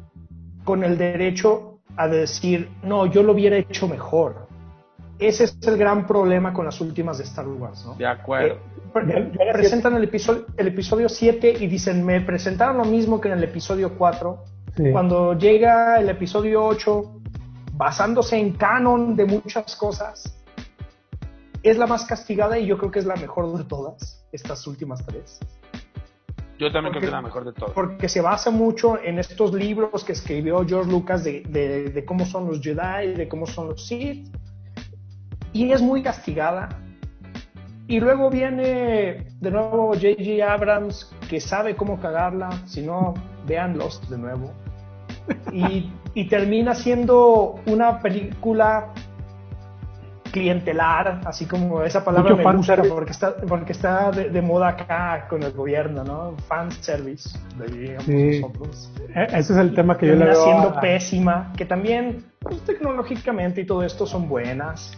con 0.64 0.83
el 0.83 0.97
derecho 0.97 1.81
a 1.97 2.09
decir, 2.09 2.71
no, 2.83 3.05
yo 3.05 3.23
lo 3.23 3.33
hubiera 3.33 3.57
hecho 3.57 3.87
mejor. 3.87 4.46
Ese 5.19 5.45
es 5.45 5.59
el 5.67 5.77
gran 5.79 6.07
problema 6.07 6.53
con 6.53 6.67
las 6.67 6.81
últimas 6.81 7.19
de 7.19 7.25
Star 7.25 7.49
Wars, 7.49 7.85
¿no? 7.87 7.95
De 7.95 8.07
acuerdo. 8.07 8.59
Eh, 8.95 9.33
presentan 9.53 9.95
el 9.95 10.05
episodio, 10.05 10.47
el 10.57 10.69
episodio 10.69 11.09
7 11.09 11.57
y 11.61 11.67
dicen, 11.67 12.05
me 12.05 12.21
presentaron 12.21 12.79
lo 12.79 12.85
mismo 12.85 13.21
que 13.21 13.29
en 13.29 13.35
el 13.35 13.45
episodio 13.45 13.97
4. 13.97 14.45
Cuando 14.93 15.33
llega 15.39 15.99
el 15.99 16.11
episodio 16.11 16.62
8, 16.62 17.21
basándose 17.73 18.37
en 18.37 18.53
canon 18.53 19.17
de 19.17 19.25
muchas 19.25 19.75
cosas, 19.75 20.37
es 21.62 21.79
la 21.79 21.87
más 21.87 22.05
castigada 22.05 22.59
y 22.59 22.67
yo 22.67 22.79
creo 22.79 22.91
que 22.91 22.99
es 22.99 23.07
la 23.07 23.17
mejor 23.17 23.57
de 23.57 23.64
todas, 23.64 24.25
estas 24.33 24.67
últimas 24.67 25.05
tres. 25.05 25.41
Yo 26.59 26.73
también 26.73 26.93
creo 26.93 27.01
que 27.01 27.07
es 27.07 27.12
la 27.12 27.23
mejor 27.23 27.45
de 27.45 27.53
todas. 27.53 27.75
Porque 27.75 28.09
se 28.09 28.21
basa 28.21 28.51
mucho 28.51 28.99
en 29.03 29.19
estos 29.19 29.53
libros 29.53 30.05
que 30.05 30.12
escribió 30.12 30.64
George 30.67 30.91
Lucas 30.91 31.25
de, 31.25 31.43
de, 31.43 32.05
cómo 32.05 32.25
son 32.25 32.47
los 32.47 32.61
Jedi, 32.61 33.14
de 33.14 33.29
cómo 33.29 33.47
son 33.47 33.69
los 33.69 33.87
Sith. 33.87 34.29
Y 35.57 35.73
es 35.73 35.81
muy 35.81 36.03
castigada. 36.03 36.69
Y 37.89 37.99
luego 38.01 38.29
viene 38.29 39.27
de 39.41 39.51
nuevo 39.51 39.95
J.J. 39.95 40.53
Abrams, 40.53 41.11
que 41.31 41.41
sabe 41.41 41.75
cómo 41.77 41.99
cagarla. 41.99 42.51
Si 42.67 42.83
no, 42.83 43.15
vean 43.47 43.79
Lost 43.79 44.05
de 44.11 44.19
nuevo. 44.19 44.53
Y, 45.53 45.91
y 46.15 46.29
termina 46.29 46.75
siendo 46.75 47.55
una 47.67 48.01
película 48.01 48.93
clientelar, 50.37 51.23
así 51.25 51.47
como 51.47 51.83
esa 51.83 52.05
palabra 52.05 52.37
me 52.37 52.57
gusta 52.57 52.83
porque 52.83 53.13
está, 53.13 53.37
porque 53.37 53.73
está 53.73 54.11
de, 54.11 54.43
moda 54.43 54.69
acá 54.69 55.27
con 55.31 55.43
el 55.43 55.53
gobierno, 55.53 56.05
¿no? 56.05 56.37
Fan 56.47 56.71
service, 56.73 57.39
sí. 58.05 58.41
nosotros. 58.43 58.93
E, 59.15 59.25
ese 59.25 59.53
es 59.55 59.59
el 59.59 59.75
tema 59.75 59.97
que 59.97 60.09
yo 60.09 60.15
le 60.15 60.27
veo 60.27 60.45
siendo 60.45 60.79
pésima, 60.79 61.53
que 61.57 61.65
también 61.65 62.27
pues, 62.41 62.61
tecnológicamente 62.67 63.63
y 63.63 63.67
todo 63.67 63.83
esto 63.83 64.05
son 64.05 64.29
buenas. 64.29 64.93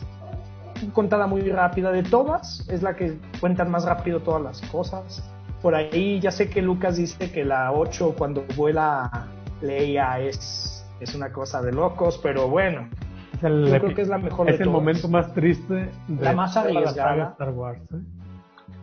Contada 0.93 1.27
muy 1.27 1.43
rápida 1.43 1.91
de 1.93 2.03
todas, 2.03 2.69
es 2.69 2.83
la 2.83 2.97
que 2.97 3.19
cuentan 3.41 3.71
más 3.71 3.85
rápido 3.85 4.21
todas 4.21 4.43
las 4.43 4.61
cosas. 4.71 5.29
Por 5.63 5.75
ahí 5.75 6.21
ya 6.21 6.31
sé 6.31 6.49
que 6.49 6.63
Lucas 6.63 6.97
dice 6.97 7.33
que 7.33 7.45
la 7.45 7.73
8 7.73 8.15
cuando 8.17 8.45
vuela 8.57 9.27
Leia 9.61 10.21
es, 10.21 10.87
es 11.01 11.15
una 11.15 11.33
cosa 11.33 11.61
de 11.63 11.73
locos, 11.73 12.19
pero 12.23 12.49
bueno, 12.49 12.89
es 13.35 13.45
el, 13.45 13.67
Yo 13.67 13.81
creo 13.81 13.95
que 13.95 14.03
es 14.03 14.09
la 14.09 14.19
mejor 14.19 14.51
Es 14.51 14.61
el 14.61 14.71
momento 14.71 15.09
más 15.09 15.33
triste 15.35 15.91
de 16.07 16.25
la 16.25 16.33
más 16.33 16.57
arriesgada. 16.57 17.31
Star 17.33 17.51
Wars. 17.51 17.81
¿eh? 17.93 18.19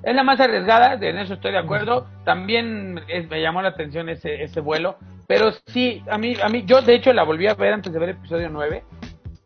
Es 0.03 0.15
la 0.15 0.23
más 0.23 0.39
arriesgada, 0.39 0.93
en 0.93 1.17
eso 1.17 1.33
estoy 1.33 1.51
de 1.51 1.57
acuerdo. 1.57 2.05
También 2.23 2.93
me 2.93 3.41
llamó 3.41 3.61
la 3.61 3.69
atención 3.69 4.07
ese, 4.09 4.43
ese 4.43 4.59
vuelo. 4.59 4.97
Pero 5.27 5.51
sí, 5.65 6.03
a 6.09 6.17
mí, 6.17 6.35
a 6.41 6.47
mí, 6.49 6.63
yo 6.65 6.81
de 6.81 6.93
hecho 6.93 7.11
la 7.11 7.23
volví 7.23 7.47
a 7.47 7.55
ver 7.55 7.73
antes 7.73 7.91
de 7.91 7.97
ver 7.97 8.09
episodio 8.09 8.49
9. 8.49 8.83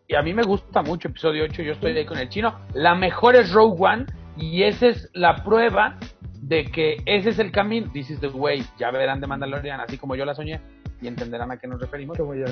Y 0.10 0.16
a 0.16 0.24
mí 0.24 0.34
me 0.34 0.42
gusta 0.42 0.82
mucho 0.82 1.08
episodio 1.08 1.44
8, 1.44 1.62
yo 1.62 1.74
estoy 1.74 1.96
ahí 1.96 2.04
con 2.04 2.18
el 2.18 2.30
chino. 2.30 2.60
La 2.74 2.96
mejor 2.96 3.36
es 3.36 3.54
Rogue 3.54 3.78
One. 3.80 4.08
Y 4.38 4.64
esa 4.64 4.88
es 4.88 5.08
la 5.14 5.44
prueba 5.44 5.98
de 6.42 6.66
que 6.66 6.98
ese 7.06 7.30
es 7.30 7.38
el 7.38 7.52
camino. 7.52 7.92
This 7.94 8.10
is 8.10 8.20
the 8.20 8.30
way. 8.30 8.66
Ya 8.80 8.90
verán 8.90 9.22
de 9.22 9.28
Mandalorian, 9.28 9.80
así 9.80 10.00
como 10.00 10.16
yo 10.16 10.26
la 10.26 10.34
soñé 10.34 10.62
y 11.00 11.08
entenderán 11.08 11.52
a 11.52 11.58
qué 11.58 11.68
nos 11.68 11.80
referimos. 11.80 12.18
Como 12.18 12.34
yo 12.34 12.46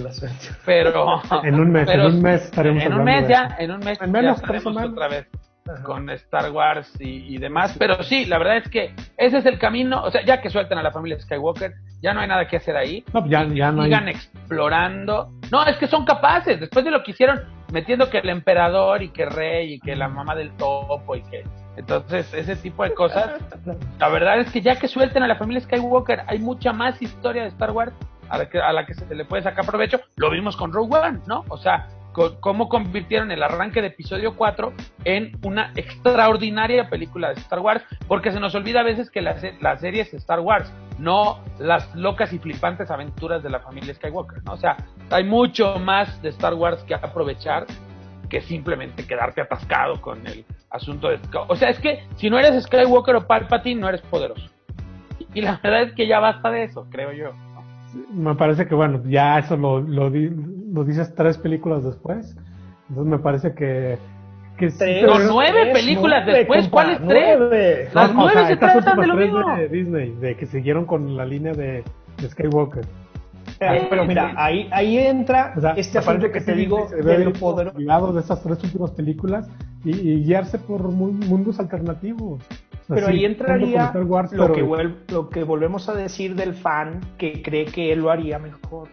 Pero 0.67 1.19
en 1.43 1.59
un 1.59 1.71
mes, 1.71 1.89
en 1.89 2.01
un 2.01 2.21
mes 2.21 2.43
estaremos 2.43 2.83
En 2.83 2.93
un 2.93 3.03
mes 3.03 3.27
ya, 3.27 3.55
en 3.57 3.71
un 3.71 3.79
mes 3.79 3.99
en 3.99 4.11
menos 4.11 4.39
tres 4.39 4.61
semanas 4.61 4.91
otra 4.91 5.07
vez 5.07 5.27
con 5.83 6.09
Star 6.11 6.51
Wars 6.51 6.93
y, 6.99 7.37
demás, 7.39 7.75
pero 7.77 8.01
sí, 8.03 8.25
la 8.25 8.37
verdad 8.37 8.57
es 8.57 8.69
que 8.69 8.93
ese 9.17 9.39
es 9.39 9.45
el 9.45 9.59
camino, 9.59 10.01
o 10.01 10.11
sea, 10.11 10.23
ya 10.23 10.39
que 10.41 10.49
suelten 10.49 10.77
a 10.77 10.83
la 10.83 10.91
familia 10.91 11.19
Skywalker, 11.19 11.73
ya 12.01 12.13
no 12.13 12.21
hay 12.21 12.27
nada 12.27 12.47
que 12.47 12.57
hacer 12.57 12.77
ahí. 12.77 13.03
No, 13.13 13.25
ya, 13.27 13.45
ya 13.45 13.71
no 13.71 13.83
sigan 13.83 14.07
explorando. 14.07 15.31
No, 15.51 15.65
es 15.65 15.77
que 15.77 15.87
son 15.87 16.05
capaces, 16.05 16.59
después 16.59 16.85
de 16.85 16.91
lo 16.91 17.03
que 17.03 17.11
hicieron, 17.11 17.41
metiendo 17.71 18.09
que 18.09 18.19
el 18.19 18.29
emperador 18.29 19.01
y 19.01 19.09
que 19.09 19.25
rey 19.25 19.73
y 19.73 19.79
que 19.79 19.95
la 19.95 20.07
mamá 20.07 20.35
del 20.35 20.51
topo 20.51 21.15
y 21.15 21.23
que 21.23 21.43
entonces, 21.77 22.33
ese 22.33 22.55
tipo 22.55 22.83
de 22.83 22.93
cosas, 22.95 23.39
la 23.99 24.09
verdad 24.09 24.39
es 24.39 24.51
que 24.51 24.61
ya 24.61 24.77
que 24.77 24.87
suelten 24.87 25.21
a 25.21 25.27
la 25.27 25.35
familia 25.35 25.61
Skywalker, 25.61 26.23
hay 26.25 26.39
mucha 26.39 26.73
más 26.73 26.99
historia 27.01 27.43
de 27.43 27.49
Star 27.49 27.69
Wars 27.71 27.93
a 28.29 28.39
la 28.39 28.49
que, 28.49 28.59
a 28.59 28.73
la 28.73 28.85
que 28.85 28.95
se 28.95 29.13
le 29.13 29.25
puede 29.25 29.43
sacar 29.43 29.63
provecho. 29.63 30.01
Lo 30.15 30.31
vimos 30.31 30.57
con 30.57 30.73
Rogue 30.73 30.97
One, 30.97 31.19
¿no? 31.27 31.45
O 31.49 31.57
sea, 31.57 31.87
cómo 32.39 32.69
convirtieron 32.69 33.31
el 33.31 33.43
arranque 33.43 33.81
de 33.81 33.87
episodio 33.87 34.35
4 34.35 34.73
en 35.05 35.37
una 35.43 35.71
extraordinaria 35.75 36.89
película 36.89 37.29
de 37.29 37.35
Star 37.35 37.59
Wars, 37.59 37.83
porque 38.07 38.31
se 38.31 38.39
nos 38.39 38.55
olvida 38.55 38.81
a 38.81 38.83
veces 38.83 39.09
que 39.09 39.21
la, 39.21 39.35
la 39.61 39.77
serie 39.77 40.01
es 40.01 40.13
Star 40.13 40.39
Wars, 40.39 40.71
no 40.99 41.39
las 41.59 41.93
locas 41.95 42.33
y 42.33 42.39
flipantes 42.39 42.89
aventuras 42.89 43.43
de 43.43 43.49
la 43.49 43.59
familia 43.59 43.93
Skywalker, 43.93 44.43
¿no? 44.43 44.53
O 44.53 44.57
sea, 44.57 44.77
hay 45.11 45.23
mucho 45.23 45.77
más 45.79 46.21
de 46.21 46.29
Star 46.29 46.53
Wars 46.55 46.83
que 46.83 46.95
aprovechar 46.95 47.65
que 48.29 48.41
simplemente 48.41 49.05
quedarte 49.05 49.41
atascado 49.41 50.01
con 50.01 50.25
el 50.27 50.45
asunto 50.69 51.09
de... 51.09 51.19
O 51.47 51.55
sea, 51.55 51.69
es 51.69 51.79
que 51.79 52.03
si 52.15 52.29
no 52.29 52.37
eres 52.37 52.63
Skywalker 52.63 53.15
o 53.15 53.27
Palpatine, 53.27 53.79
no 53.79 53.89
eres 53.89 54.01
poderoso. 54.01 54.49
Y 55.33 55.41
la 55.41 55.59
verdad 55.63 55.83
es 55.83 55.93
que 55.93 56.07
ya 56.07 56.19
basta 56.19 56.49
de 56.49 56.63
eso, 56.63 56.87
creo 56.89 57.11
yo. 57.13 57.31
Me 58.11 58.35
parece 58.35 58.67
que, 58.67 58.75
bueno, 58.75 59.01
ya 59.05 59.39
eso 59.39 59.55
lo, 59.55 59.79
lo, 59.79 60.11
lo 60.71 60.83
dices 60.83 61.13
tres 61.15 61.37
películas 61.37 61.83
después. 61.83 62.35
Entonces 62.89 63.11
me 63.11 63.19
parece 63.19 63.53
que 63.53 63.97
que 64.57 64.71
nueve 65.29 65.71
películas 65.71 66.25
después, 66.25 66.67
¿cuáles 66.69 66.99
tres? 67.07 67.93
Las 67.93 68.13
nueve 68.13 68.47
se 68.47 68.57
tratan 68.57 68.99
de 68.99 69.07
lo 69.07 69.15
mismo. 69.15 69.55
De 69.55 69.69
Disney, 69.69 70.11
de 70.19 70.35
que 70.35 70.45
siguieron 70.45 70.85
con 70.85 71.15
la 71.15 71.25
línea 71.25 71.53
de, 71.53 71.83
Skywalker. 72.21 72.83
Eh, 73.59 73.87
pero 73.89 74.05
mira, 74.05 74.33
ahí, 74.35 74.67
ahí 74.71 74.97
entra 74.97 75.53
este 75.77 75.99
asunto 75.99 76.31
que 76.31 76.41
te 76.41 76.53
digo 76.53 76.87
de 76.89 77.19
lo 77.19 77.33
poderoso. 77.33 78.13
de 78.13 78.19
esas 78.19 78.43
tres 78.43 78.63
últimas 78.63 78.91
películas 78.91 79.47
y, 79.83 80.23
guiarse 80.23 80.59
por 80.59 80.81
mundos 80.89 81.59
alternativos. 81.59 82.41
Pero 82.87 83.07
ahí 83.07 83.25
entraría 83.25 83.91
lo, 84.31 84.53
que 84.53 84.63
lo 85.09 85.29
que 85.29 85.43
volvemos 85.43 85.89
a 85.89 85.93
decir 85.93 86.35
del 86.35 86.53
fan 86.53 87.01
que 87.17 87.41
cree 87.41 87.65
que 87.65 87.91
él 87.91 87.99
lo 87.99 88.11
haría 88.11 88.39
mejor. 88.39 88.87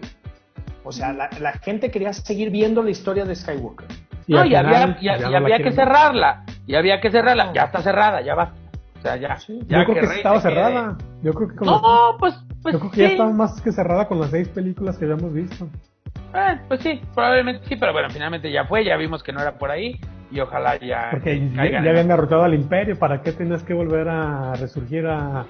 O 0.85 0.93
sea, 0.93 1.12
la, 1.12 1.30
la 1.41 1.53
gente 1.53 1.91
quería 1.91 2.12
seguir 2.12 2.51
viendo 2.51 2.82
la 2.82 2.91
historia 2.91 3.24
de 3.24 3.35
Skywalker. 3.35 3.89
no, 4.28 4.45
y 4.45 4.55
había, 4.55 4.97
había 5.37 5.59
que 5.59 5.72
cerrarla. 5.72 6.45
Y 6.66 6.74
había 6.74 7.01
que 7.01 7.11
cerrarla. 7.11 7.53
Ya 7.53 7.64
está 7.64 7.82
cerrada, 7.82 8.20
ya 8.20 8.35
va. 8.35 8.53
O 8.99 9.03
sea, 9.03 9.16
ya. 9.16 9.37
yo 9.49 9.85
creo 9.85 9.95
que, 9.95 10.16
estaba 10.16 10.41
cerrada. 10.41 10.97
Yo 11.22 11.32
creo 11.32 11.49
que 11.49 11.64
no, 11.64 12.16
pues, 12.18 12.35
pues. 12.62 12.74
Yo 12.74 12.80
creo 12.80 12.91
que 12.91 13.01
ya 13.01 13.09
estaba 13.09 13.30
más 13.32 13.61
que 13.61 13.72
cerrada 13.72 14.07
con 14.07 14.20
las 14.20 14.30
seis 14.30 14.49
películas 14.49 14.97
que 14.97 15.05
habíamos 15.05 15.32
visto. 15.32 15.68
Eh, 16.35 16.59
pues 16.68 16.80
sí, 16.80 17.01
probablemente 17.14 17.66
sí, 17.66 17.76
pero 17.76 17.93
bueno, 17.93 18.09
finalmente 18.11 18.51
ya 18.51 18.64
fue, 18.64 18.85
ya 18.85 18.97
vimos 18.97 19.22
que 19.22 19.32
no 19.32 19.41
era 19.41 19.57
por 19.57 19.70
ahí 19.70 20.01
y 20.30 20.41
ojalá 20.41 20.76
ya. 20.78 21.09
Porque 21.12 21.51
ya, 21.51 21.78
habían 21.78 22.09
derrotado 22.09 22.43
al 22.43 22.55
Imperio, 22.55 22.99
¿para 22.99 23.22
qué 23.22 23.32
tienes 23.32 23.62
que 23.62 23.72
volver 23.72 24.09
a 24.09 24.55
resurgir 24.55 25.07
a, 25.07 25.47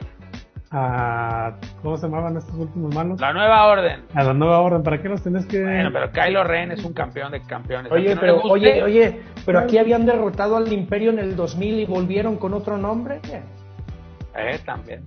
a. 0.75 1.53
¿Cómo 1.83 1.97
se 1.97 2.07
llamaban 2.07 2.37
estos 2.37 2.55
últimos 2.57 2.95
malos? 2.95 3.21
La 3.21 3.33
Nueva 3.33 3.67
Orden. 3.67 4.01
A 4.13 4.25
la 4.25 4.35
Nueva 4.35 4.61
Orden, 4.61 4.83
¿para 4.83 5.01
qué 5.01 5.09
los 5.09 5.23
tienes 5.23 5.47
que.? 5.47 5.63
Bueno, 5.63 5.91
pero 5.93 6.11
Kylo 6.11 6.45
Ren 6.45 6.73
es 6.73 6.85
un 6.85 6.93
campeón 6.93 7.33
de 7.33 7.41
campeones. 7.43 7.93
Oye, 7.93 8.17
pero, 8.17 8.41
oye, 8.43 8.83
oye, 8.83 9.21
pero 9.47 9.61
aquí 9.61 9.79
habían 9.79 10.05
derrotado 10.05 10.57
al 10.57 10.71
Imperio 10.73 11.11
en 11.11 11.21
el 11.21 11.37
2000 11.37 11.81
y 11.81 11.87
volvieron 11.87 12.37
con 12.37 12.53
otro 12.55 12.77
nombre. 12.77 13.21
Eh, 14.37 14.59
también. 14.65 15.05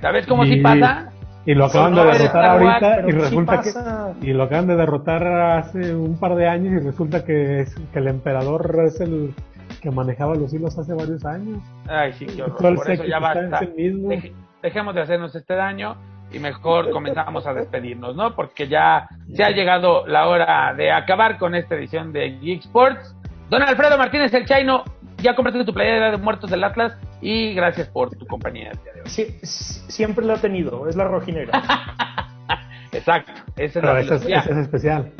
¿Sabes 0.00 0.26
cómo 0.26 0.44
si 0.44 0.56
pasa? 0.56 1.10
Y 1.46 1.54
lo 1.54 1.64
acaban 1.64 1.94
de 1.94 2.04
derrotar 2.04 2.44
ahorita 2.44 3.08
y 3.08 3.10
resulta 3.12 3.62
que 3.62 4.26
y 4.26 4.32
lo 4.32 4.44
acaban 4.44 4.66
de 4.66 4.76
derrotar 4.76 5.26
hace 5.26 5.94
un 5.94 6.18
par 6.18 6.36
de 6.36 6.46
años 6.46 6.74
y 6.80 6.84
resulta 6.84 7.24
que, 7.24 7.60
es, 7.60 7.74
que 7.92 7.98
el 7.98 8.08
emperador 8.08 8.78
es 8.86 9.00
el 9.00 9.34
que 9.80 9.90
manejaba 9.90 10.34
los 10.34 10.52
hilos 10.52 10.78
hace 10.78 10.94
varios 10.94 11.24
años. 11.24 11.62
Ay, 11.88 12.12
sí, 12.12 12.26
qué 12.26 12.42
horror. 12.42 12.76
Por 12.76 12.90
eso 12.90 13.04
ya 13.04 13.18
basta. 13.18 13.60
dejemos 14.62 14.94
de 14.94 15.00
hacernos 15.00 15.34
este 15.34 15.54
daño 15.54 15.96
y 16.32 16.38
mejor 16.38 16.90
comenzamos 16.90 17.46
a 17.46 17.54
despedirnos, 17.54 18.14
¿no? 18.14 18.34
Porque 18.34 18.68
ya 18.68 19.08
se 19.34 19.42
ha 19.42 19.50
llegado 19.50 20.06
la 20.06 20.28
hora 20.28 20.74
de 20.74 20.92
acabar 20.92 21.38
con 21.38 21.54
esta 21.54 21.74
edición 21.74 22.12
de 22.12 22.38
Geek 22.38 22.60
Sports. 22.60 23.16
Don 23.48 23.62
Alfredo 23.62 23.98
Martínez 23.98 24.32
el 24.34 24.46
Chaino, 24.46 24.84
ya 25.18 25.34
compraste 25.34 25.64
tu 25.64 25.74
playera 25.74 26.10
de 26.10 26.16
muertos 26.18 26.50
del 26.50 26.62
Atlas 26.62 26.96
y 27.20 27.52
gracias 27.54 27.88
por 27.88 28.10
tu 28.10 28.26
compañía. 28.26 28.72
Sí, 29.06 29.38
siempre 29.42 30.24
lo 30.24 30.34
ha 30.34 30.40
tenido, 30.40 30.88
es 30.88 30.96
la 30.96 31.04
rojinera. 31.04 31.50
Exacto, 32.92 33.32
esa 33.56 34.00
es, 34.00 34.10
es, 34.10 34.56
especial. 34.56 35.12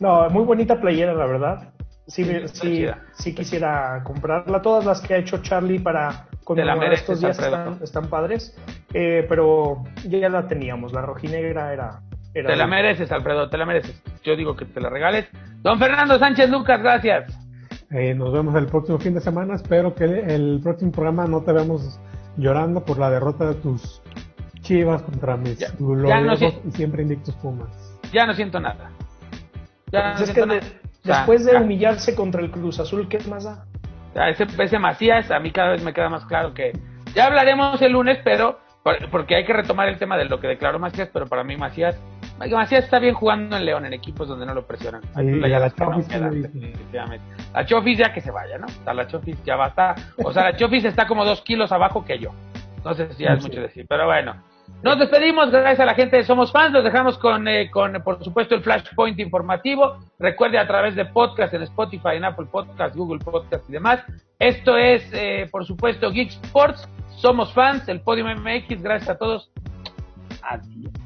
No, 0.00 0.28
muy 0.30 0.44
bonita 0.44 0.80
playera, 0.80 1.14
la 1.14 1.26
verdad. 1.26 1.73
Sí, 2.06 2.24
sí, 2.52 2.86
sí, 3.12 3.34
quisiera 3.34 4.02
comprarla. 4.04 4.60
Todas 4.60 4.84
las 4.84 5.00
que 5.00 5.14
ha 5.14 5.16
hecho 5.16 5.38
Charlie 5.38 5.78
para 5.78 6.26
conmemorar 6.44 6.92
estos 6.92 7.20
días 7.20 7.38
están, 7.82 8.08
padres. 8.08 8.56
Eh, 8.92 9.24
pero 9.28 9.84
ya 10.06 10.28
la 10.28 10.46
teníamos, 10.46 10.92
la 10.92 11.00
rojinegra 11.02 11.72
era, 11.72 12.00
era. 12.34 12.50
te 12.50 12.56
la 12.56 12.66
mereces, 12.66 13.10
Alfredo, 13.10 13.48
te 13.48 13.56
la 13.56 13.64
mereces. 13.64 14.02
Yo 14.22 14.36
digo 14.36 14.54
que 14.54 14.66
te 14.66 14.80
la 14.80 14.90
regales. 14.90 15.26
Don 15.62 15.78
Fernando 15.78 16.18
Sánchez 16.18 16.50
Lucas, 16.50 16.82
gracias. 16.82 17.38
Eh, 17.90 18.14
nos 18.14 18.32
vemos 18.32 18.54
el 18.56 18.66
próximo 18.66 18.98
fin 18.98 19.14
de 19.14 19.20
semana. 19.20 19.54
Espero 19.54 19.94
que 19.94 20.04
el 20.04 20.60
próximo 20.62 20.92
programa 20.92 21.26
no 21.26 21.42
te 21.42 21.52
veamos 21.52 21.98
llorando 22.36 22.84
por 22.84 22.98
la 22.98 23.10
derrota 23.10 23.46
de 23.46 23.54
tus 23.54 24.02
Chivas 24.60 25.02
contra 25.02 25.36
mis 25.36 25.58
ya, 25.58 25.68
no 25.78 26.34
y 26.34 26.70
siempre 26.70 27.02
invictos 27.02 27.34
Pumas. 27.36 27.68
Ya 28.12 28.26
no 28.26 28.34
siento 28.34 28.58
nada. 28.58 28.90
Ya 29.92 30.14
pues 30.16 30.30
es 30.30 30.34
que 30.34 30.40
después 31.04 31.44
de 31.44 31.56
humillarse 31.56 32.14
contra 32.14 32.40
el 32.40 32.50
Cruz 32.50 32.80
Azul, 32.80 33.08
¿qué 33.08 33.18
más 33.28 33.44
da? 33.44 33.64
Ese, 34.28 34.46
ese 34.58 34.78
Macías, 34.78 35.30
a 35.30 35.38
mí 35.38 35.50
cada 35.50 35.70
vez 35.70 35.82
me 35.82 35.92
queda 35.92 36.08
más 36.08 36.24
claro 36.24 36.54
que 36.54 36.72
ya 37.14 37.26
hablaremos 37.26 37.80
el 37.82 37.92
lunes, 37.92 38.18
pero 38.24 38.58
porque 39.10 39.36
hay 39.36 39.44
que 39.46 39.52
retomar 39.52 39.88
el 39.88 39.98
tema 39.98 40.18
de 40.18 40.26
lo 40.26 40.40
que 40.40 40.46
declaró 40.46 40.78
Macías, 40.78 41.08
pero 41.12 41.26
para 41.26 41.42
mí 41.42 41.56
Macías, 41.56 41.98
Macías 42.38 42.84
está 42.84 42.98
bien 42.98 43.14
jugando 43.14 43.56
en 43.56 43.64
León, 43.64 43.86
en 43.86 43.94
equipos 43.94 44.28
donde 44.28 44.44
no 44.44 44.52
lo 44.52 44.66
presionan. 44.66 45.00
la, 47.54 47.64
Chofis, 47.64 47.98
ya 47.98 48.12
que 48.12 48.20
se 48.20 48.30
vaya, 48.30 48.58
¿no? 48.58 48.66
O 48.66 48.84
sea, 48.84 48.92
la 48.92 49.06
Chofis 49.06 49.42
ya 49.42 49.56
va 49.56 49.66
a 49.66 49.68
estar, 49.68 49.94
o 50.22 50.32
sea, 50.32 50.44
la 50.44 50.56
Chofis 50.56 50.84
está 50.84 51.06
como 51.06 51.24
dos 51.24 51.40
kilos 51.40 51.72
abajo 51.72 52.04
que 52.04 52.18
yo. 52.18 52.30
No 52.84 52.92
sé 52.92 53.10
si 53.14 53.22
ya 53.22 53.32
es 53.32 53.42
mucho 53.42 53.60
decir, 53.62 53.86
pero 53.88 54.04
bueno. 54.04 54.34
Nos 54.82 54.98
despedimos, 54.98 55.50
gracias 55.50 55.80
a 55.80 55.86
la 55.86 55.94
gente 55.94 56.16
de 56.16 56.24
Somos 56.24 56.52
Fans, 56.52 56.72
los 56.72 56.84
dejamos 56.84 57.16
con, 57.18 57.48
eh, 57.48 57.70
con, 57.70 57.92
por 58.02 58.22
supuesto, 58.22 58.54
el 58.54 58.62
Flashpoint 58.62 59.18
informativo. 59.18 59.98
Recuerde 60.18 60.58
a 60.58 60.66
través 60.66 60.94
de 60.94 61.06
podcast 61.06 61.54
en 61.54 61.62
Spotify, 61.62 62.16
en 62.16 62.24
Apple 62.24 62.46
Podcast, 62.50 62.94
Google 62.94 63.18
Podcast 63.18 63.68
y 63.68 63.72
demás. 63.72 64.00
Esto 64.38 64.76
es, 64.76 65.02
eh, 65.12 65.48
por 65.50 65.64
supuesto, 65.64 66.10
Geek 66.10 66.30
Sports. 66.30 66.88
Somos 67.16 67.52
Fans, 67.54 67.88
el 67.88 68.00
Podium 68.00 68.28
MX. 68.42 68.82
Gracias 68.82 69.08
a 69.08 69.16
todos. 69.16 69.50
Adiós. 70.42 71.03